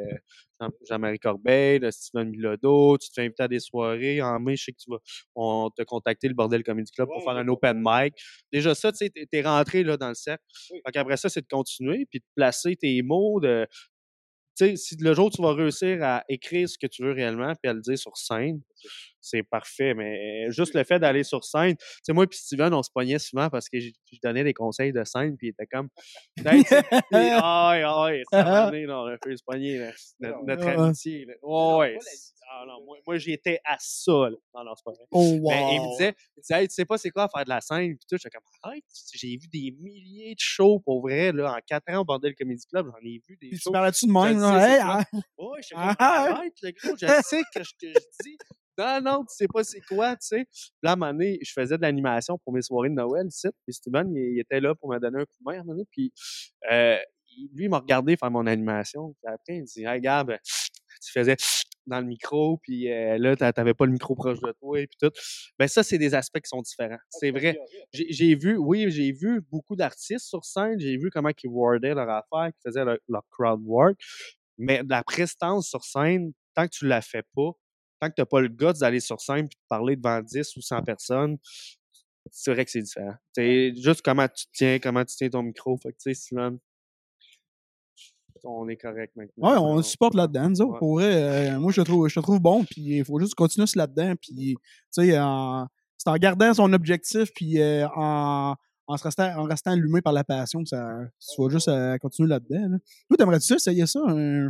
[0.62, 2.98] Jean- Jean-Marie Corbeil, de Steven Bilodeau.
[3.00, 4.22] Tu te fais inviter à des soirées.
[4.22, 4.98] En mai, je sais que tu vas
[5.36, 8.14] on t'a contacté le Bordel Comedy Club pour faire un open mic.
[8.52, 10.44] Déjà ça, tu t'es rentré là, dans le cercle.
[10.70, 13.68] Fait qu'après ça, c'est de continuer, puis de placer tes mots, de...
[14.56, 17.54] Tu sais, si le jour tu vas réussir à écrire ce que tu veux réellement,
[17.62, 18.62] puis à le dire sur scène,
[19.20, 19.94] c'est parfait.
[19.94, 23.20] Mais juste le fait d'aller sur scène, tu sais, moi puis Steven, on se pognait
[23.20, 23.90] souvent parce que je
[24.24, 25.90] donnais des conseils de scène, puis il était comme...
[26.38, 29.80] Tu sais, puis, ah ouais, ah on a fait se pogner,
[30.20, 31.26] notre, notre amitié.
[31.26, 31.34] Là.
[31.42, 31.98] Ouais.
[32.56, 34.12] Ah non, moi, moi j'étais à ça.
[34.30, 34.36] Là.
[34.54, 35.06] Non, non, c'est pas vrai.
[35.12, 35.50] Oh, wow.
[35.50, 37.62] Mais il me disait, il disait hey, tu sais pas c'est quoi faire de la
[37.62, 38.16] scène, puis tout.
[38.18, 42.02] J'étais comme, arrête, j'ai vu des milliers de shows pour vrai, là, en quatre ans
[42.02, 43.72] au Bordel Comedy Club, j'en ai vu des Puis tu shows.
[43.72, 44.62] parlais-tu de même, là?
[44.62, 45.04] sais, Hey, ah,
[45.38, 46.28] Ouais, je suis Ah, ah.
[46.36, 48.38] arrête, le gros, je sais que je, que je dis.
[48.78, 50.46] Non, non, tu sais pas c'est quoi, tu sais.
[50.46, 53.26] Puis là, à un moment donné, je faisais de l'animation pour mes soirées de Noël,
[53.28, 53.48] ici.
[53.66, 55.64] Puis Steven, il, il était là pour me donner un coup de main à un
[55.64, 55.86] moment donné.
[55.92, 56.12] Puis
[56.72, 56.98] euh,
[57.54, 59.14] lui, il m'a regardé faire mon animation.
[59.24, 60.36] Puis après, il me dit, hey, Gab,
[61.04, 61.36] tu faisais
[61.88, 64.88] dans le micro, puis euh, là, t'a- t'avais pas le micro proche de toi, et
[64.88, 65.12] puis tout.
[65.60, 66.98] Ben ça, c'est des aspects qui sont différents.
[67.10, 67.58] C'est vrai.
[67.92, 70.80] J'ai j'ai vu, oui, j'ai vu beaucoup d'artistes sur scène.
[70.80, 74.00] J'ai vu comment ils wardaient leur affaire, qu'ils faisaient leur, leur crowd work.
[74.58, 77.52] Mais la prestance sur scène, tant que tu la fais pas,
[78.00, 80.56] tant que tu n'as pas le guts d'aller sur scène et de parler devant 10
[80.58, 81.38] ou 100 personnes,
[82.32, 83.16] c'est vrai que c'est différent.
[83.36, 85.78] C'est juste comment tu tiens, comment tu tiens ton micro.
[85.78, 86.36] Fait que, tu sais,
[88.44, 89.52] on est correct maintenant.
[89.52, 90.72] Ouais, on le supporte là-dedans, nous autres.
[90.74, 90.80] Ouais.
[90.80, 91.14] Pour vrai,
[91.54, 94.14] euh, moi, je te trouve, je te trouve bon, puis il faut juste continuer là-dedans,
[94.22, 94.56] puis, tu
[94.92, 95.68] sais, en-
[95.98, 98.56] c'est en gardant son objectif, puis euh, en,
[98.88, 102.28] en, se restant, en restant allumé par la passion, ça, tu vas juste euh, continuer
[102.30, 102.68] là-dedans.
[102.74, 102.78] Là.
[103.08, 104.48] Toi, t'aimerais-tu ça, essayer ça, un,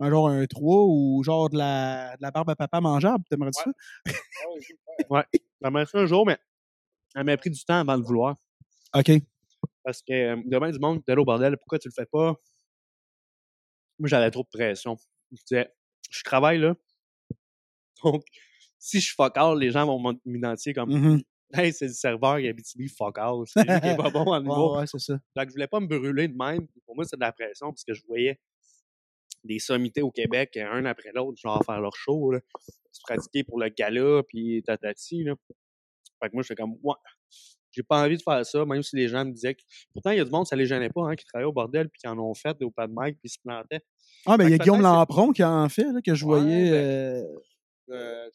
[0.00, 3.22] un genre un 3 ou genre de la, de la barbe à papa mangeable?
[3.28, 3.70] T'aimerais-tu ça?
[5.62, 6.38] J'aimerais ça un jour, mais
[7.12, 8.36] ça m'a pris du temps avant de vouloir.
[8.94, 9.10] OK.
[9.84, 12.34] Parce que euh, demain, du monde, t'es au bordel, pourquoi tu le fais pas?
[13.98, 14.96] Moi, j'avais trop de pression.
[15.32, 15.72] Je disais,
[16.10, 16.74] je travaille là.
[18.04, 18.24] Donc,
[18.78, 21.22] si je fuck all, les gens vont m'identifier comme Mhm.
[21.54, 23.44] Hey, c'est le serveur Abitibi fuck all.
[23.46, 24.74] C'est lui qui est pas bon à niveau.
[24.74, 25.14] Ouais, ouais, c'est ça.
[25.34, 26.66] Donc, je voulais pas me brûler de même.
[26.84, 28.38] Pour moi, c'est de la pression parce que je voyais
[29.44, 32.40] des sommités au Québec, un après l'autre, genre faire leur show, là,
[32.92, 35.24] se pratiquer pour le gala, puis tatati.
[35.24, 35.34] Là.
[36.20, 36.94] Fait que moi, j'étais comme, ouais,
[37.78, 39.62] j'ai pas envie de faire ça, même si les gens me disaient que.
[39.92, 41.88] Pourtant, il y a du monde, ça les gênait pas, hein, qui travaillaient au bordel,
[41.88, 43.80] puis qui en ont fait des open mic, puis se plantaient.
[44.26, 46.70] Ah, ben, il y a Guillaume Lampron qui en fait, là, que je Ouais, voyais.
[46.70, 47.22] ben, euh,
[47.90, 48.28] Euh,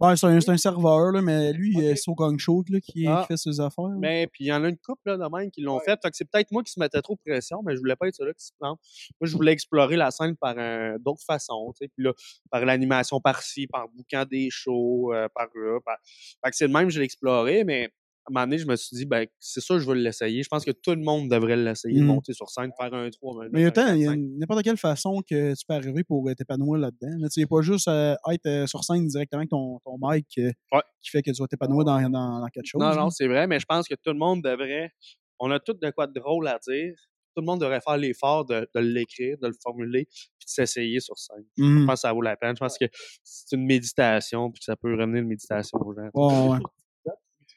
[0.00, 3.20] Ouais, c'est un, serveur, là, mais lui, euh, c'est au Gang Show là, qui, Ah.
[3.22, 3.84] qui fait ses affaires.
[3.86, 3.96] là.
[3.96, 5.96] Mais puis il y en a une couple là, de même qui l'ont fait.
[6.02, 8.08] Fait que c'est peut-être moi qui se mettais trop de pression, mais je voulais pas
[8.08, 8.80] être celui qui se plante.
[9.20, 11.88] Moi, je voulais explorer la scène par un- d'autres façons, tu sais.
[11.96, 12.12] Puis là,
[12.50, 15.78] par l'animation par-ci, par bouquant des shows, euh, par là.
[15.84, 15.96] Par...
[16.44, 17.88] Fait que c'est le même, je l'ai exploré, mais
[18.26, 20.42] un moment donné, je me suis dit, ben, c'est ça, je veux l'essayer.
[20.42, 22.06] Je pense que tout le monde devrait l'essayer, Mhm.
[22.06, 24.00] monter sur scène, faire un 3, un Mais il y a, 9, un tant- il
[24.00, 27.16] y a 4, n'importe quelle façon que tu peux arriver pour euh, t'épanouir là-dedans.
[27.18, 30.26] Là, tu sais, pas juste euh, être euh, sur scène directement avec ton, ton mic
[30.38, 30.80] euh, Ouais.
[31.02, 32.80] qui fait que tu vas t'épanouir dans, dans, dans quelque chose.
[32.80, 34.90] Non, non, c'est vrai, mais je pense que tout le monde devrait.
[35.38, 36.94] On a tout de quoi de drôle à dire.
[37.36, 41.00] Tout le monde devrait faire l'effort de, de l'écrire, de le formuler, puis de s'essayer
[41.00, 41.44] sur scène.
[41.58, 41.84] Je Mhm.
[41.86, 42.54] pense que ça vaut la peine.
[42.54, 42.84] Je pense que
[43.24, 46.08] c'est une méditation, puis que ça peut ramener une méditation aux gens.
[46.14, 46.58] Ouais.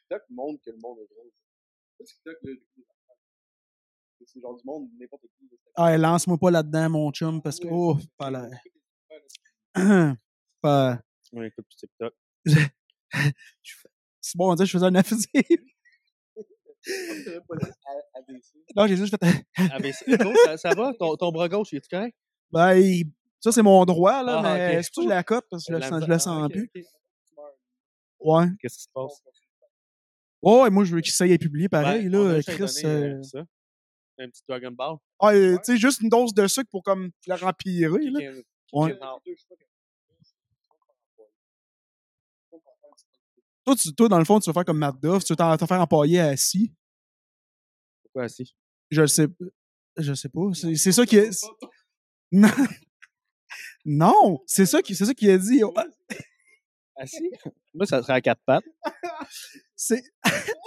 [0.07, 1.31] TikTok montre que le monde est drôle.
[2.05, 2.51] TikTok, là,
[4.25, 5.49] c'est genre du monde, n'importe qui.
[5.51, 5.57] là.
[5.75, 7.67] Ah, lance-moi pas là-dedans, mon chum, parce que.
[7.69, 8.49] Oh, pas la.
[10.61, 11.01] pas...
[11.33, 12.13] On écoute plus TikTok.
[14.21, 15.27] C'est bon, on dit que je faisais un aphysie.
[18.75, 19.45] non, j'ai juste fait.
[19.57, 19.77] Ah,
[20.21, 20.93] cool, ça, ça va?
[20.93, 22.15] Ton, ton bras gauche, il est correct?
[22.51, 24.83] Ben, il- ça, c'est mon droit, là, Ah, mais ok.
[24.83, 26.19] c'est pour que je la cote parce que je le La sens, je le ah,
[26.19, 26.69] sens ok, plus.
[26.73, 26.83] ok.
[28.19, 28.45] Ouais.
[28.59, 29.21] Qu'est-ce qui se passe?
[30.43, 32.63] Ouais, ouais, moi, je veux qu'il s'aille publier pareil, Ben, on a là, Chris.
[32.85, 33.39] euh, euh, ça.
[34.19, 34.95] Un petit Dragon Ball.
[35.19, 38.31] Ah, tu sais, juste une dose de sucre pour comme la rempirer, là.
[38.73, 38.97] Ouais.
[43.65, 45.57] Toi, tu- toi, dans le fond, tu veux faire comme Matt Duff, tu veux t'en
[45.57, 46.73] faire empailler assis.
[48.03, 48.55] Pourquoi assis?
[48.89, 49.27] Je le sais.
[49.97, 50.39] Je sais pas.
[50.53, 51.45] C'est ça qui est.
[52.31, 52.49] Non,
[53.85, 55.61] non c'est ça qui c'est ça a dit.
[56.99, 57.29] Assis?
[57.75, 58.65] Moi, ça serait à quatre pattes.
[59.77, 60.03] C'est.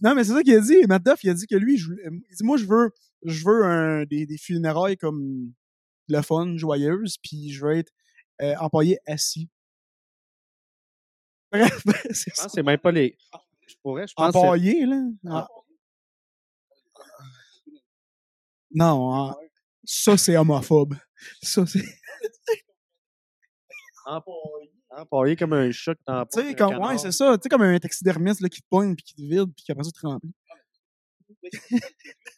[0.00, 0.78] Non, mais c'est ça qu'il a dit.
[0.88, 2.90] Matt Duff, il a dit que lui, je il dit, moi, je veux,
[3.22, 5.52] je veux un, des, des funérailles comme
[6.08, 7.92] le fun, joyeuse, puis je veux être
[8.40, 9.50] euh, empaillé assis.
[11.52, 12.48] Bref, c'est Je ça.
[12.48, 13.16] c'est même pas les.
[13.66, 15.02] Je pourrais, je pense Empaillé, là.
[15.28, 15.48] Ah.
[18.70, 19.36] Non, hein,
[19.84, 20.94] ça, c'est homophobe.
[21.42, 21.84] Ça, c'est.
[24.06, 24.77] Empaillé.
[24.98, 27.36] Empaillé comme un chat t'en Tu sais, comme, ouais, c'est ça.
[27.38, 29.72] Tu sais, comme un taxidermiste là, qui te pogne, puis qui te vide, puis qui
[29.72, 30.32] après ça te remplit.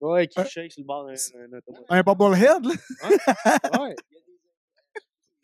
[0.00, 1.84] Ouais, qui Un- shake sur le bord d'un autobus.
[1.88, 3.80] Un bobblehead, là.
[3.80, 3.94] Ouais.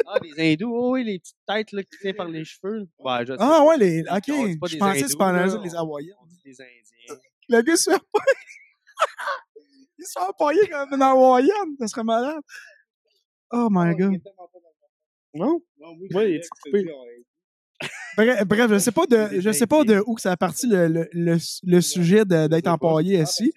[0.05, 2.89] Ah, des hindous, oh, oui, les petites têtes là, qui tiennent par les cheveux.
[2.98, 3.39] Ouais, je sais.
[3.39, 4.01] Ah, ouais, les.
[4.01, 4.24] Ok.
[4.24, 6.14] dit pas Je des pensais que hindous, c'était pas là, les Hawaïens.
[6.20, 7.20] On dit des Indiens.
[7.48, 7.97] Le gars se fait
[9.98, 11.76] Il se fait empailler comme une Hawaïenne.
[11.78, 12.43] Ça serait malade.
[13.53, 14.20] Oh my god.
[15.35, 15.61] Non?
[16.15, 16.85] Ouais, il est coupé.
[18.16, 20.66] Bref, bref, je sais pas de, je sais pas de où que ça a parti
[20.69, 23.53] le, le, le, le sujet d'être empaillé assis.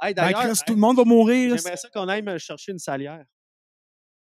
[0.00, 1.56] Hey, Ben, d'ailleurs, Chris, tout le monde va mourir.
[1.56, 3.24] j'aimerais ça qu'on aille me chercher une salière.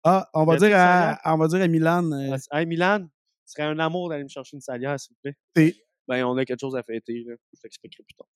[0.03, 2.11] Ah, on va dire à, on va dire à Milan.
[2.11, 3.07] euh, Hey, Milan,
[3.45, 5.35] ce serait un amour d'aller me chercher une salière, s'il vous plaît.
[5.63, 5.75] Et-
[6.07, 7.33] Ben, on a quelque chose à fêter, là.
[7.53, 8.27] Je t'expliquerai plus tard.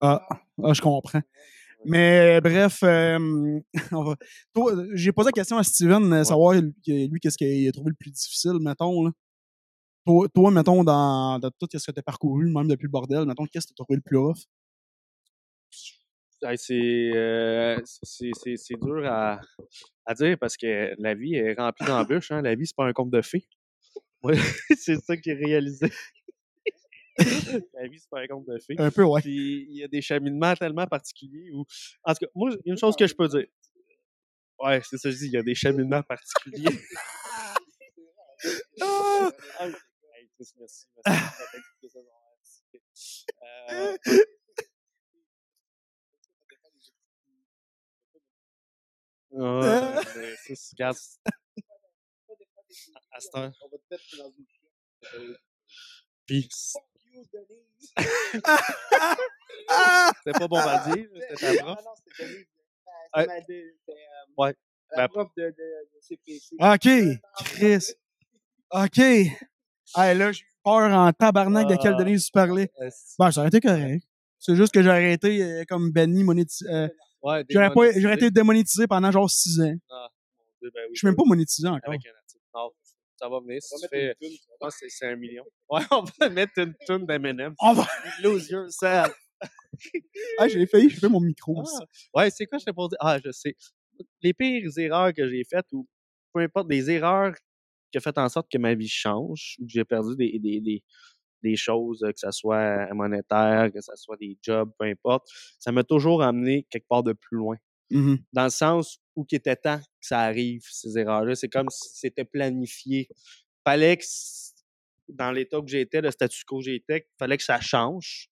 [0.00, 0.26] Ah,
[0.64, 1.20] ah, je comprends.
[1.84, 3.60] Mais bref, euh,
[3.92, 4.16] on va.
[4.54, 7.96] Toi, j'ai posé la question à Steven, euh, savoir lui, qu'est-ce qu'il a trouvé le
[7.96, 9.04] plus difficile, mettons.
[9.04, 9.10] Là.
[10.04, 13.24] Toi, toi, mettons, dans, dans tout ce que tu as parcouru, même depuis le bordel,
[13.26, 14.38] mettons, qu'est-ce que tu as trouvé le plus rough?
[16.42, 17.76] Hey, c'est, euh,
[18.80, 19.40] dur à,
[20.06, 22.30] à dire parce que la vie est remplie d'embûches.
[22.30, 22.42] Hein.
[22.42, 23.48] La vie, c'est pas un conte de fées.
[24.22, 24.36] Ouais,
[24.78, 25.90] c'est ça qui est réalisé.
[27.74, 28.76] la vie, c'est un de fées.
[28.78, 29.20] Un peu, ouais.
[29.20, 31.64] Puis il y a des cheminements tellement particuliers où.
[32.04, 33.46] En tout cas, moi, une chose que je peux dire.
[34.60, 36.64] Ouais, c'est ça que je dis, il y a des cheminements particuliers.
[38.80, 39.30] ah!
[40.38, 40.86] Merci, merci.
[41.04, 43.26] merci.
[43.42, 43.96] Euh...
[49.30, 49.60] Oh,
[50.46, 50.74] c'est ce
[53.12, 53.52] À cette heure.
[56.26, 56.48] Puis,
[57.24, 58.42] Fuck you, Denise.
[59.70, 60.10] Ah!
[60.24, 61.84] c'était pas bombardier, c'était ta Ah prof.
[61.84, 62.46] non, c'était Denise.
[63.16, 63.22] Ouais.
[63.22, 63.98] C'était ma- de- c'était,
[64.36, 64.54] Ouais.
[64.96, 66.56] La prof de, de, de CPC.
[66.58, 67.92] OK, Chris.
[68.70, 68.98] OK.
[69.96, 72.02] Là, j'ai eu peur en tabarnak de quelle Ah.
[72.02, 72.70] Denise tu parlais.
[73.18, 74.04] Ben, ça aurait été correct.
[74.38, 76.70] C'est juste que j'ai arrêté euh, comme Benny monétisé.
[76.70, 76.88] euh,
[77.20, 78.00] Ouais, j'aurais, pas, démonétisé.
[78.00, 79.74] j'aurais été démonétisé pendant genre 6 ans.
[79.90, 80.08] Ah,
[80.38, 81.80] mon Dieu, ben oui, Je suis même ben pas monétisé encore.
[81.88, 82.42] Avec un article.
[83.18, 83.60] Ça va venir.
[83.62, 85.44] Si On va tu mettre fais, je pense que c'est- un million.
[85.70, 87.54] Ouais, on va mettre une tune d'Eminem.
[87.60, 87.86] On va...
[88.22, 89.14] Lose yourself.
[90.38, 91.60] Ah, j'ai failli, j'ai fait mon micro.
[91.60, 91.74] aussi.
[92.14, 92.96] Ah, ouais, c'est quoi je t'ai pas dit?
[93.00, 93.54] Ah, je sais.
[94.22, 95.86] Les pires erreurs que j'ai faites, ou
[96.32, 97.34] peu importe, des erreurs
[97.90, 100.60] qui ont fait en sorte que ma vie change, ou que j'ai perdu des, des,
[100.60, 100.82] des,
[101.42, 105.28] des choses, que ce soit monétaire, que ce soit des jobs, peu importe,
[105.58, 107.56] ça m'a toujours amené quelque part de plus loin.
[107.90, 108.18] Mhm.
[108.32, 111.34] Dans le sens où qu'il était temps que ça arrive, ces erreurs-là.
[111.34, 113.08] C'est comme si c'était planifié.
[113.64, 114.04] Fallait que,
[115.08, 118.30] dans l'état que j'étais, le statu quo que j'étais, fallait que ça change.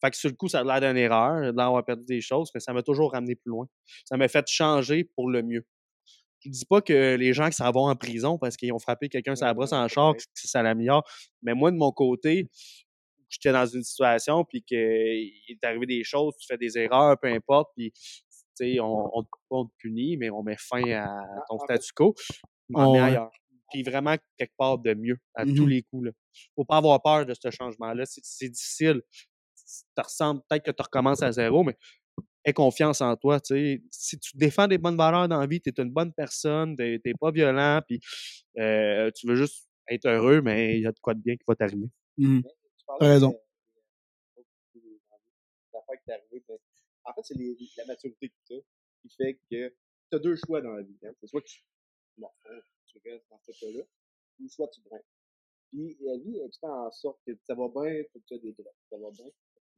[0.00, 2.60] Fait que sur le coup, ça a l'air d'une erreur, d'avoir perdu des choses, mais
[2.60, 3.66] ça m'a toujours ramené plus loin.
[4.04, 5.64] Ça m'a fait changer pour le mieux.
[6.44, 9.08] Je dis pas que les gens qui s'en vont en prison parce qu'ils ont frappé
[9.08, 11.04] quelqu'un sur la brosse en char, que ça l'améliore.
[11.42, 12.48] Mais moi, de mon côté,
[13.28, 17.28] j'étais dans une situation, puis qu'il est arrivé des choses, tu fais des erreurs, peu
[17.28, 17.92] importe, puis
[18.80, 22.14] on, on, te- on te punit, mais on met fin à ton statu quo,
[22.74, 23.30] on Oh, met ailleurs.
[23.70, 25.68] Puis vraiment quelque part de mieux, à tous Mhm.
[25.68, 26.06] les coups.
[26.06, 26.12] Là.
[26.54, 28.04] Faut pas avoir peur de ce changement-là.
[28.06, 29.02] C'est, difficile.
[29.54, 31.76] Tu ressembles, peut-être que tu recommences à zéro, mais
[32.44, 33.38] aie confiance en toi.
[33.44, 37.00] Si tu défends des bonnes valeurs dans la vie, tu es une bonne personne, tu
[37.04, 38.00] n'es pas violent, puis
[38.58, 41.44] euh, tu veux juste être heureux, mais il y a de quoi de bien qui
[41.46, 41.88] va t'arriver.
[42.16, 42.42] Mhm.
[42.42, 43.34] Tu T'as raison.
[47.08, 47.34] En fait, c'est
[47.78, 48.60] la maturité que tu as
[49.02, 49.68] qui fait que
[50.10, 50.96] tu as deux choix dans la vie.
[51.04, 51.12] hein.
[51.20, 51.62] C'est soit que tu,
[52.18, 52.28] bon,
[52.86, 53.82] tu restes dans ce cas-là,
[54.40, 55.02] ou soit tu grimpes.
[55.70, 58.38] Puis la vie, elle fait en sorte que ça va bien, faut que tu as
[58.38, 58.74] des droits.
[58.90, 59.26] Ça va bien.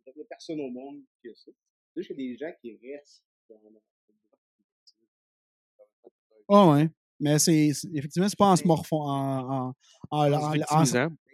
[0.06, 1.50] Il n'y a personne au monde qui a ça.
[1.94, 3.80] C'est juste qu'il y a des gens qui restent dans la
[6.48, 6.88] Ah ouais.
[7.20, 9.74] Mais c'est, effectivement, c'est pas en se morfond, en, en,
[10.10, 10.84] en, en- en-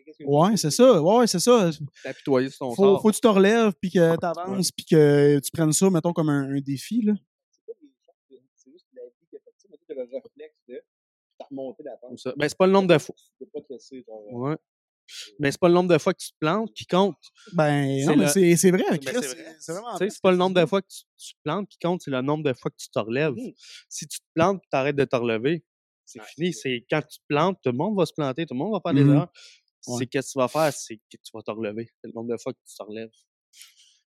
[0.06, 1.02] victimisant, Ouais, c'est ça.
[1.02, 1.70] Ouais, c'est ça.
[2.02, 5.38] t'apitoyer sur ton Faut, faut que tu te relèves, puis que tu avances, puis que
[5.40, 7.02] tu prennes ça, mettons, comme un, un défi.
[7.02, 7.14] Là.
[7.50, 9.68] C'est pas des gens, que- c'est juste la vie fait ça.
[9.70, 10.82] Mais tu as le réflexe de
[11.38, 12.18] t'as remonté la pente.
[12.36, 13.14] Ben, c'est pas le nombre de fois.
[13.16, 14.22] Tu peux pas te laisser genre.
[14.32, 14.56] euh, Ouais.
[15.38, 17.14] Mais c'est pas le nombre de fois que tu te plantes qui compte.
[17.52, 19.14] Ben, C'est non, mais le- c'est, c'est vrai, Chris.
[19.22, 19.56] c'est vrai.
[19.60, 19.92] c'est vraiment.
[19.92, 22.02] Tu sais, c'est pas le nombre de fois que tu, tu te plantes qui compte,
[22.02, 23.34] c'est le nombre de fois que tu te relèves.
[23.34, 23.52] Mhm.
[23.88, 25.64] Si tu te plantes et t'arrêtes de te relever,
[26.04, 26.52] c'est Ouais, fini.
[26.52, 28.80] c'est quand tu te plantes, tout le monde va se planter, tout le monde va
[28.84, 29.14] faire des Mhm.
[29.14, 29.32] erreurs.
[29.86, 29.98] Ouais.
[29.98, 31.90] C'est qu'est-ce que tu vas faire, c'est que tu vas te relever.
[32.00, 33.10] C'est le nombre de fois que tu te relèves.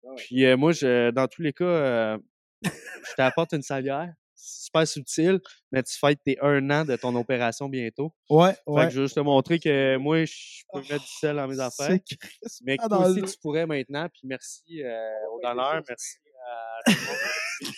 [0.03, 0.15] Ouais.
[0.17, 2.17] Puis euh, moi, je, dans tous les cas, euh,
[2.63, 4.13] je t'apporte une salière.
[4.41, 5.39] C'est super subtil,
[5.73, 8.13] mais tu fêtes tes un an de ton opération bientôt.
[8.29, 8.85] Ouais, Fait ouais.
[8.87, 11.59] que je veux juste te montrer que moi, je peux mettre du sel dans mes
[11.59, 11.89] affaires.
[12.63, 14.07] Mais que Ah, toi aussi, tu pourrais maintenant.
[14.07, 17.05] Puis merci euh, au c'est ça, merci à tout le
[17.67, 17.73] monde.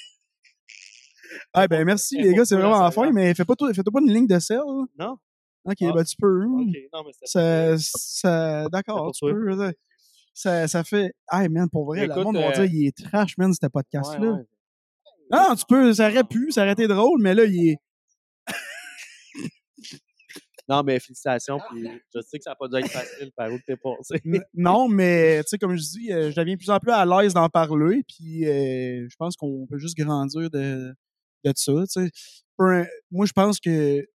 [1.54, 3.06] Ah, ben, merci, les gars, c'est la vraiment saveur.
[3.06, 4.58] fin, mais fais pas, fais-toi pas une ligne de sel.
[4.58, 4.86] là.
[5.00, 5.18] Non?
[5.64, 6.46] Ok, Ah, ben, tu peux.
[6.46, 9.58] Ok, non, mais Ça, ça, d'accord, tu peux.
[9.58, 9.74] ça-
[10.34, 11.14] Ça, ça fait.
[11.28, 14.32] Ah, man, pour vrai, le monde va euh, dire, il est trash, man, ce podcast-là.
[14.32, 14.46] Ouais, ouais.
[15.30, 17.78] Non, tu peux, ça aurait pu, ça aurait été drôle, mais là, il est.
[20.70, 21.60] Non, mais félicitations.
[21.70, 21.86] Puis
[22.16, 24.22] je sais que ça n'a pas dû être facile par où t'es passé.
[24.54, 27.06] Non, mais tu sais, comme je dis, euh, je deviens de plus en plus à
[27.06, 30.94] l'aise d'en parler, puis euh, je pense qu'on peut juste grandir de,
[31.44, 31.74] de ça.
[33.12, 34.08] moi, je pense que tu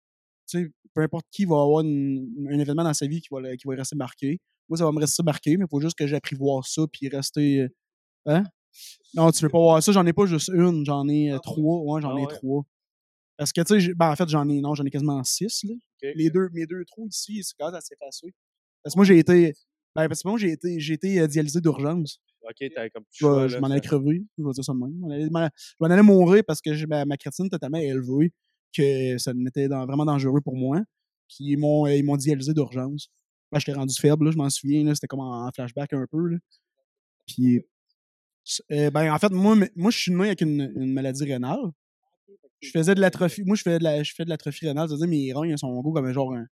[0.45, 3.67] sais, peu importe qui va avoir une- un événement dans sa vie qui va, qui
[3.67, 4.39] va rester marqué.
[4.69, 7.59] Moi, ça va me rester marqué, mais il faut juste que j'apprivoise ça, puis rester.
[7.61, 7.67] euh,
[8.27, 8.43] Hein?
[9.13, 11.79] Non, tu veux pas voir ça, j'en ai pas juste une, j'en ai euh, trois.
[11.81, 12.27] Ouais, j'en Ah ai ouais.
[12.27, 12.63] trois.
[13.37, 15.73] Parce que, tu sais, ben, en fait, j'en ai, non, j'en ai quasiment six, là.
[16.15, 18.31] Les deux, mes deux trous ici, c'est quand même assez facile.
[18.83, 19.53] Parce que moi, j'ai été,
[19.95, 22.19] ben, parce que moi, j'ai été, j'ai été euh, dialysé d'urgence.
[22.41, 24.77] Ok, t'as comme Je, choix, je là, m'en allais crever, je vais dire ça de
[24.77, 24.93] même.
[24.93, 25.39] Je m'en
[25.87, 28.31] allais, je mourir parce que j'ai- ma, ma créatine était tellement élevée
[28.75, 30.81] que ça m'était dans- vraiment dangereux pour moi.
[31.27, 33.09] Puis ils m'ont, ils m'ont dialysé d'urgence.
[33.51, 36.05] Là, j'étais rendu faible, là, je m'en souviens, là, c'était comme en, en flashback un
[36.11, 36.27] peu.
[36.27, 36.37] Là.
[37.27, 37.61] Puis,
[38.71, 41.59] euh, ben, en fait, moi, moi je suis né avec une, une maladie rénale.
[42.61, 43.43] Je faisais de l'atrophie.
[43.43, 44.87] Moi, je fais de la, je fais de l'atrophie rénale.
[44.87, 46.47] C'est-à-dire, mes reins ils sont gros comme genre un-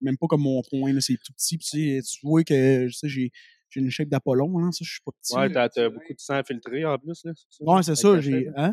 [0.00, 1.58] Même pas comme mon poing, là, c'est tout petit.
[1.58, 3.30] Puis, tu sais, tu vois que j'ai,
[3.70, 5.34] j'ai une shape d'Apollon, hein, ça, je suis pas petit.
[5.36, 7.24] Ouais, t'as beaucoup de sang infiltré en plus.
[7.24, 7.64] Là, c'est ça?
[7.64, 8.30] Ouais, c'est ça, j'ai.
[8.44, 8.54] faible.
[8.56, 8.72] Hein?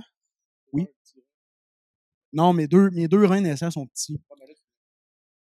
[0.74, 0.86] Oui.
[2.34, 4.20] Non, mes deux, mes deux reins naissants sont petits.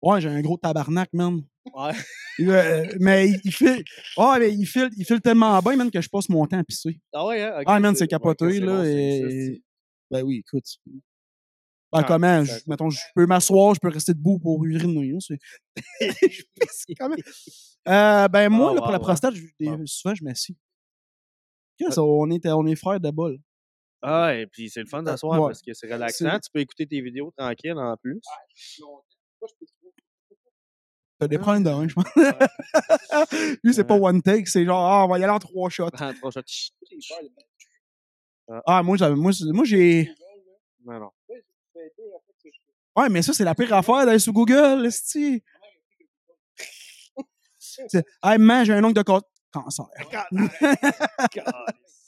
[0.02, 1.42] Ouais, j'ai un gros tabarnak, man.
[1.76, 1.92] Ouais.
[2.40, 3.84] Euh, mais il, il file.
[4.18, 6.64] Ouais, mais il file, il file tellement bien, man, que je passe mon temps à
[6.64, 7.00] pisser.
[7.14, 7.54] Ah ouais, hein?
[7.60, 8.78] ok, Ah, man, c'est capoté, ouais, là.
[8.78, 9.62] bon et...
[10.10, 10.66] Ben oui, écoute.
[10.88, 12.44] Ben, Ah, comment?
[12.44, 15.14] Je- mettons, je peux m'asseoir, je peux rester debout pour uriner.
[15.14, 15.36] hein,
[17.00, 17.16] comment?
[17.88, 19.86] Euh, ben, moi, Ah, là, pour la prostate, je- Wow.
[19.86, 20.58] souvent, je m'assis.
[21.80, 23.38] Que on est, on est frères de bol.
[24.02, 25.50] Ah, et puis c'est le fun d'asseoir Ouais.
[25.50, 26.40] parce que c'est relaxant.
[26.40, 28.20] Tu peux écouter tes vidéos tranquille en plus.
[31.20, 32.06] T'as des problèmes de rein, je pense.
[33.64, 35.90] Lui, c'est pas one take, c'est genre, ah, on va y aller en trois shots.
[35.94, 36.42] Prends trois shots.
[36.48, 36.74] Chut.
[38.66, 39.32] Ah, moi, j'avais- moi,
[39.64, 40.10] j'ai.
[40.84, 41.12] Non, non.
[42.96, 45.44] Ouais, mais ça, c'est la pire affaire d'aller sur Google, esti.
[48.24, 49.22] Hey, man, j'ai un ongle de ca-
[49.52, 49.86] cancer.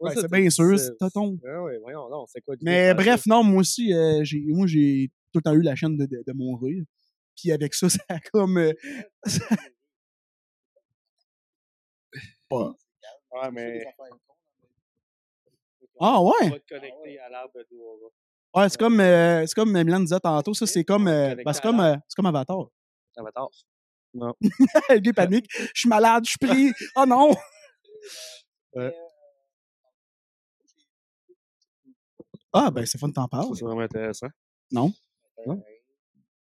[0.00, 1.38] Ouais, c'est bien sûr, c'est tonton.
[1.42, 2.54] Ouais, voyons, non, c'est quoi?
[2.62, 5.96] Mais bref, non, moi aussi, euh, j'ai, moi, j'ai tout le temps eu la chaîne
[5.96, 6.84] de, de, de mon rire.
[7.36, 8.58] Puis avec ça, ça a comme.
[8.58, 8.72] euh,
[9.26, 9.44] ça-
[12.50, 13.84] Ouais, mais.
[16.00, 16.50] Ah On ouais?
[16.50, 18.10] va te connecter à l'arbre de Dora.
[18.54, 21.80] Ouais, c'est comme, euh, c'est comme Milan disait tantôt, ça, c'est comme, euh, c'est comme,
[21.80, 22.66] euh, c'est comme Avatar.
[23.16, 23.48] Avatar.
[24.14, 24.32] Le
[24.98, 25.46] gars panique.
[25.52, 26.72] Je suis malade, je suis pris.
[26.96, 27.30] Oh non!
[28.74, 28.92] Ouais.
[32.52, 33.48] Ah, ben, c'est fun de t'en parler.
[33.48, 34.26] Ça, c'est vraiment intéressant.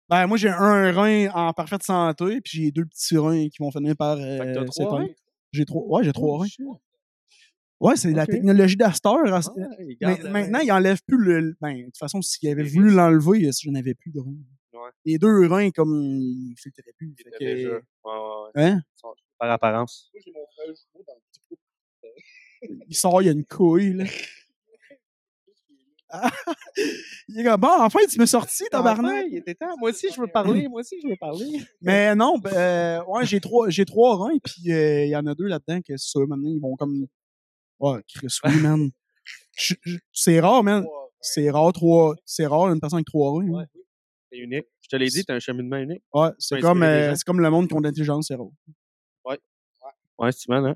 [0.10, 3.72] Ben, moi, j'ai un rein en parfaite santé, puis j'ai deux petits reins qui vont
[3.72, 4.66] finir par euh?
[5.52, 5.84] J'ai trois.
[5.86, 6.48] Ouais, j'ai trois Oh, reins.
[6.48, 6.66] shit.
[7.80, 9.20] Ouais, c'est la technologie d'Astor.
[9.26, 9.40] Ah,
[10.02, 11.56] garde le- maintenant, il enlève plus le.
[11.62, 14.34] Ben, de toute façon, s'il avait voulu l'enlever, je n'avais plus de reins.
[14.74, 14.90] Ouais.
[15.06, 17.14] Les deux reins, comme, ils filtraient plus.
[17.18, 17.70] Il fait était que- déjà.
[17.72, 18.64] Ouais, ouais, ouais.
[18.64, 18.82] Hein?
[19.38, 20.12] Par apparence.
[22.90, 24.06] Il sort, il y a une couille, là.
[26.24, 26.32] Ah,
[27.28, 29.26] il est comme, bon, enfin, tu m'es sorti, tabarnak.
[29.30, 29.76] il était temps.
[29.78, 30.68] Moi aussi, je veux parler.
[30.68, 31.46] Moi aussi, je veux parler.
[31.82, 35.26] Mais non, ben, euh, ouais, j'ai trois, j'ai trois reins, puis euh, il y en
[35.26, 37.08] a deux là-dedans que ça, maintenant, ils vont comme.
[37.80, 38.90] Ouais, Chris, oui, man.
[40.14, 40.86] C'est rare, man.
[41.22, 42.16] C'est rare, trois.
[42.26, 43.48] C'est rare, une personne avec trois reins.
[43.48, 43.60] hein.
[43.60, 43.66] Ouais.
[44.32, 44.66] C'est unique.
[44.82, 46.04] Je te l'ai dit, t'as un cheminement unique.
[46.14, 48.48] Ouais, c'est comme, euh, c'est comme le monde qui ont de l'intelligence, c'est rare.
[50.20, 50.76] Ouais, Steven, hein?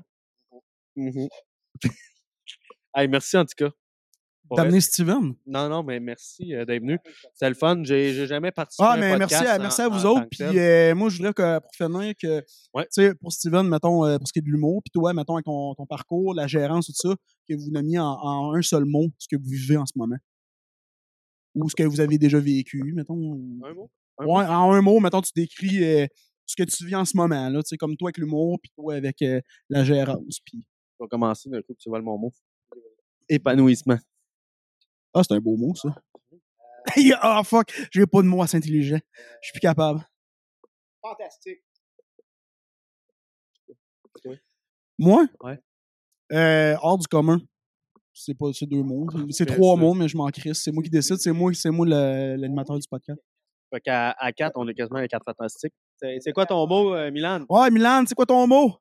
[0.94, 1.28] Mhm.
[2.94, 3.70] hey, merci en tout cas.
[4.56, 4.80] D'amener vrai.
[4.80, 5.34] Steven?
[5.46, 6.98] Non, non, mais merci euh, d'être venu.
[7.34, 7.82] C'était le fun.
[7.84, 10.26] J'ai j'ai jamais participé Ah, à un mais merci podcast à, merci à vous autres.
[10.30, 12.42] Puis euh, moi, je voudrais que, pour finir, que,
[12.74, 12.84] Ouais.
[12.84, 15.34] tu sais, pour Steven, mettons, euh, pour ce qui est de l'humour, puis toi, mettons,
[15.34, 17.14] avec ton, ton parcours, la gérance, tout ça,
[17.48, 20.16] que vous nommiez en, en un seul mot ce que vous vivez en ce moment.
[21.54, 23.14] Ou ce que vous avez déjà vécu, mettons.
[23.64, 23.90] Un mot?
[24.18, 26.08] Un Ouais, en un mot, mettons, tu décris
[26.46, 28.70] ce que tu vis en ce moment, là, tu sais, comme toi avec l'humour, puis
[28.76, 29.24] toi avec
[29.68, 30.64] la gérance, puis...
[30.98, 32.32] Je vais commencer d'un coup, tu vois le mon mot.
[33.28, 33.98] Épanouissement.
[35.14, 35.94] Ah, c'est un beau mot, ça.
[37.22, 37.72] Ah, fuck!
[37.92, 38.98] J'ai pas de mots assez intelligents.
[39.40, 40.04] Je suis plus capable.
[41.00, 41.62] Fantastique.
[44.98, 45.26] Moi?
[45.42, 45.58] Ouais.
[46.32, 47.40] Euh, hors du commun.
[48.14, 49.06] C'est pas c'est deux mots.
[49.30, 50.62] C'est Mais trois ça- mots, mais je m'en crisse.
[50.62, 51.16] C'est moi qui décide.
[51.16, 53.20] C'est moi, c'est moi le- l'animateur du podcast.
[53.72, 55.72] Fait qu'à à 4, on est quasiment à 4 fantastiques.
[56.00, 57.46] C'est c'est quoi ton mot, euh, Milan?
[57.48, 58.74] Ouais, Milan, c'est quoi ton mot?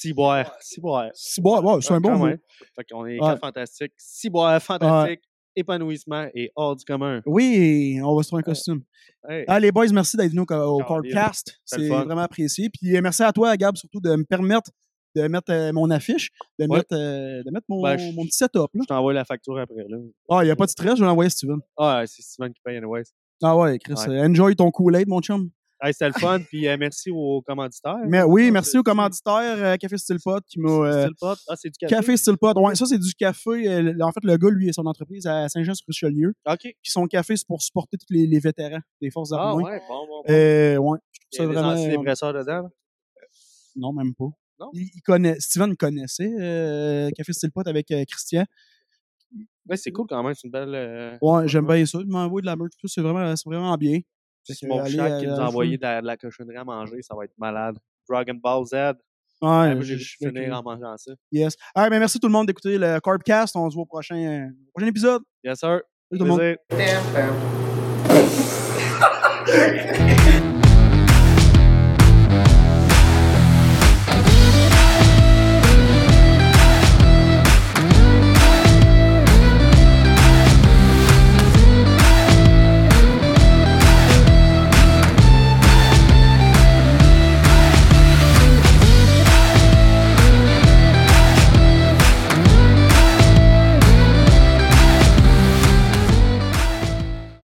[0.00, 1.10] Ciboire.
[1.14, 1.62] Ciboire.
[1.62, 2.26] Bon, ouais, c'est un bon Quand mot.
[2.74, 3.18] Fait qu'on est Ouais.
[3.20, 3.92] 4 fantastiques.
[3.96, 5.20] Ciboire, fantastique,
[5.54, 7.22] épanouissement et hors du commun.
[7.24, 8.82] Oui, on va se trouver un costume.
[9.28, 9.44] Hey.
[9.48, 11.58] Ah, les boys, merci d'être venus au, podcast.
[11.64, 12.68] C'est vraiment apprécié.
[12.68, 14.70] Puis euh, merci à toi, Gab, surtout de me permettre
[15.14, 16.76] de mettre euh, mon affiche, de Ouais.
[16.76, 18.68] mettre, euh, de mettre mon, Ben, je- mon petit setup.
[18.74, 18.80] Là.
[18.82, 19.86] Je t'envoie la facture après.
[19.88, 19.96] Là.
[20.28, 21.58] Ah, il n'y a pas de stress, je vais l'envoyer à Steven.
[21.78, 23.04] Ah, c'est Steven qui paye, anyways.
[23.42, 24.10] Ah ouais, Chris, Ouais.
[24.14, 25.48] euh, enjoy ton Kool-Aid, mon chum.
[25.82, 27.98] Hey, c'était le fun, puis euh, merci aux commanditaires.
[28.06, 30.70] Mais, oui, Ah, merci aux commanditaires euh, Café Style Pot qui m'a.
[30.70, 31.08] euh.
[31.22, 31.94] Ah, c'est du café.
[31.94, 32.56] Café Style Pot.
[32.58, 33.68] Ouais, ça, c'est du café.
[33.68, 36.32] euh, en fait, le gars, lui, et son entreprise à Saint-Jean-sur-Richelieu.
[36.48, 36.58] OK.
[36.62, 39.64] Puis son café, c'est pour supporter tous les, les vétérans des forces Ah, armées.
[39.64, 40.32] ouais, bon, bon, bon.
[40.92, 41.68] Ouais, je Il y trouve des ça vraiment.
[41.82, 42.62] antidépresseurs dedans.
[42.62, 42.68] là?
[43.76, 44.28] Non, même pas.
[44.58, 44.70] Non?
[44.72, 48.44] Il, il connaît, Steven connaissait Café Style Pot avec Christian.
[49.68, 50.32] Ouais, c'est cool quand même.
[50.34, 51.18] C'est une belle.
[51.20, 51.98] Ouais, j'aime bien ça.
[52.00, 52.70] Il m'a envoyé de la merch.
[52.86, 53.98] C'est vraiment, c'est vraiment bien.
[54.54, 57.02] Smoke Shack qui nous a envoyé de la, de la cochonnerie à manger.
[57.02, 57.76] Ça va être malade.
[58.08, 58.72] Dragon Ball Z.
[58.74, 58.92] Ouais,
[59.42, 59.98] Ah, moi, j'ai
[60.30, 61.12] bien en mangeant ça.
[61.30, 61.56] Yes.
[61.74, 63.54] Ah, ben, merci tout le monde d'écouter le Carbcast.
[63.56, 65.22] On se voit au prochain, euh, au prochain épisode.
[65.44, 65.80] Yes, sir.
[66.10, 66.56] Salut tout le monde.